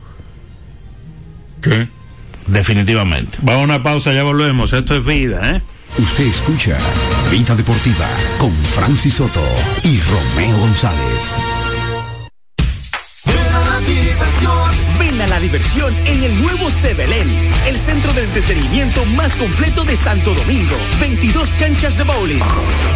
definitivamente. 2.48 3.38
Vamos 3.42 3.62
a 3.62 3.66
una 3.66 3.84
pausa, 3.84 4.14
ya 4.14 4.24
volvemos. 4.24 4.74
Esto 4.74 4.96
es 4.96 5.06
vida, 5.06 5.52
¿eh? 5.52 5.62
Usted 5.98 6.26
escucha 6.26 6.78
Vida 7.32 7.56
Deportiva 7.56 8.08
con 8.38 8.52
Francis 8.52 9.14
Soto 9.14 9.42
y 9.84 10.00
Romeo 10.02 10.58
González. 10.58 11.65
La 15.36 15.42
diversión 15.42 15.94
en 16.06 16.24
el 16.24 16.42
nuevo 16.42 16.70
Sebelén, 16.70 17.28
el 17.68 17.78
centro 17.78 18.14
de 18.14 18.24
entretenimiento 18.24 19.04
más 19.04 19.36
completo 19.36 19.84
de 19.84 19.98
Santo 19.98 20.34
Domingo. 20.34 20.78
22 21.02 21.54
canchas 21.56 21.98
de 21.98 22.06
bowling, 22.06 22.40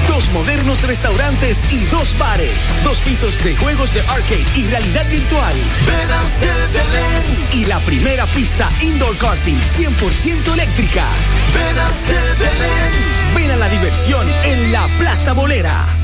dos 0.07 0.29
modernos 0.31 0.81
restaurantes 0.83 1.69
y 1.69 1.83
dos 1.87 2.17
bares, 2.17 2.53
dos 2.85 3.01
pisos 3.01 3.43
de 3.43 3.57
juegos 3.57 3.93
de 3.93 3.99
arcade 4.03 4.45
y 4.55 4.67
realidad 4.67 5.05
virtual. 5.09 5.53
Ven 5.85 6.11
a 6.11 6.21
Sebelén, 6.39 7.61
Y 7.61 7.65
la 7.65 7.79
primera 7.81 8.25
pista 8.27 8.69
indoor 8.79 9.17
karting 9.17 9.59
100% 9.59 10.53
eléctrica. 10.53 11.07
ven 11.53 11.77
a 11.77 11.89
Sebelén. 11.89 13.35
Ven 13.35 13.51
a 13.51 13.57
la 13.57 13.67
diversión 13.67 14.25
en 14.45 14.71
la 14.71 14.87
Plaza 14.97 15.33
Bolera. 15.33 15.98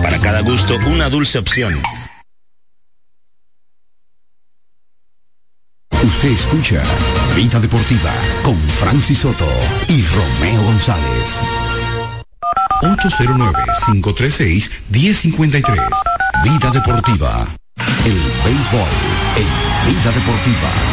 Para 0.00 0.20
cada 0.20 0.42
gusto, 0.42 0.78
una 0.86 1.10
dulce 1.10 1.38
opción. 1.38 1.82
Usted 6.02 6.30
escucha 6.30 6.82
Vida 7.36 7.60
Deportiva 7.60 8.10
con 8.42 8.58
Francis 8.58 9.20
Soto 9.20 9.46
y 9.86 10.04
Romeo 10.04 10.60
González. 10.64 11.40
809-536-1053. 12.82 15.62
Vida 16.42 16.72
Deportiva. 16.72 17.46
El 18.04 18.20
béisbol 18.44 18.88
en 19.36 19.46
Vida 19.88 20.10
Deportiva. 20.10 20.91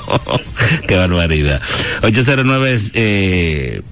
Qué 0.88 0.96
barbaridad. 0.96 1.60
809 2.02 2.76
eh, 2.94 3.82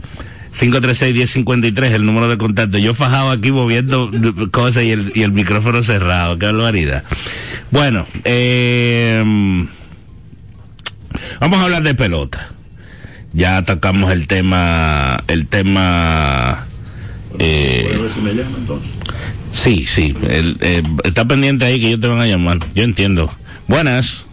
536-1053, 0.52 1.92
el 1.92 2.06
número 2.06 2.28
de 2.28 2.38
contacto. 2.38 2.78
Yo 2.78 2.94
fajado 2.94 3.30
aquí 3.30 3.52
moviendo 3.52 4.10
cosas 4.50 4.84
y 4.84 4.90
el, 4.90 5.12
y 5.14 5.22
el 5.22 5.32
micrófono 5.32 5.82
cerrado. 5.82 6.38
Qué 6.38 6.46
barbaridad. 6.46 7.04
Bueno, 7.70 8.06
eh, 8.24 9.22
vamos 11.40 11.58
a 11.58 11.62
hablar 11.62 11.82
de 11.82 11.94
pelota. 11.94 12.48
Ya 13.32 13.58
atacamos 13.58 14.10
el 14.12 14.26
tema, 14.26 15.22
el 15.28 15.46
tema. 15.46 16.66
Eh, 17.38 17.96
sí, 19.52 19.86
sí. 19.86 20.14
El, 20.28 20.56
eh, 20.60 20.82
está 21.04 21.26
pendiente 21.26 21.64
ahí 21.64 21.80
que 21.80 21.90
yo 21.92 22.00
te 22.00 22.08
van 22.08 22.20
a 22.20 22.26
llamar. 22.26 22.58
Yo 22.74 22.82
entiendo. 22.82 23.32
Buenas. 23.68 24.26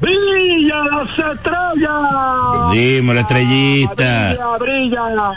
¡Brilla 0.00 0.82
las 0.84 1.10
estrellas! 1.10 2.72
Dime, 2.72 3.14
la 3.14 3.20
estrellita. 3.20 4.56
Brilla, 4.58 4.58
brilla, 4.58 5.32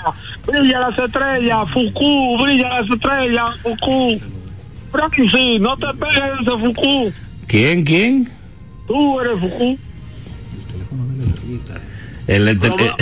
brilla 0.47 0.79
las 0.79 0.97
estrellas, 0.99 1.59
Fuku, 1.73 2.37
brilla 2.43 2.69
las 2.81 2.89
estrellas, 2.89 3.55
Fuku. 3.61 4.19
Francis, 4.91 5.59
no 5.59 5.75
te 5.77 5.87
pegues 5.99 6.15
de 6.15 6.41
ese 6.53 6.57
Fuku. 6.65 7.11
¿Quién, 7.47 7.83
quién? 7.83 8.29
Tú 8.87 9.19
eres 9.19 9.39
Fuku. 9.39 9.77
El, 12.27 12.47
el- 12.47 12.59
Romeo, 12.59 12.95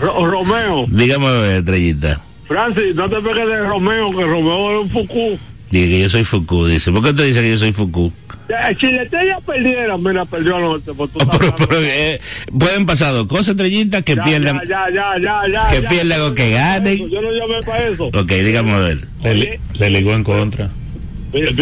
Ro- 0.00 0.26
Romeo. 0.26 0.84
dígame, 0.88 1.56
estrellita. 1.58 2.20
Francis, 2.48 2.94
no 2.94 3.08
te 3.08 3.16
pegues 3.20 3.46
de 3.46 3.62
Romeo, 3.62 4.10
que 4.10 4.24
Romeo 4.24 4.72
es 4.72 4.78
un 4.84 4.90
Fuku. 4.90 5.38
Dice 5.70 5.88
que 5.88 6.00
yo 6.00 6.08
soy 6.08 6.24
Fuku, 6.24 6.66
dice. 6.66 6.90
¿Por 6.92 7.02
qué 7.02 7.10
usted 7.10 7.24
dice 7.26 7.40
que 7.40 7.50
yo 7.50 7.58
soy 7.58 7.72
Fuku? 7.72 8.12
Eh, 8.48 8.76
Si 8.78 8.90
la 8.92 9.02
estrella 9.02 9.38
perdiera, 9.44 9.96
mira, 9.96 10.24
perdió 10.26 10.56
anoche. 10.56 10.92
Pues 10.94 11.10
eh, 11.82 12.20
pueden 12.58 12.84
pasar 12.86 13.12
dos 13.14 13.26
cosas, 13.26 13.48
estrellita, 13.48 14.02
que 14.02 14.16
Ya, 14.16 14.22
pierdan. 14.22 14.60
Ya, 14.68 14.86
ya, 14.92 15.14
ya, 15.20 15.40
ya. 15.50 15.70
que 15.70 15.82
ya. 15.82 15.88
pierdan 15.88 16.20
o 16.22 16.34
que 16.34 16.50
ganen. 16.50 17.08
Yo 17.10 17.22
no 17.22 17.30
llamé 17.32 17.62
para 17.64 17.88
eso. 17.88 18.06
Ok, 18.06 18.28
dígame 18.30 18.72
a 18.72 18.78
ver. 18.78 19.08
Le, 19.22 19.60
le 19.74 19.90
ligó 19.90 20.12
en 20.12 20.24
contra. 20.24 20.70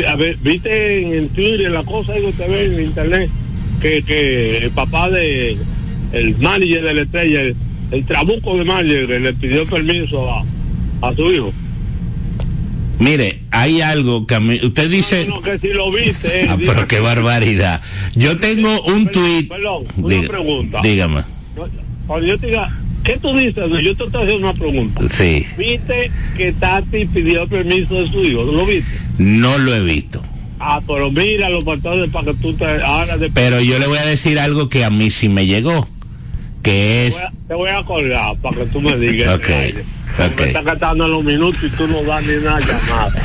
A 0.09 0.17
ver, 0.17 0.37
Viste 0.43 0.99
en, 1.03 1.15
en 1.15 1.29
Twitter 1.31 1.71
la 1.71 1.83
cosa 1.85 2.13
que 2.15 2.27
usted 2.27 2.47
ve 2.49 2.67
en 2.67 2.81
internet 2.81 3.31
que, 3.81 4.03
que 4.03 4.59
el 4.59 4.71
papá 4.71 5.09
de 5.09 5.57
el 6.13 6.37
manager 6.39 6.83
de 6.83 6.95
la 6.95 7.03
estrella, 7.03 7.41
el, 7.41 7.57
el 7.91 8.05
trabuco 8.05 8.59
de 8.59 8.65
manager, 8.65 9.09
le 9.21 9.33
pidió 9.33 9.65
permiso 9.67 10.31
a, 10.31 10.45
a 11.01 11.15
su 11.15 11.33
hijo. 11.33 11.53
Mire, 12.99 13.41
hay 13.53 13.81
algo 13.81 14.27
que 14.27 14.35
a 14.35 14.41
mí. 14.41 14.59
Usted 14.63 14.91
dice. 14.91 15.27
No, 15.27 15.41
que 15.43 15.59
si 15.59 15.69
lo 15.69 15.93
viste. 15.93 16.43
eh, 16.43 16.47
Ah, 16.51 16.57
pero 16.65 16.89
qué 16.89 16.99
barbaridad. 17.01 17.81
Yo 18.15 18.37
tengo 18.39 18.83
un 18.83 19.09
tuit. 19.09 19.49
Perdón, 19.49 19.85
una 19.97 20.09
Diga- 20.17 20.29
pregunta. 20.29 20.81
Dígame. 20.83 21.23
Cuando 22.07 22.27
yo 22.27 22.39
te 22.39 22.47
diga, 22.49 22.77
¿qué 23.05 23.19
tú 23.19 23.37
dices? 23.37 23.55
Yo 23.57 23.97
te 23.97 24.05
estoy 24.05 24.23
haciendo 24.25 24.49
una 24.49 24.55
pregunta. 24.55 25.03
Sí, 25.11 25.47
¿Viste 25.57 26.11
que 26.37 26.53
Tati 26.53 27.05
pidió 27.07 27.47
permiso 27.47 27.95
de 27.95 28.09
su 28.11 28.25
hijo? 28.25 28.43
¿Lo 28.43 28.67
viste? 28.67 28.91
no 29.19 29.59
lo 29.59 29.75
he 29.75 29.81
visto. 29.81 30.23
Ah, 30.59 30.81
pero 30.87 31.11
míralo 31.11 31.61
para 31.63 31.77
entonces 31.77 32.11
para 32.11 32.27
que 32.27 32.35
tú 32.39 32.55
te 32.55 32.65
hagas 32.65 33.19
de... 33.21 33.31
Pero 33.31 33.61
yo 33.61 33.79
le 33.79 33.87
voy 33.87 33.99
a 33.99 34.07
decir 34.07 34.39
algo 34.39 34.69
que 34.69 34.85
a 34.85 34.91
mí 34.91 35.11
sí 35.11 35.29
me 35.29 35.47
llegó. 35.47 35.89
Que 36.63 37.07
es. 37.09 37.15
Voy 37.15 37.23
a- 37.25 37.33
te 37.49 37.55
voy 37.55 37.71
a 37.71 37.83
colgar 37.85 38.37
para 38.37 38.57
que 38.57 38.67
tú 38.67 38.81
me 38.81 38.97
digas. 38.97 39.37
Ok, 39.37 39.49
Me 40.19 40.45
está 40.45 40.63
gastando 40.63 41.09
los 41.09 41.25
minutos 41.25 41.63
y 41.65 41.71
tú 41.71 41.87
no 41.89 42.03
das 42.05 42.25
ni 42.27 42.35
una 42.35 42.59
llamada. 42.61 43.23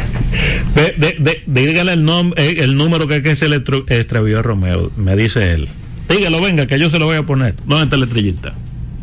De, 0.75 0.81
de, 0.97 1.15
de- 1.19 1.43
dígale 1.45 1.93
el, 1.93 2.03
nom- 2.05 2.33
eh, 2.37 2.57
el 2.59 2.75
número 2.77 3.07
que, 3.07 3.21
que 3.21 3.35
se 3.35 3.49
le 3.49 3.57
extravió 3.89 4.39
a 4.39 4.41
Romeo, 4.41 4.91
me 4.95 5.15
dice 5.15 5.51
él. 5.53 5.67
Dígalo, 6.09 6.39
venga, 6.41 6.65
que 6.67 6.79
yo 6.79 6.89
se 6.89 6.99
lo 6.99 7.05
voy 7.05 7.17
a 7.17 7.23
poner. 7.23 7.55
¿Dónde 7.65 7.83
está 7.85 7.97
la 7.97 8.05
estrellita? 8.05 8.53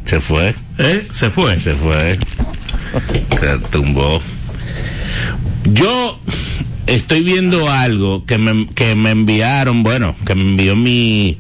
Se 0.05 0.21
fue. 0.21 0.55
¿Eh? 0.79 1.07
Se 1.13 1.31
fue. 1.31 1.59
Se 1.59 1.75
fue. 1.75 2.19
Se 3.41 3.59
tumbó. 3.71 4.23
Yo 5.73 6.21
estoy 6.87 7.23
viendo 7.23 7.71
algo 7.71 8.25
que 8.27 8.39
me, 8.39 8.67
que 8.75 8.95
me 8.95 9.11
enviaron, 9.11 9.83
bueno, 9.83 10.15
que 10.27 10.35
me 10.35 10.43
envió 10.43 10.77
mi, 10.77 11.39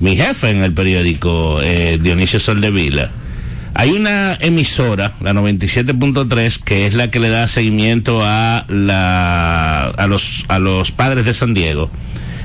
mi 0.00 0.16
jefe 0.16 0.50
en 0.50 0.62
el 0.62 0.72
periódico, 0.72 1.60
eh, 1.62 1.98
Dionisio 2.02 2.40
Soldevila. 2.40 3.10
Hay 3.74 3.92
una 3.92 4.34
emisora, 4.40 5.12
la 5.20 5.32
97.3, 5.32 6.62
que 6.62 6.86
es 6.86 6.94
la 6.94 7.10
que 7.10 7.20
le 7.20 7.30
da 7.30 7.48
seguimiento 7.48 8.22
a 8.22 8.64
la, 8.68 9.86
a 9.86 10.06
los, 10.06 10.44
a 10.48 10.58
los 10.58 10.92
padres 10.92 11.24
de 11.24 11.32
San 11.32 11.54
Diego, 11.54 11.90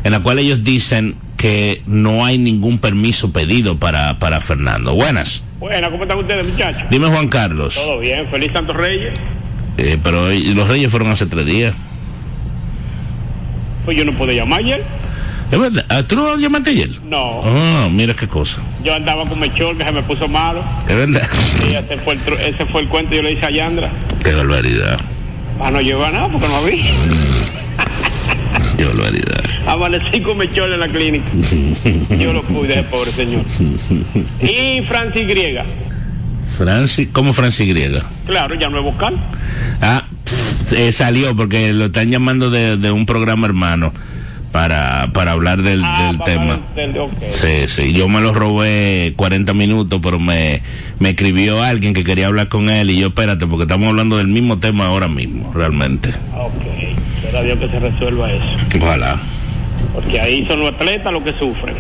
en 0.04 0.12
la 0.14 0.22
cual 0.22 0.40
ellos 0.40 0.64
dicen 0.64 1.16
que 1.36 1.82
no 1.86 2.26
hay 2.26 2.38
ningún 2.38 2.80
permiso 2.80 3.34
pedido 3.34 3.78
para, 3.78 4.20
para 4.20 4.40
Fernando. 4.42 4.94
Buenas. 4.94 5.44
Bueno, 5.60 5.92
¿cómo 5.92 6.04
están 6.04 6.18
ustedes, 6.20 6.48
muchachos? 6.48 6.84
Dime 6.90 7.08
Juan 7.08 7.28
Carlos. 7.28 7.76
Todo 7.76 8.00
bien, 8.00 8.28
feliz 8.30 8.52
Santos 8.54 8.76
Reyes. 8.76 9.14
Eh, 9.78 9.98
pero 10.02 10.30
los 10.30 10.68
Reyes 10.68 10.90
fueron 10.90 11.10
hace 11.10 11.26
tres 11.26 11.46
días. 11.46 11.76
Pues 13.86 13.98
yo 13.98 14.06
no 14.06 14.14
pude 14.14 14.36
llamar 14.36 14.60
ayer. 14.60 14.84
¿Es 15.52 15.58
verdad? 15.60 15.86
Ah, 15.90 16.04
¿Tú 16.04 16.16
no 16.18 16.36
llamaste 16.38 16.72
ayer? 16.72 16.90
No, 17.06 17.42
Ah, 17.46 17.88
mira 17.92 18.14
qué 18.14 18.28
cosa. 18.28 18.62
yo 18.84 18.94
andaba 18.94 19.26
con 19.28 19.40
Mechol 19.40 19.78
que 19.78 19.84
se 19.86 19.92
me 19.92 20.04
puso 20.04 20.28
malo. 20.28 20.64
Es 20.88 20.96
verdad. 20.96 21.22
Y 21.70 21.74
ese 21.76 21.98
fue 22.04 22.16
el, 22.16 22.34
ese 22.40 22.66
fue 22.66 22.82
el 22.82 22.88
cuento 22.90 23.16
yo 23.16 23.22
le 23.22 23.32
hice 23.34 23.46
a 23.46 23.50
Yandra. 23.52 23.90
Qué 24.24 24.34
barbaridad. 24.34 25.00
Ah, 25.62 25.72
no 25.72 25.80
lleva 25.82 26.12
nada 26.12 26.28
porque 26.28 26.48
no 26.48 26.64
vi. 26.64 26.84
Qué 28.78 28.86
barbaridad. 28.86 29.44
Amanecí 29.66 30.22
con 30.22 30.38
Mechol 30.38 30.74
en 30.74 30.80
la 30.80 30.88
clínica. 30.88 31.26
Yo 32.20 32.34
lo 32.34 32.44
cuidé, 32.44 32.84
pobre 32.84 33.12
señor. 33.12 33.44
Y 34.42 34.82
Francis 34.82 35.28
Griega. 35.28 35.64
Francis, 36.58 37.10
¿cómo 37.12 37.34
Francis 37.34 37.68
Griega? 37.70 38.04
Claro, 38.26 38.56
ya 38.56 38.70
no 38.70 38.78
es 38.80 38.84
vocal. 38.84 39.16
Ah, 39.82 40.06
pff, 40.24 40.74
eh, 40.74 40.92
salió 40.92 41.36
porque 41.36 41.74
lo 41.74 41.86
están 41.86 42.10
llamando 42.12 42.50
de, 42.50 42.78
de 42.78 42.92
un 42.92 43.06
programa 43.06 43.48
hermano 43.48 43.94
para, 44.58 45.12
para 45.14 45.34
hablar 45.34 45.62
del, 45.62 45.84
Ah, 45.86 46.08
del 46.12 46.20
tema. 46.24 46.60
del- 46.76 46.98
ok. 46.98 47.12
Sí, 47.30 47.68
sí, 47.68 47.94
yo 47.94 48.10
me 48.10 48.22
lo 48.22 48.34
robé 48.34 49.14
40 49.16 49.54
minutos, 49.54 50.00
pero 50.02 50.18
me, 50.20 50.64
me 50.98 51.10
escribió 51.12 51.62
alguien 51.62 51.94
que 51.94 52.04
quería 52.04 52.26
hablar 52.26 52.48
con 52.48 52.72
él 52.72 52.90
y 52.90 52.98
yo, 53.00 53.10
espérate, 53.10 53.46
porque 53.46 53.64
estamos 53.66 53.88
hablando 53.90 54.18
del 54.18 54.30
mismo 54.30 54.58
tema 54.58 54.88
ahora 54.88 55.08
mismo, 55.08 55.54
realmente. 55.54 56.10
Ok, 56.36 56.64
será 57.22 57.44
Dios 57.44 57.60
que 57.60 57.70
se 57.70 57.80
resuelva 57.80 58.32
eso. 58.32 58.46
Ojalá. 58.82 59.20
Porque 59.94 60.20
ahí 60.20 60.44
son 60.48 60.62
los 60.62 60.74
atletas 60.74 61.14
los 61.14 61.22
que 61.22 61.34
sufren. 61.34 61.76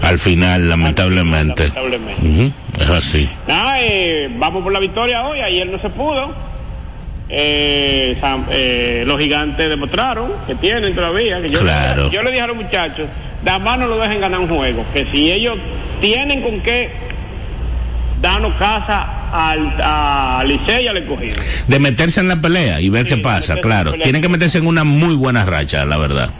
Al 0.00 0.18
final, 0.18 0.66
lamentablemente. 0.66 1.68
Lamentablemente. 1.74 2.26
Ujú, 2.26 2.52
Es 2.82 2.88
así. 2.88 3.28
Nada, 3.46 3.82
eh, 3.82 4.30
vamos 4.38 4.62
por 4.62 4.72
la 4.72 4.80
victoria 4.80 5.22
hoy. 5.26 5.40
Ayer 5.40 5.66
no 5.66 5.78
se 5.78 5.90
pudo. 5.90 6.34
Eh, 7.28 8.18
eh, 8.50 9.04
los 9.06 9.18
gigantes 9.18 9.68
demostraron 9.68 10.32
que 10.46 10.54
tienen 10.54 10.94
todavía. 10.94 11.40
Que 11.40 11.48
yo, 11.48 11.60
Claro. 11.60 12.10
yo 12.10 12.22
le 12.22 12.30
dije 12.30 12.42
a 12.42 12.46
los 12.48 12.56
muchachos, 12.56 13.06
nada 13.44 13.58
más 13.58 13.78
no 13.78 13.86
lo 13.86 13.98
dejen 13.98 14.20
ganar 14.20 14.40
un 14.40 14.48
juego. 14.48 14.84
Que 14.92 15.06
si 15.06 15.32
ellos 15.32 15.56
tienen 16.00 16.42
con 16.42 16.60
qué 16.60 16.90
darnos 18.20 18.54
casa 18.56 19.06
al, 19.32 19.72
a 19.82 20.44
Licey 20.46 20.84
y 20.84 20.88
al 20.88 20.96
escogido. 20.98 21.36
De 21.66 21.78
meterse 21.78 22.20
en 22.20 22.28
la 22.28 22.40
pelea 22.40 22.80
y 22.80 22.88
ver 22.88 23.06
Sí, 23.06 23.14
qué 23.14 23.16
pasa, 23.22 23.56
claro. 23.56 23.92
Tienen 23.94 24.22
que 24.22 24.28
meterse 24.28 24.58
en 24.58 24.66
una 24.66 24.84
muy 24.84 25.14
buena 25.14 25.44
racha, 25.44 25.84
la 25.84 25.96
verdad. 25.96 26.30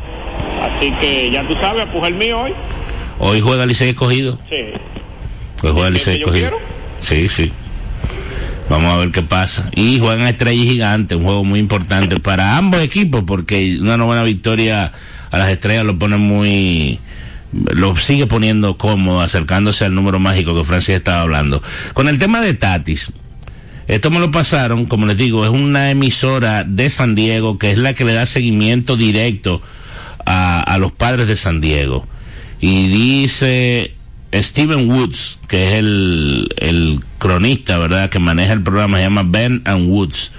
Así 0.62 0.90
que 0.92 1.30
ya 1.30 1.46
tú 1.46 1.54
sabes, 1.60 1.86
a 1.86 2.06
el 2.06 2.14
mío 2.14 2.40
hoy. 2.40 2.52
Hoy 3.18 3.40
juega 3.40 3.66
Licey 3.66 3.90
escogido. 3.90 4.38
Sí. 4.48 4.56
Hoy 5.62 5.70
juega 5.72 5.88
¿El 5.88 5.94
Licey 5.94 6.18
escogido. 6.18 6.52
Sí, 7.00 7.28
sí. 7.28 7.52
Vamos 8.68 8.94
a 8.94 8.96
ver 8.96 9.10
qué 9.10 9.22
pasa. 9.22 9.70
Y 9.74 9.98
juegan 9.98 10.26
Estrella 10.26 10.62
y 10.62 10.66
Gigante, 10.66 11.14
un 11.16 11.24
juego 11.24 11.44
muy 11.44 11.60
importante 11.60 12.18
para 12.18 12.56
ambos 12.56 12.82
equipos, 12.82 13.22
porque 13.26 13.78
una 13.80 13.96
novena 13.96 14.22
victoria 14.22 14.92
a 15.30 15.38
las 15.38 15.50
estrellas 15.50 15.84
lo 15.84 15.98
pone 15.98 16.16
muy. 16.16 16.98
lo 17.52 17.94
sigue 17.96 18.26
poniendo 18.26 18.76
cómodo, 18.78 19.20
acercándose 19.20 19.84
al 19.84 19.94
número 19.94 20.18
mágico 20.18 20.54
que 20.54 20.64
Francis 20.64 20.96
estaba 20.96 21.22
hablando. 21.22 21.62
Con 21.92 22.08
el 22.08 22.18
tema 22.18 22.40
de 22.40 22.54
Tatis, 22.54 23.12
esto 23.86 24.10
me 24.10 24.18
lo 24.18 24.30
pasaron, 24.30 24.86
como 24.86 25.06
les 25.06 25.18
digo, 25.18 25.44
es 25.44 25.50
una 25.50 25.90
emisora 25.90 26.64
de 26.64 26.88
San 26.88 27.14
Diego 27.14 27.58
que 27.58 27.70
es 27.70 27.78
la 27.78 27.92
que 27.92 28.04
le 28.04 28.14
da 28.14 28.24
seguimiento 28.24 28.96
directo 28.96 29.60
a, 30.24 30.60
a 30.60 30.78
los 30.78 30.92
padres 30.92 31.26
de 31.26 31.36
San 31.36 31.60
Diego. 31.60 32.06
Y 32.60 32.88
dice 32.88 33.93
Steven 34.34 34.90
Woods, 34.90 35.38
que 35.48 35.68
es 35.68 35.74
el, 35.74 36.48
el 36.58 37.00
cronista, 37.18 37.78
¿verdad?, 37.78 38.10
que 38.10 38.18
maneja 38.18 38.52
el 38.52 38.62
programa, 38.62 38.98
se 38.98 39.04
llama 39.04 39.22
Ben 39.24 39.62
and 39.64 39.88
Woods. 39.88 40.32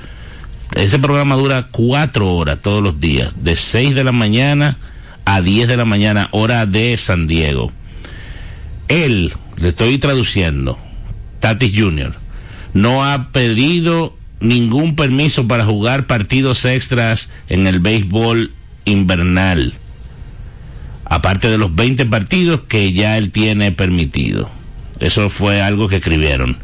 ese 0.75 0.99
programa 0.99 1.35
dura 1.35 1.67
cuatro 1.71 2.33
horas 2.33 2.59
todos 2.61 2.83
los 2.83 2.99
días, 2.99 3.33
de 3.41 3.55
6 3.55 3.95
de 3.95 4.03
la 4.03 4.11
mañana 4.11 4.77
a 5.25 5.41
10 5.41 5.67
de 5.67 5.77
la 5.77 5.85
mañana, 5.85 6.29
hora 6.31 6.65
de 6.65 6.95
San 6.97 7.27
Diego. 7.27 7.71
Él, 8.87 9.33
le 9.57 9.69
estoy 9.69 9.97
traduciendo, 9.97 10.77
Tatis 11.39 11.73
Jr., 11.75 12.13
no 12.73 13.03
ha 13.03 13.31
pedido 13.31 14.15
ningún 14.39 14.95
permiso 14.95 15.47
para 15.47 15.65
jugar 15.65 16.07
partidos 16.07 16.65
extras 16.65 17.29
en 17.47 17.67
el 17.67 17.79
béisbol 17.79 18.51
invernal, 18.83 19.73
aparte 21.05 21.49
de 21.49 21.57
los 21.57 21.73
20 21.75 22.05
partidos 22.07 22.61
que 22.67 22.93
ya 22.93 23.17
él 23.17 23.31
tiene 23.31 23.71
permitido. 23.71 24.49
Eso 24.99 25.29
fue 25.29 25.61
algo 25.61 25.87
que 25.87 25.97
escribieron. 25.97 26.57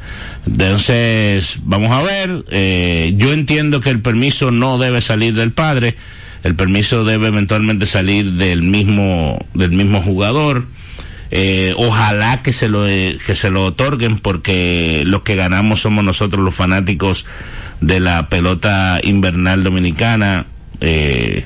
Entonces, 0.48 1.60
vamos 1.64 1.92
a 1.92 2.02
ver, 2.02 2.46
eh, 2.50 3.14
yo 3.18 3.34
entiendo 3.34 3.82
que 3.82 3.89
el 3.89 4.00
permiso 4.00 4.52
no 4.52 4.78
debe 4.78 5.02
salir 5.02 5.36
del 5.36 5.52
padre, 5.52 5.96
el 6.44 6.56
permiso 6.56 7.04
debe 7.04 7.28
eventualmente 7.28 7.86
salir 7.86 8.34
del 8.34 8.64
mismo, 8.64 9.46
del 9.54 9.72
mismo 9.72 10.02
jugador. 10.02 10.66
Eh, 11.30 11.74
ojalá 11.78 12.42
que 12.42 12.52
se 12.52 12.68
lo 12.68 12.86
que 12.86 13.36
se 13.36 13.50
lo 13.52 13.66
otorguen 13.66 14.20
porque 14.20 15.04
los 15.06 15.22
que 15.22 15.36
ganamos 15.36 15.82
somos 15.82 16.04
nosotros 16.04 16.44
los 16.44 16.54
fanáticos 16.54 17.26
de 17.80 18.02
la 18.02 18.28
pelota 18.28 19.00
invernal 19.02 19.64
dominicana 19.64 20.46
eh, 20.82 21.46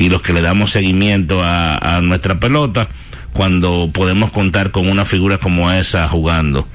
y 0.00 0.08
los 0.08 0.22
que 0.22 0.32
le 0.32 0.40
damos 0.40 0.72
seguimiento 0.72 1.44
a, 1.44 1.76
a, 1.76 2.00
nuestra 2.00 2.40
pelota 2.40 2.88
cuando 3.34 3.90
podemos 3.92 4.32
contar 4.32 4.70
con 4.70 4.88
una 4.88 5.04
figura 5.04 5.38
como 5.38 5.70
esa 5.70 6.08
jugando. 6.08 6.66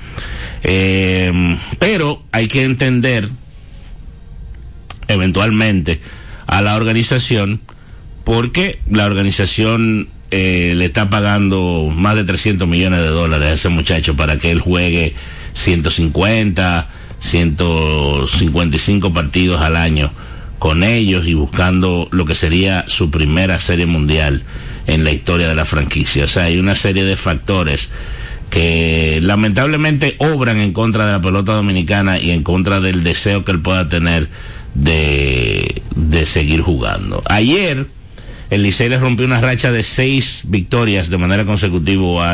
Eh, 0.61 1.57
pero 1.79 2.23
hay 2.31 2.47
que 2.47 2.63
entender 2.63 3.29
eventualmente 5.07 5.99
a 6.45 6.61
la 6.61 6.75
organización 6.75 7.61
porque 8.23 8.79
la 8.89 9.05
organización 9.05 10.07
eh, 10.29 10.73
le 10.75 10.85
está 10.85 11.09
pagando 11.09 11.91
más 11.93 12.15
de 12.15 12.25
300 12.25 12.67
millones 12.67 13.01
de 13.01 13.07
dólares 13.07 13.47
a 13.47 13.53
ese 13.53 13.69
muchacho 13.69 14.15
para 14.15 14.37
que 14.37 14.51
él 14.51 14.61
juegue 14.61 15.15
150, 15.53 16.89
155 17.19 19.13
partidos 19.13 19.61
al 19.61 19.75
año 19.75 20.11
con 20.59 20.83
ellos 20.83 21.27
y 21.27 21.33
buscando 21.33 22.07
lo 22.11 22.25
que 22.25 22.35
sería 22.35 22.85
su 22.87 23.11
primera 23.11 23.59
serie 23.59 23.85
mundial 23.85 24.43
en 24.87 25.03
la 25.03 25.11
historia 25.11 25.47
de 25.47 25.55
la 25.55 25.65
franquicia. 25.65 26.25
O 26.25 26.27
sea, 26.27 26.43
hay 26.43 26.59
una 26.59 26.75
serie 26.75 27.03
de 27.03 27.15
factores 27.15 27.89
que 28.49 29.19
lamentablemente 29.21 30.15
obran 30.19 30.57
en 30.59 30.71
contra 30.71 31.05
de 31.05 31.11
la 31.13 31.21
pelota 31.21 31.53
dominicana 31.53 32.19
y 32.19 32.31
en 32.31 32.43
contra 32.43 32.79
del 32.79 33.03
deseo 33.03 33.43
que 33.43 33.51
él 33.51 33.59
pueda 33.59 33.89
tener 33.89 34.29
de, 34.75 35.81
de 35.95 36.25
seguir 36.25 36.61
jugando. 36.61 37.21
Ayer, 37.25 37.85
el 38.49 38.63
Licey 38.63 38.89
le 38.89 38.99
rompió 38.99 39.25
una 39.25 39.41
racha 39.41 39.71
de 39.71 39.83
seis 39.83 40.41
victorias 40.43 41.09
de 41.09 41.17
manera 41.17 41.45
consecutiva 41.45 42.29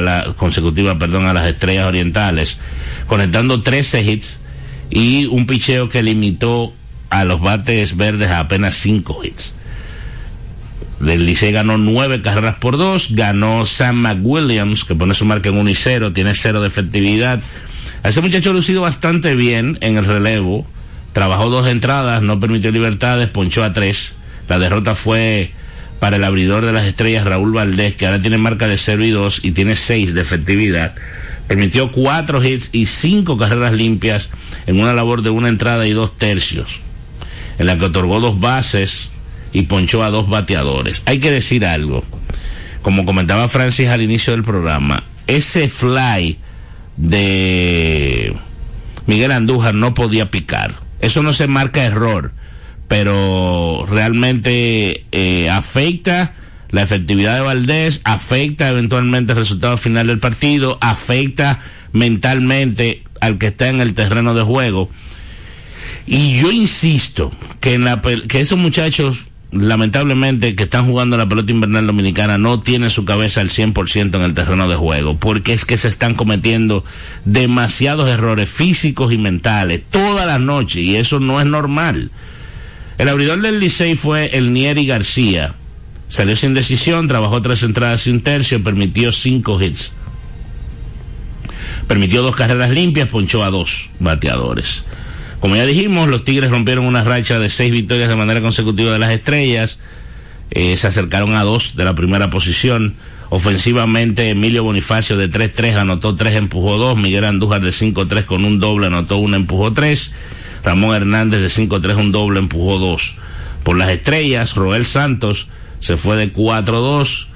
a 0.92 1.00
perdón, 1.00 1.28
a 1.28 1.34
las 1.34 1.48
estrellas 1.48 1.88
orientales, 1.88 2.60
conectando 3.08 3.62
13 3.62 4.04
hits 4.04 4.40
y 4.90 5.26
un 5.26 5.48
picheo 5.48 5.88
que 5.90 6.04
limitó 6.04 6.74
a 7.12 7.26
los 7.26 7.40
bates 7.40 7.96
verdes 7.98 8.30
a 8.30 8.40
apenas 8.40 8.74
cinco 8.74 9.24
hits. 9.24 9.54
El 11.06 11.26
Licey 11.26 11.52
ganó 11.52 11.78
nueve 11.78 12.22
carreras 12.22 12.56
por 12.56 12.78
dos, 12.78 13.10
ganó 13.12 13.66
Sam 13.66 13.98
McWilliams, 13.98 14.86
que 14.86 14.96
pone 14.96 15.14
su 15.14 15.26
marca 15.26 15.50
en 15.50 15.58
1 15.58 15.70
y 15.70 15.76
0, 15.76 16.14
tiene 16.14 16.34
cero 16.36 16.62
de 16.62 16.68
efectividad. 16.68 17.40
Ese 18.04 18.22
muchacho 18.22 18.52
ha 18.52 18.54
lucido 18.54 18.82
bastante 18.82 19.36
bien 19.36 19.78
en 19.82 19.98
el 19.98 20.06
relevo, 20.06 20.66
trabajó 21.14 21.50
dos 21.50 21.68
entradas, 21.68 22.22
no 22.22 22.40
permitió 22.40 22.72
libertades, 22.72 23.30
ponchó 23.30 23.64
a 23.64 23.74
tres. 23.74 24.14
La 24.48 24.58
derrota 24.58 24.96
fue 24.96 25.52
para 26.00 26.16
el 26.16 26.24
abridor 26.24 26.66
de 26.66 26.72
las 26.72 26.86
estrellas 26.86 27.26
Raúl 27.26 27.52
Valdés, 27.52 27.96
que 27.96 28.06
ahora 28.06 28.22
tiene 28.22 28.38
marca 28.38 28.68
de 28.68 28.78
0 28.78 29.04
y 29.04 29.10
2 29.10 29.44
y 29.44 29.52
tiene 29.52 29.76
6 29.76 30.14
de 30.14 30.22
efectividad. 30.22 30.96
Permitió 31.48 31.92
cuatro 31.92 32.44
hits 32.44 32.70
y 32.72 32.86
cinco 32.86 33.38
carreras 33.38 33.74
limpias 33.74 34.30
en 34.68 34.80
una 34.80 34.94
labor 34.94 35.22
de 35.22 35.32
una 35.32 35.50
entrada 35.50 35.86
y 35.86 35.92
dos 35.92 36.18
tercios, 36.18 36.80
en 37.62 37.68
la 37.68 37.78
que 37.78 37.86
otorgó 37.86 38.20
dos 38.20 38.40
bases 38.40 39.12
y 39.54 39.62
ponchó 39.62 40.04
a 40.04 40.10
dos 40.10 40.28
bateadores. 40.28 41.04
Hay 41.06 41.20
que 41.20 41.30
decir 41.30 41.66
algo, 41.66 42.04
como 42.82 43.06
comentaba 43.06 43.48
Francis 43.48 43.90
al 43.90 44.02
inicio 44.02 44.34
del 44.34 44.44
programa, 44.44 45.04
ese 45.28 45.70
fly 45.70 46.40
de 46.98 48.36
Miguel 49.06 49.32
Andújar 49.32 49.76
no 49.76 49.94
podía 49.94 50.32
picar. 50.32 50.76
Eso 51.00 51.24
no 51.24 51.34
se 51.34 51.48
marca 51.48 51.84
error 51.84 52.34
pero 52.92 53.86
realmente 53.90 55.06
eh, 55.14 55.50
afecta 55.50 56.34
la 56.72 56.82
efectividad 56.82 57.36
de 57.36 57.40
Valdés, 57.40 58.02
afecta 58.04 58.68
eventualmente 58.68 59.32
el 59.32 59.38
resultado 59.38 59.78
final 59.78 60.08
del 60.08 60.20
partido, 60.20 60.78
afecta 60.82 61.60
mentalmente 61.94 63.02
al 63.22 63.38
que 63.38 63.48
está 63.48 63.70
en 63.70 63.80
el 63.80 63.94
terreno 63.94 64.34
de 64.34 64.42
juego. 64.42 64.90
Y 66.06 66.40
yo 66.40 66.52
insisto 66.52 67.32
que, 67.60 67.80
esos 68.34 68.58
muchachos, 68.58 69.28
lamentablemente, 69.52 70.56
que 70.56 70.64
están 70.64 70.88
jugando 70.88 71.18
la 71.18 71.30
pelota 71.30 71.52
invernal 71.52 71.88
dominicana, 71.88 72.38
no 72.38 72.60
tienen 72.60 72.90
su 72.90 73.06
cabeza 73.06 73.42
al 73.42 73.50
100% 73.50 74.16
en 74.16 74.22
el 74.22 74.34
terreno 74.34 74.68
de 74.68 74.76
juego, 74.76 75.18
porque 75.18 75.54
es 75.54 75.66
que 75.66 75.78
se 75.78 75.88
están 75.88 76.16
cometiendo 76.16 76.84
demasiados 77.26 78.10
errores 78.10 78.50
físicos 78.50 79.14
y 79.14 79.18
mentales 79.18 79.82
toda 79.90 80.26
la 80.26 80.40
noche, 80.40 80.82
y 80.82 80.96
eso 80.96 81.20
no 81.20 81.40
es 81.40 81.48
normal. 81.48 82.12
El 82.98 83.10
abridor 83.10 83.42
del 83.42 83.60
Licey 83.60 83.96
fue 83.96 84.38
el 84.38 84.54
Nieri 84.54 84.86
García. 84.86 85.56
Salió 86.08 86.36
sin 86.36 86.54
decisión, 86.54 87.08
trabajó 87.08 87.42
tres 87.42 87.64
entradas 87.64 88.02
sin 88.02 88.22
tercio, 88.22 88.62
permitió 88.62 89.14
cinco 89.14 89.62
hits. 89.62 89.94
Permitió 91.88 92.22
dos 92.22 92.36
carreras 92.36 92.70
limpias, 92.70 93.08
ponchó 93.08 93.44
a 93.44 93.50
dos 93.50 93.90
bateadores. 94.00 94.86
Como 95.42 95.56
ya 95.56 95.66
dijimos, 95.66 96.08
los 96.08 96.24
Tigres 96.24 96.52
rompieron 96.52 96.86
una 96.86 97.04
racha 97.04 97.40
de 97.40 97.50
seis 97.50 97.72
victorias 97.72 98.08
de 98.08 98.16
manera 98.16 98.42
consecutiva 98.42 98.94
de 98.94 99.00
las 99.00 99.10
estrellas. 99.10 99.80
Eh, 100.52 100.78
se 100.78 100.86
acercaron 100.86 101.34
a 101.34 101.44
dos 101.44 101.76
de 101.76 101.84
la 101.84 101.96
primera 101.96 102.30
posición. 102.30 102.94
Ofensivamente, 103.30 104.30
Emilio 104.30 104.64
Bonifacio 104.64 105.18
de 105.18 105.32
3-3 105.32 105.78
anotó 105.78 106.16
3, 106.16 106.36
empujó 106.36 106.78
2. 106.78 106.96
Miguel 106.96 107.26
Andújar 107.26 107.64
de 107.64 107.72
5-3 107.72 108.26
con 108.26 108.46
un 108.46 108.60
doble 108.60 108.86
anotó 108.86 109.18
1, 109.18 109.36
empujó 109.36 109.74
3. 109.74 110.14
Ramón 110.64 110.96
Hernández 110.96 111.42
de 111.42 111.48
5-3 111.48 111.96
un 111.96 112.12
doble 112.12 112.38
empujó 112.38 112.78
2. 112.78 113.16
Por 113.64 113.78
las 113.78 113.90
estrellas, 113.90 114.54
Roel 114.54 114.86
Santos 114.86 115.48
se 115.80 115.98
fue 115.98 116.18
de 116.18 116.32
4-2 116.32 117.30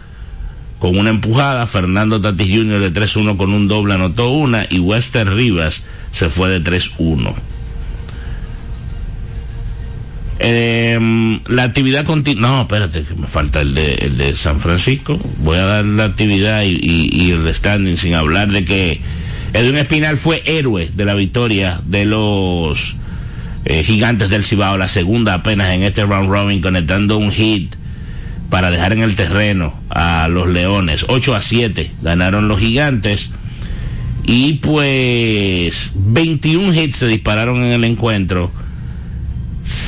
con 0.77 0.95
una 0.95 1.09
empujada. 1.09 1.65
Fernando 1.65 2.21
Tatis 2.21 2.55
Jr. 2.55 2.81
de 2.81 2.93
3-1 2.93 3.35
con 3.35 3.51
un 3.51 3.67
doble 3.67 3.95
anotó 3.95 4.29
una. 4.29 4.67
Y 4.69 4.77
Wester 4.77 5.27
Rivas 5.33 5.85
se 6.11 6.29
fue 6.29 6.49
de 6.49 6.61
3-1. 6.61 7.33
Eh, 10.47 11.39
la 11.47 11.63
actividad 11.63 12.05
continua. 12.05 12.49
No, 12.49 12.61
espérate, 12.61 13.01
que 13.01 13.15
me 13.15 13.25
falta 13.25 13.61
el 13.61 13.73
de, 13.73 13.95
el 13.95 14.15
de 14.15 14.35
San 14.35 14.59
Francisco. 14.59 15.17
Voy 15.39 15.57
a 15.57 15.65
dar 15.65 15.85
la 15.85 16.05
actividad 16.05 16.61
y, 16.63 17.31
el 17.31 17.51
standing 17.51 17.97
sin 17.97 18.13
hablar 18.13 18.51
de 18.51 18.63
que 18.63 19.01
Edwin 19.53 19.77
Espinal 19.77 20.17
fue 20.17 20.43
héroe 20.45 20.91
de 20.93 21.03
la 21.03 21.15
victoria 21.15 21.81
de 21.83 22.05
los 22.05 22.95
eh, 23.65 23.81
gigantes 23.81 24.29
del 24.29 24.43
Cibao, 24.43 24.77
la 24.77 24.87
segunda 24.87 25.33
apenas 25.33 25.73
en 25.73 25.81
este 25.81 26.05
round 26.05 26.29
robin, 26.29 26.61
conectando 26.61 27.17
un 27.17 27.31
hit 27.31 27.73
para 28.51 28.69
dejar 28.69 28.93
en 28.93 28.99
el 28.99 29.15
terreno 29.15 29.73
a 29.89 30.27
los 30.27 30.47
Leones. 30.47 31.07
8 31.09 31.33
a 31.33 31.41
7 31.41 31.91
ganaron 32.03 32.47
los 32.49 32.59
gigantes. 32.59 33.31
Y 34.27 34.53
pues 34.53 35.93
21 35.95 36.71
hits 36.71 36.97
se 36.97 37.07
dispararon 37.07 37.63
en 37.63 37.71
el 37.71 37.83
encuentro. 37.83 38.51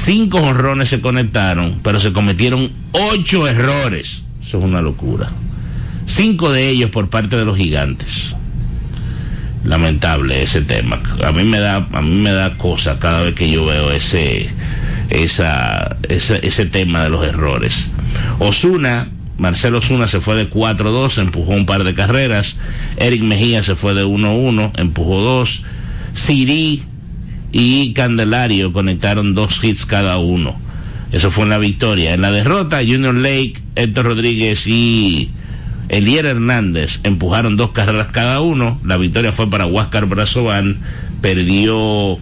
Cinco 0.08 0.38
honrones 0.38 0.88
se 0.88 1.01
conectaron, 1.01 1.82
pero 1.84 1.99
se 1.99 2.14
cometieron 2.14 2.72
ocho 2.93 3.45
errores. 3.45 4.24
Eso 4.41 4.58
es 4.58 4.64
una 4.64 4.82
locura. 4.82 5.30
Cinco 6.05 6.49
de 6.49 6.70
ellos 6.70 6.91
por 6.91 7.10
parte 7.10 7.36
de 7.36 7.43
los 7.43 7.58
gigantes 7.58 8.34
lamentable 9.66 10.43
ese 10.43 10.62
tema. 10.62 11.01
A 11.26 11.34
mí 11.34 11.43
me 11.43 11.60
da, 11.60 11.86
a 11.91 12.01
mí 12.01 12.22
me 12.22 12.32
da 12.32 12.55
cosa 12.55 12.99
cada 12.99 13.24
vez 13.24 13.36
que 13.36 13.51
yo 13.51 13.66
veo 13.66 13.91
ese, 13.91 14.47
esa, 15.10 15.97
ese, 16.08 16.39
ese 16.41 16.66
tema 16.68 17.03
de 17.03 17.10
los 17.10 17.28
errores. 17.28 17.88
Osuna, 18.39 19.10
Marcelo 19.38 19.80
Osuna 19.80 20.08
se 20.08 20.22
fue 20.22 20.36
de 20.36 20.49
4-2, 20.49 21.18
empujó 21.18 21.51
un 21.51 21.66
par 21.66 21.84
de 21.84 21.93
carreras. 21.93 22.55
Eric 22.95 23.24
Mejía 23.24 23.62
se 23.62 23.76
fue 23.76 23.93
de 23.93 24.05
1-1, 24.05 24.72
empujó 24.78 25.20
dos. 25.20 25.66
Siri 26.14 26.82
y 27.52 27.93
Candelario 27.93 28.74
conectaron 28.74 29.34
dos 29.34 29.64
hits 29.64 29.86
cada 29.86 30.18
uno. 30.18 30.56
Eso 31.12 31.32
fue 31.32 31.43
en 31.43 31.50
la 31.50 31.58
victoria. 31.58 32.14
En 32.14 32.22
la 32.22 32.32
derrota, 32.32 32.80
Junior 32.80 33.16
Lake, 33.16 33.56
Héctor 33.76 34.06
Rodríguez 34.06 34.68
y 34.68 35.32
Elier 35.89 36.26
Hernández 36.26 37.00
empujaron 37.04 37.56
dos 37.56 37.72
carreras 37.72 38.10
cada 38.10 38.41
uno. 38.41 38.80
La 38.84 38.98
victoria 38.98 39.32
fue 39.32 39.50
para 39.50 39.66
Huáscar 39.66 40.06
Brazovan. 40.06 40.82
Perdió 41.22 42.18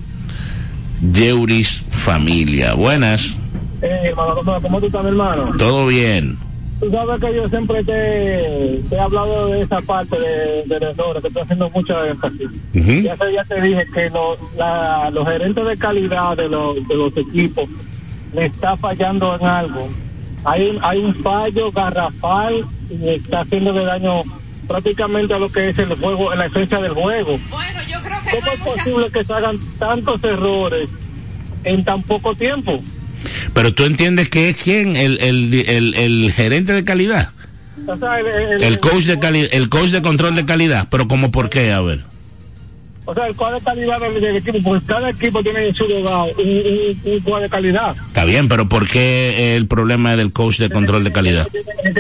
Yeuris 1.13 1.84
Familia. 1.89 2.73
Buenas. 2.73 3.36
Eh, 3.82 4.09
hermano, 4.09 4.36
¿cómo, 4.61 4.80
tú 4.80 4.86
estás, 4.86 5.05
hermano? 5.05 5.51
Todo 5.57 5.88
bien. 5.88 6.38
Tú 6.80 6.91
sabes 6.91 7.21
que 7.21 7.36
yo 7.36 7.47
siempre 7.47 7.84
te, 7.84 8.82
te 8.89 8.95
he 8.95 8.99
hablado 8.99 9.47
de 9.47 9.61
esa 9.61 9.80
parte 9.82 10.17
de, 10.19 10.63
de 10.65 10.76
errores, 10.88 11.21
que 11.21 11.28
estoy 11.30 11.43
haciendo 11.43 11.69
mucho 11.69 12.05
énfasis. 12.05 12.49
Ya, 12.73 13.13
ese 13.13 13.28
día 13.28 13.43
te 13.45 13.61
dije 13.61 13.86
que 13.93 14.09
lo- 14.09 14.36
la- 14.57 15.09
los 15.11 15.26
gerentes 15.28 15.65
de 15.65 15.78
calidad 15.78 16.36
de 16.36 16.49
los, 16.49 16.86
de 16.88 16.95
los 16.95 17.15
equipos 17.17 17.69
le 18.34 18.45
está 18.47 18.76
fallando 18.76 19.36
en 19.39 19.45
algo. 19.47 19.88
Hay, 20.43 20.69
un- 20.69 20.80
hay 20.84 20.99
un 20.99 21.15
fallo 21.15 21.71
garrafal 21.71 22.65
y 22.89 23.07
está 23.09 23.41
haciéndole 23.41 23.86
daño 23.86 24.23
prácticamente 24.67 25.34
a 25.34 25.39
lo 25.39 25.49
que 25.49 25.69
es 25.69 25.80
el 25.80 25.95
juego, 25.95 26.36
la 26.36 26.47
esencia 26.47 26.82
del 26.82 26.91
juego. 26.93 27.39
Bueno, 27.51 27.80
yo 27.89 27.99
creo 28.01 28.17
que 28.21 28.32
¿Cómo 28.32 28.45
no 28.45 28.51
es 28.51 28.59
mucha... 28.59 28.84
posible 28.84 29.11
que 29.11 29.23
se 29.23 29.34
hagan 29.34 29.57
tantos 29.80 30.23
errores 30.23 30.89
en 31.63 31.84
tan 31.86 32.03
poco 32.03 32.36
tiempo? 32.36 32.80
Pero 33.55 33.73
tú 33.73 33.85
entiendes 33.85 34.29
que 34.29 34.49
es 34.49 34.57
quién, 34.61 34.97
el, 34.97 35.17
el, 35.21 35.53
el, 35.53 35.93
el 35.93 36.31
gerente 36.33 36.73
de 36.73 36.83
calidad, 36.83 37.29
O 37.87 37.97
sea, 37.97 38.19
el, 38.19 38.79
coach 38.79 39.05
de 39.05 39.17
calidad, 39.17 39.47
el 39.53 39.69
coach 39.69 39.91
de 39.91 40.01
control 40.01 40.35
de 40.35 40.45
calidad. 40.45 40.89
Pero 40.91 41.07
como 41.07 41.31
por 41.31 41.49
qué, 41.49 41.71
a 41.71 41.79
ver. 41.79 42.03
O 43.05 43.13
sea, 43.13 43.27
el 43.27 43.35
cuadro 43.35 43.59
de 43.59 43.63
calidad 43.63 44.01
del, 44.01 44.19
del 44.19 44.35
equipo, 44.35 44.59
porque 44.61 44.85
cada 44.85 45.09
equipo 45.09 45.41
tiene 45.41 45.67
en 45.67 45.73
su 45.73 45.87
lugar 45.87 46.27
un, 46.37 46.45
un, 46.45 47.13
un 47.13 47.19
cuadro 47.21 47.43
de 47.43 47.49
calidad. 47.49 47.95
Está 48.07 48.25
bien, 48.25 48.49
pero 48.49 48.67
¿por 48.67 48.89
qué 48.89 49.55
el 49.55 49.67
problema 49.67 50.11
es 50.11 50.17
del 50.17 50.33
coach 50.33 50.59
de 50.59 50.69
control 50.69 51.05
de 51.05 51.13
calidad? 51.13 51.47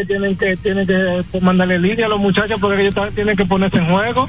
Tienen 0.07 0.35
que, 0.35 0.57
tienen 0.57 0.85
que 0.85 1.39
mandarle 1.39 1.79
línea 1.79 2.07
a 2.07 2.09
los 2.09 2.19
muchachos 2.19 2.59
porque 2.59 2.81
ellos 2.81 2.95
tienen 3.15 3.37
que 3.37 3.45
ponerse 3.45 3.77
en 3.77 3.85
juego. 3.85 4.27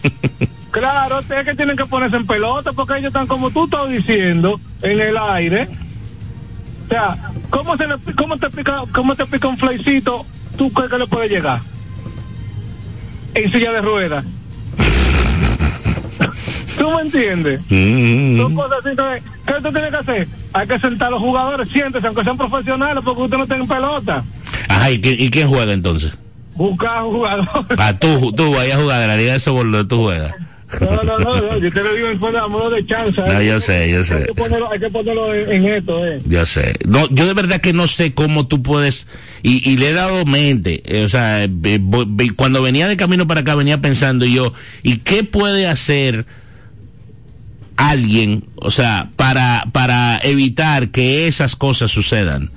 claro, 0.70 1.20
es 1.20 1.46
que 1.46 1.54
tienen 1.54 1.78
que 1.78 1.86
ponerse 1.86 2.16
en 2.16 2.26
pelota 2.26 2.74
porque 2.74 2.98
ellos 2.98 3.06
están 3.06 3.26
como 3.26 3.50
tú 3.50 3.64
estás 3.64 3.88
diciendo, 3.88 4.60
en 4.82 5.00
el 5.00 5.16
aire. 5.16 5.66
O 6.86 6.88
sea, 6.88 7.16
¿cómo, 7.50 7.76
se 7.76 7.86
le, 7.86 7.94
cómo, 8.16 8.36
te, 8.38 8.48
pica, 8.50 8.82
¿cómo 8.92 9.14
te 9.16 9.26
pica 9.26 9.48
un 9.48 9.58
flycito? 9.58 10.24
¿Tú 10.56 10.72
crees 10.72 10.90
que 10.90 10.98
le 10.98 11.06
puede 11.06 11.28
llegar? 11.28 11.60
En 13.34 13.52
silla 13.52 13.72
de 13.72 13.80
ruedas. 13.82 14.24
¿Tú 16.78 16.90
me 16.90 17.02
entiendes? 17.02 17.60
Mm. 17.68 18.36
Son 18.38 18.54
cosas 18.54 18.78
así 18.84 18.96
que, 18.96 19.22
¿qué 19.46 19.52
usted 19.56 19.72
tiene 19.72 19.90
que 19.90 19.96
hacer? 19.96 20.28
Hay 20.52 20.66
que 20.68 20.78
sentar 20.78 21.08
a 21.08 21.10
los 21.10 21.20
jugadores, 21.20 21.68
siéntese, 21.72 22.06
aunque 22.06 22.22
sean 22.24 22.36
profesionales, 22.36 23.02
porque 23.04 23.22
usted 23.22 23.36
no 23.38 23.46
tiene 23.46 23.66
pelota. 23.66 24.22
Ajá, 24.68 24.90
¿y, 24.90 25.00
quién- 25.00 25.20
y 25.20 25.30
quién 25.30 25.48
juega 25.48 25.72
entonces? 25.72 26.16
Buscar 26.54 27.02
jugadores. 27.02 27.48
Ah, 27.78 27.92
tú, 27.98 28.32
tú 28.32 28.52
vayas 28.54 28.78
a 28.78 28.82
jugar 28.82 29.00
de 29.00 29.06
la 29.08 29.16
Liga 29.16 29.32
de 29.34 29.40
Soborno, 29.40 29.86
tú 29.86 30.04
juegas. 30.04 30.34
No, 30.80 31.02
no, 31.04 31.18
no, 31.20 31.40
no, 31.40 31.58
yo 31.58 31.70
te 31.72 31.80
lo 31.80 31.94
digo 31.94 32.08
en 32.08 32.18
forma 32.18 32.42
de 32.42 32.48
modo 32.48 32.70
de 32.70 32.84
chance. 32.86 33.20
No, 33.20 33.40
¿eh? 33.40 33.46
yo 33.46 33.60
sé, 33.60 33.88
yo 33.88 33.98
Hay 33.98 34.04
sé. 34.04 34.24
que 34.26 34.34
ponerlo, 34.34 34.70
hay 34.72 34.80
que 34.80 34.90
ponerlo 34.90 35.32
en, 35.32 35.52
en 35.52 35.72
esto, 35.72 36.04
¿eh? 36.04 36.18
Yo 36.26 36.44
sé. 36.44 36.74
No, 36.84 37.08
yo 37.10 37.24
de 37.24 37.34
verdad 37.34 37.60
que 37.60 37.72
no 37.72 37.86
sé 37.86 38.14
cómo 38.14 38.48
tú 38.48 38.62
puedes, 38.64 39.06
y, 39.44 39.70
y 39.70 39.76
le 39.76 39.90
he 39.90 39.92
dado 39.92 40.24
mente, 40.24 40.82
eh, 40.84 41.04
o 41.04 41.08
sea, 41.08 41.44
eh, 41.44 41.50
voy- 41.80 42.30
cuando 42.30 42.62
venía 42.62 42.88
de 42.88 42.96
camino 42.96 43.28
para 43.28 43.42
acá 43.42 43.54
venía 43.54 43.80
pensando 43.80 44.26
yo, 44.26 44.52
¿y 44.82 44.98
qué 44.98 45.22
puede 45.22 45.68
hacer 45.68 46.26
alguien, 47.76 48.44
o 48.56 48.70
sea, 48.70 49.10
para, 49.16 49.66
para 49.72 50.18
evitar 50.22 50.88
que 50.88 51.26
esas 51.28 51.56
cosas 51.56 51.90
sucedan? 51.90 52.50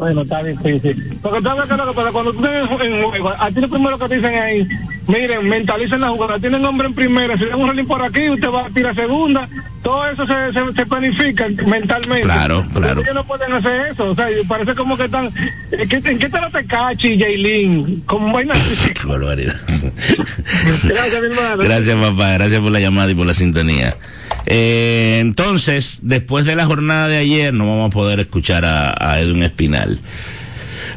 Bueno, 0.00 0.22
está 0.22 0.42
difícil. 0.42 1.18
Porque 1.20 1.42
sabes 1.42 1.68
que 1.68 1.76
lo 1.76 1.88
que 1.88 1.92
pasa, 1.92 2.10
cuando 2.10 2.32
tú 2.32 2.42
estás 2.42 2.62
en, 2.80 3.02
juego, 3.02 3.34
a 3.38 3.50
ti 3.50 3.60
lo 3.60 3.68
primero 3.68 3.98
que 3.98 4.08
te 4.08 4.16
dicen 4.16 4.34
ahí, 4.34 4.66
miren, 5.06 5.46
mentalicen 5.46 6.00
la 6.00 6.08
jugada, 6.08 6.38
tienen 6.38 6.64
hombre 6.64 6.88
en 6.88 6.94
primera, 6.94 7.36
si 7.36 7.44
le 7.44 7.50
dan 7.50 7.60
un 7.60 7.68
rolling 7.68 7.84
por 7.84 8.02
aquí, 8.02 8.30
usted 8.30 8.48
va 8.48 8.64
a 8.64 8.70
tirar 8.70 8.94
segunda, 8.94 9.46
todo 9.82 10.06
eso 10.08 10.26
se, 10.26 10.52
se, 10.54 10.72
se 10.74 10.86
planifica 10.86 11.48
mentalmente. 11.66 12.22
Claro, 12.22 12.64
claro. 12.72 13.02
Ellos 13.02 13.14
no 13.14 13.24
pueden 13.24 13.52
hacer 13.52 13.92
eso, 13.92 14.06
o 14.06 14.14
sea, 14.14 14.28
parece 14.48 14.74
como 14.74 14.96
que 14.96 15.04
están, 15.04 15.30
¿en 15.70 15.86
qué, 15.86 15.96
en 15.96 16.18
qué 16.18 16.30
te 16.30 16.40
lo 16.40 16.50
te 16.50 16.64
cachi, 16.64 17.20
Jaylin? 17.20 18.00
Como 18.06 18.32
vaina 18.32 18.54
así. 18.54 18.94
Qué 18.94 19.06
barbaridad. 19.06 19.56
Gracias, 20.84 21.20
mi 21.20 21.26
hermano. 21.26 21.62
Gracias, 21.62 21.96
papá. 21.96 22.32
Gracias 22.32 22.60
por 22.62 22.72
la 22.72 22.80
llamada 22.80 23.10
y 23.10 23.14
por 23.14 23.26
la 23.26 23.34
sintonía. 23.34 23.94
Eh, 24.46 25.18
entonces, 25.20 26.00
después 26.02 26.44
de 26.44 26.56
la 26.56 26.66
jornada 26.66 27.08
de 27.08 27.18
ayer, 27.18 27.52
no 27.52 27.68
vamos 27.68 27.88
a 27.88 27.90
poder 27.90 28.20
escuchar 28.20 28.64
a, 28.64 29.20
Edwin 29.20 29.42
Espinal. 29.42 29.98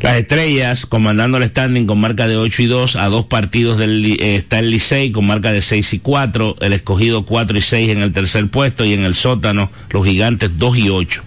Las 0.01 0.15
estrellas 0.17 0.85
comandando 0.85 1.37
el 1.37 1.45
standing 1.45 1.85
con 1.85 1.99
marca 1.99 2.27
de 2.27 2.37
8 2.37 2.63
y 2.63 2.65
2, 2.67 2.95
a 2.95 3.07
dos 3.07 3.25
partidos 3.25 3.77
del, 3.77 4.05
eh, 4.05 4.35
está 4.35 4.59
el 4.59 4.71
Licey 4.71 5.11
con 5.11 5.27
marca 5.27 5.51
de 5.51 5.61
6 5.61 5.93
y 5.93 5.99
4, 5.99 6.55
el 6.61 6.73
escogido 6.73 7.25
4 7.25 7.57
y 7.57 7.61
6 7.61 7.89
en 7.89 7.99
el 7.99 8.13
tercer 8.13 8.47
puesto 8.47 8.85
y 8.85 8.93
en 8.93 9.03
el 9.03 9.15
sótano 9.15 9.71
los 9.89 10.05
gigantes 10.05 10.57
2 10.57 10.77
y 10.77 10.89
8. 10.89 11.23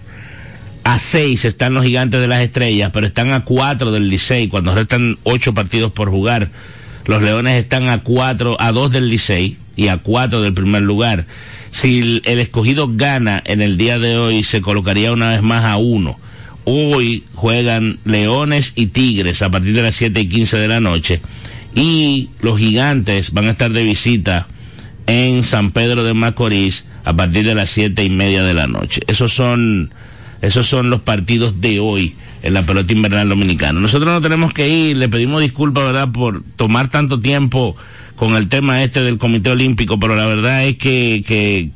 A 0.83 0.99
6 0.99 1.45
están 1.45 1.73
los 1.73 1.85
gigantes 1.85 2.19
de 2.19 2.27
las 2.27 2.41
estrellas, 2.41 2.91
pero 2.93 3.07
están 3.07 3.31
a 3.31 3.43
4 3.43 3.91
del 3.91 4.09
Licey 4.09 4.47
cuando 4.47 4.73
restan 4.73 5.17
8 5.23 5.53
partidos 5.53 5.91
por 5.91 6.09
jugar. 6.09 6.49
Los 7.05 7.21
Leones 7.21 7.61
están 7.61 7.89
a 7.89 8.03
4, 8.03 8.57
a 8.59 8.71
2 8.71 8.91
del 8.91 9.09
Licey 9.09 9.57
y 9.77 9.87
a 9.87 9.99
4 9.99 10.41
del 10.41 10.53
primer 10.53 10.81
lugar. 10.81 11.25
Si 11.71 11.99
el, 11.99 12.39
escogido 12.39 12.89
gana 12.91 13.41
en 13.45 13.61
el 13.61 13.77
día 13.77 13.99
de 13.99 14.17
hoy, 14.17 14.43
se 14.43 14.59
colocaría 14.59 15.13
una 15.13 15.29
vez 15.29 15.41
más 15.41 15.63
a 15.63 15.77
1. 15.77 16.19
Hoy 16.65 17.23
juegan 17.33 17.99
Leones 18.03 18.73
y 18.75 18.87
Tigres 18.87 19.41
a 19.41 19.49
partir 19.49 19.73
de 19.73 19.83
las 19.83 19.95
7 19.95 20.19
y 20.19 20.27
15 20.27 20.57
de 20.57 20.67
la 20.67 20.81
noche. 20.81 21.21
Y 21.73 22.29
los 22.41 22.57
gigantes 22.57 23.31
van 23.31 23.45
a 23.45 23.51
estar 23.51 23.71
de 23.71 23.83
visita 23.83 24.47
en 25.05 25.43
San 25.43 25.71
Pedro 25.71 26.03
de 26.03 26.13
Macorís 26.13 26.85
a 27.03 27.15
partir 27.15 27.45
de 27.45 27.55
las 27.55 27.69
siete 27.69 28.03
y 28.03 28.09
media 28.09 28.43
de 28.43 28.53
la 28.53 28.67
noche. 28.67 29.01
Esos 29.07 29.33
son, 29.33 29.91
esos 30.41 30.67
son 30.67 30.89
los 30.89 31.01
partidos 31.01 31.61
de 31.61 31.79
hoy 31.79 32.15
en 32.43 32.53
la 32.53 32.65
pelota 32.65 32.93
invernal 32.93 33.29
dominicana. 33.29 33.79
Nosotros 33.79 34.13
no 34.13 34.21
tenemos 34.21 34.53
que 34.53 34.69
ir, 34.69 34.97
le 34.97 35.09
pedimos 35.09 35.41
disculpas, 35.41 35.85
¿verdad?, 35.85 36.11
por 36.11 36.43
tomar 36.55 36.89
tanto 36.89 37.19
tiempo 37.19 37.75
con 38.15 38.35
el 38.35 38.47
tema 38.47 38.83
este 38.83 39.01
del 39.01 39.17
Comité 39.17 39.51
Olímpico, 39.51 39.99
pero 39.99 40.15
la 40.15 40.25
verdad 40.25 40.65
es 40.65 40.77
que, 40.77 41.23
que, 41.25 41.69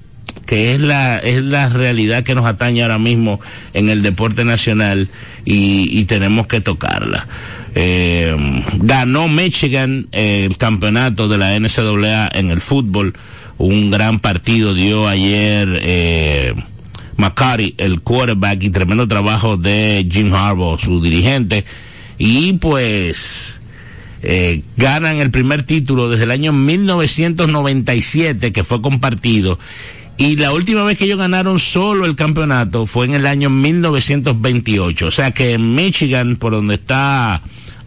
que 0.45 0.73
es 0.73 0.81
la, 0.81 1.17
es 1.17 1.43
la 1.43 1.69
realidad 1.69 2.23
que 2.23 2.35
nos 2.35 2.45
atañe 2.45 2.81
ahora 2.81 2.99
mismo 2.99 3.39
en 3.73 3.89
el 3.89 4.01
deporte 4.01 4.43
nacional 4.43 5.07
y, 5.45 5.87
y 5.99 6.05
tenemos 6.05 6.47
que 6.47 6.61
tocarla. 6.61 7.27
Eh, 7.73 8.35
ganó 8.77 9.27
Michigan 9.27 10.07
eh, 10.11 10.45
el 10.49 10.57
campeonato 10.57 11.27
de 11.29 11.37
la 11.37 11.57
NCAA 11.57 12.29
en 12.33 12.51
el 12.51 12.61
fútbol. 12.61 13.13
Un 13.57 13.91
gran 13.91 14.19
partido 14.19 14.73
dio 14.73 15.07
ayer 15.07 15.79
eh, 15.81 16.53
McCarty, 17.17 17.75
el 17.77 18.01
quarterback, 18.01 18.63
y 18.63 18.69
tremendo 18.69 19.07
trabajo 19.07 19.57
de 19.57 20.07
Jim 20.09 20.33
Harbaugh, 20.33 20.77
su 20.77 21.01
dirigente. 21.01 21.65
Y 22.17 22.53
pues 22.53 23.59
eh, 24.23 24.61
ganan 24.77 25.17
el 25.17 25.31
primer 25.31 25.63
título 25.63 26.09
desde 26.09 26.25
el 26.25 26.31
año 26.31 26.53
1997 26.53 28.51
que 28.51 28.63
fue 28.63 28.81
compartido. 28.81 29.57
Y 30.17 30.35
la 30.35 30.53
última 30.53 30.83
vez 30.83 30.99
que 30.99 31.05
ellos 31.05 31.17
ganaron 31.17 31.57
solo 31.57 32.05
el 32.05 32.15
campeonato 32.15 32.85
fue 32.85 33.05
en 33.05 33.15
el 33.15 33.25
año 33.25 33.49
1928. 33.49 35.07
O 35.07 35.11
sea 35.11 35.31
que 35.31 35.53
en 35.53 35.73
Michigan, 35.73 36.35
por 36.35 36.51
donde 36.51 36.75
está, 36.75 37.41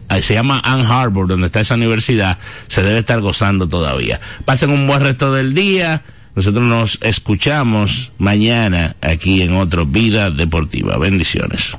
eh, 0.09 0.21
se 0.21 0.33
llama 0.33 0.59
Ann 0.65 0.85
Arbor, 0.85 1.27
donde 1.27 1.45
está 1.45 1.61
esa 1.61 1.75
universidad, 1.75 2.37
se 2.67 2.83
debe 2.83 2.99
estar 2.99 3.21
gozando 3.21 3.69
todavía. 3.69 4.19
Pasen 4.43 4.71
un 4.71 4.85
buen 4.85 5.01
resto 5.01 5.31
del 5.33 5.53
día. 5.53 6.03
Nosotros 6.35 6.65
nos 6.65 6.99
escuchamos 7.01 8.11
mañana 8.17 8.97
aquí 8.99 9.41
en 9.41 9.55
otro 9.55 9.85
Vida 9.85 10.29
Deportiva. 10.31 10.97
Bendiciones. 10.97 11.77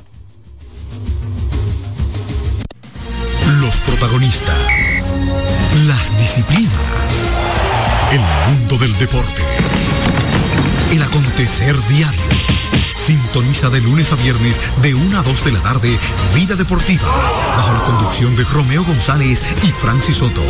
Los 3.61 3.75
protagonistas. 3.81 4.57
Las 5.85 6.17
disciplinas. 6.17 6.73
El 8.11 8.21
mundo 8.47 8.77
del 8.79 8.97
deporte. 8.97 9.43
El 10.91 11.03
acontecer 11.03 11.75
diario. 11.87 12.19
Sintoniza 13.05 13.69
de 13.69 13.79
lunes 13.79 14.11
a 14.11 14.15
viernes 14.15 14.59
de 14.81 14.95
1 14.95 15.19
a 15.19 15.21
2 15.21 15.45
de 15.45 15.51
la 15.51 15.61
tarde 15.61 15.99
Vida 16.33 16.55
Deportiva. 16.55 17.07
Bajo 17.55 17.73
la 17.73 17.79
conducción 17.85 18.35
de 18.35 18.43
Romeo 18.43 18.83
González 18.83 19.43
y 19.63 19.67
Francis 19.67 20.15
Soto. 20.15 20.43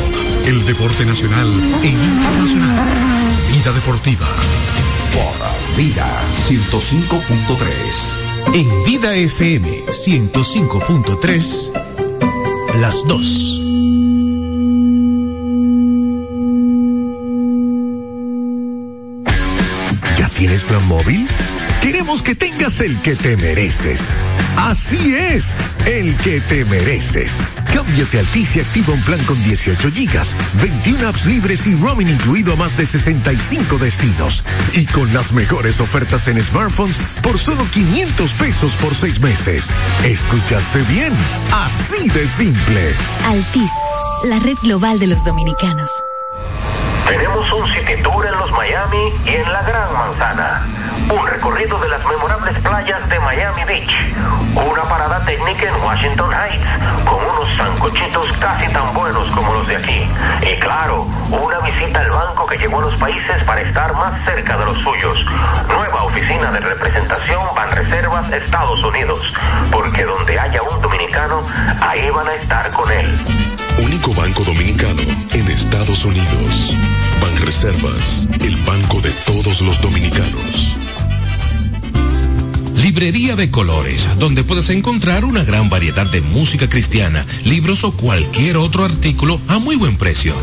El 0.45 0.65
deporte 0.65 1.05
nacional 1.05 1.47
e 1.83 1.87
internacional. 1.87 3.17
Vida 3.57 3.71
Deportiva. 3.71 4.27
Por 5.13 5.33
Vida 5.75 6.07
105.3. 6.47 8.53
En 8.53 8.83
Vida 8.85 9.15
FM 9.15 9.85
105.3, 9.87 11.71
las 12.79 13.03
dos. 13.07 13.59
¿Ya 20.19 20.29
tienes 20.35 20.63
plan 20.63 20.87
móvil? 20.87 21.27
Queremos 21.87 22.21
que 22.21 22.35
tengas 22.35 22.81
el 22.81 23.01
que 23.01 23.15
te 23.15 23.37
mereces. 23.37 24.13
Así 24.57 25.15
es, 25.15 25.55
el 25.85 26.17
que 26.17 26.41
te 26.41 26.65
mereces. 26.65 27.39
Cámbiate 27.73 28.17
a 28.17 28.19
Altis 28.19 28.57
y 28.57 28.59
activa 28.59 28.93
un 28.93 29.01
plan 29.03 29.23
con 29.23 29.41
18 29.41 29.89
gigas, 29.91 30.35
21 30.55 31.07
apps 31.07 31.25
libres 31.25 31.65
y 31.65 31.75
roaming 31.75 32.09
incluido 32.09 32.51
a 32.51 32.55
más 32.57 32.75
de 32.75 32.85
65 32.85 33.77
destinos. 33.77 34.43
Y 34.73 34.85
con 34.85 35.13
las 35.13 35.31
mejores 35.31 35.79
ofertas 35.79 36.27
en 36.27 36.43
smartphones 36.43 37.07
por 37.23 37.39
solo 37.39 37.65
500 37.71 38.33
pesos 38.33 38.75
por 38.75 38.93
seis 38.93 39.21
meses. 39.21 39.73
¿Escuchaste 40.03 40.81
bien? 40.89 41.13
Así 41.53 42.09
de 42.09 42.27
simple. 42.27 42.93
Altis, 43.23 43.71
la 44.25 44.39
red 44.39 44.57
global 44.61 44.99
de 44.99 45.07
los 45.07 45.23
dominicanos. 45.23 45.89
Tenemos 47.07 47.51
un 47.53 47.65
City 47.67 48.01
Tour 48.03 48.27
en 48.27 48.37
los 48.37 48.51
Miami 48.51 49.13
y 49.25 49.29
en 49.29 49.53
la 49.53 49.61
Gran 49.61 49.93
Manzana. 49.93 50.67
Un 51.09 51.25
recorrido 51.25 51.79
de 51.79 51.87
las 51.87 52.05
memorables 52.05 52.59
playas 52.59 53.07
de 53.09 53.19
Miami 53.19 53.63
Beach. 53.63 54.13
Una 54.53 54.81
parada 54.83 55.23
técnica 55.23 55.69
en 55.69 55.83
Washington 55.83 56.29
Heights 56.33 57.05
con 57.05 57.15
unos 57.15 57.55
sancochitos 57.55 58.31
casi 58.33 58.67
tan 58.73 58.93
buenos 58.93 59.29
como 59.29 59.53
los 59.53 59.67
de 59.67 59.77
aquí. 59.77 60.05
Y 60.41 60.59
claro, 60.59 61.03
una 61.29 61.59
visita 61.59 62.01
al 62.01 62.11
banco 62.11 62.45
que 62.45 62.57
llegó 62.57 62.79
a 62.79 62.81
los 62.81 62.99
países 62.99 63.43
para 63.45 63.61
estar 63.61 63.93
más 63.93 64.25
cerca 64.25 64.57
de 64.57 64.65
los 64.65 64.77
suyos. 64.79 65.25
Nueva 65.69 66.03
oficina 66.03 66.51
de 66.51 66.59
representación 66.59 67.41
Banreservas 67.55 68.29
Estados 68.31 68.83
Unidos. 68.83 69.33
Porque 69.71 70.03
donde 70.03 70.37
haya 70.37 70.61
un 70.61 70.81
dominicano, 70.81 71.41
ahí 71.79 72.09
van 72.09 72.27
a 72.27 72.33
estar 72.33 72.69
con 72.71 72.91
él. 72.91 73.46
Único 73.83 74.13
banco 74.15 74.43
dominicano 74.43 75.01
en 75.33 75.47
Estados 75.47 76.03
Unidos. 76.03 76.73
Banreservas, 77.21 78.27
el 78.41 78.55
banco 78.57 78.99
de 79.01 79.11
todos 79.25 79.61
los 79.61 79.79
dominicanos. 79.81 80.77
Librería 82.75 83.35
de 83.35 83.51
Colores, 83.51 84.07
donde 84.17 84.43
puedes 84.43 84.69
encontrar 84.69 85.25
una 85.25 85.43
gran 85.43 85.69
variedad 85.69 86.09
de 86.09 86.21
música 86.21 86.69
cristiana, 86.69 87.25
libros 87.43 87.83
o 87.83 87.91
cualquier 87.91 88.57
otro 88.57 88.83
artículo 88.83 89.39
a 89.47 89.59
muy 89.59 89.75
buen 89.75 89.97
precio. 89.97 90.33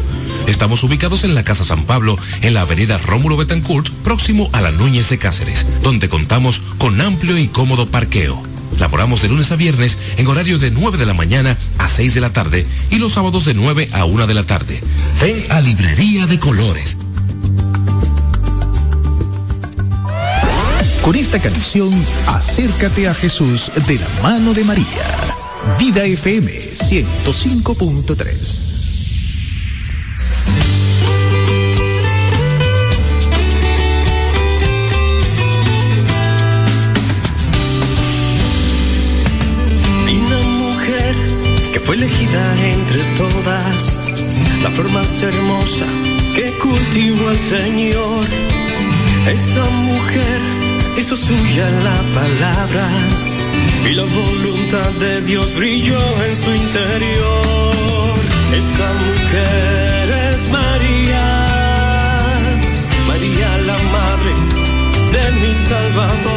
Estamos 0.47 0.85
ubicados 0.85 1.25
en 1.25 1.35
la 1.35 1.43
Casa 1.43 1.65
San 1.65 1.85
Pablo, 1.85 2.17
en 2.43 2.55
la 2.55 2.63
avenida 2.63 2.99
Rómulo 2.99 3.37
Betancourt, 3.37 3.91
próximo 4.03 4.49
a 4.53 4.61
la 4.61 4.71
Núñez 4.71 5.09
de 5.09 5.19
Cáceres, 5.19 5.67
donde 5.83 6.09
contamos 6.09 6.61
con 6.79 7.01
amplio 7.01 7.39
y 7.39 7.49
cómodo 7.49 7.87
parqueo. 7.87 8.54
Laboramos 8.79 9.23
de 9.23 9.29
lunes 9.29 9.51
a 9.53 9.57
viernes 9.57 9.97
en 10.17 10.27
horario 10.27 10.59
de 10.59 10.71
9 10.71 10.99
de 10.99 11.07
la 11.07 11.15
mañana 11.15 11.57
a 11.79 11.89
6 11.89 12.15
de 12.15 12.21
la 12.21 12.33
tarde 12.33 12.67
y 12.91 12.99
los 12.99 13.13
sábados 13.13 13.45
de 13.45 13.55
9 13.55 13.91
a 13.93 14.05
1 14.05 14.27
de 14.27 14.35
la 14.35 14.45
tarde. 14.45 14.81
Ven 15.21 15.45
a 15.51 15.61
Librería 15.61 16.27
de 16.27 16.39
Colores. 16.39 16.97
Con 21.03 21.17
esta 21.17 21.39
canción, 21.39 21.91
acércate 22.27 23.09
a 23.09 23.15
Jesús 23.15 23.71
de 23.87 23.99
la 23.99 24.09
mano 24.23 24.55
de 24.55 24.65
María. 24.65 24.87
Vida 25.79 26.05
FM 26.05 26.51
105.3. 26.51 28.84
fue 41.85 41.97
elegida 41.97 42.67
entre 42.73 43.03
todas, 43.17 44.01
la 44.63 44.71
flor 44.71 44.91
más 44.93 45.23
hermosa 45.23 45.87
que 46.35 46.53
cultivó 46.59 47.31
el 47.31 47.39
Señor. 47.39 48.25
Esa 49.27 49.65
mujer 49.71 50.41
hizo 50.97 51.17
suya 51.17 51.71
la 51.71 51.99
palabra 52.21 52.89
y 53.89 53.95
la 53.95 54.05
voluntad 54.05 54.91
de 55.01 55.23
Dios 55.23 55.55
brilló 55.55 56.25
en 56.25 56.37
su 56.37 56.51
interior. 56.55 58.15
Esa 58.61 58.89
mujer 59.07 60.11
es 60.31 60.51
María, 60.51 61.27
María 63.09 63.59
la 63.67 63.79
madre 63.97 64.33
de 65.15 65.25
mi 65.41 65.55
Salvador. 65.69 66.34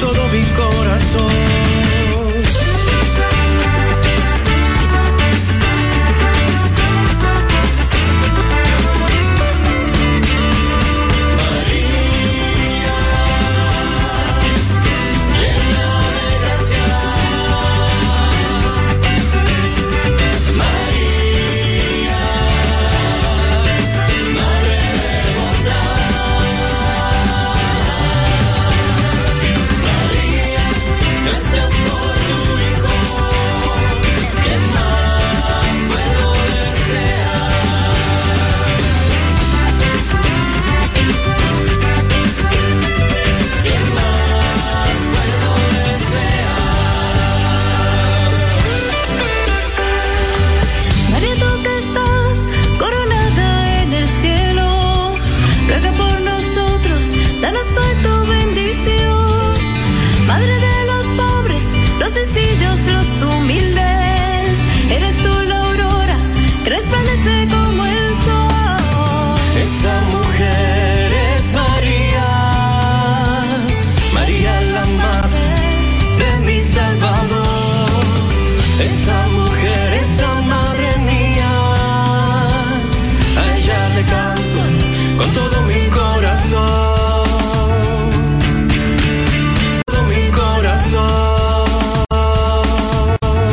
Todo 0.00 0.28
mi 0.28 0.44
corazón. 0.52 1.61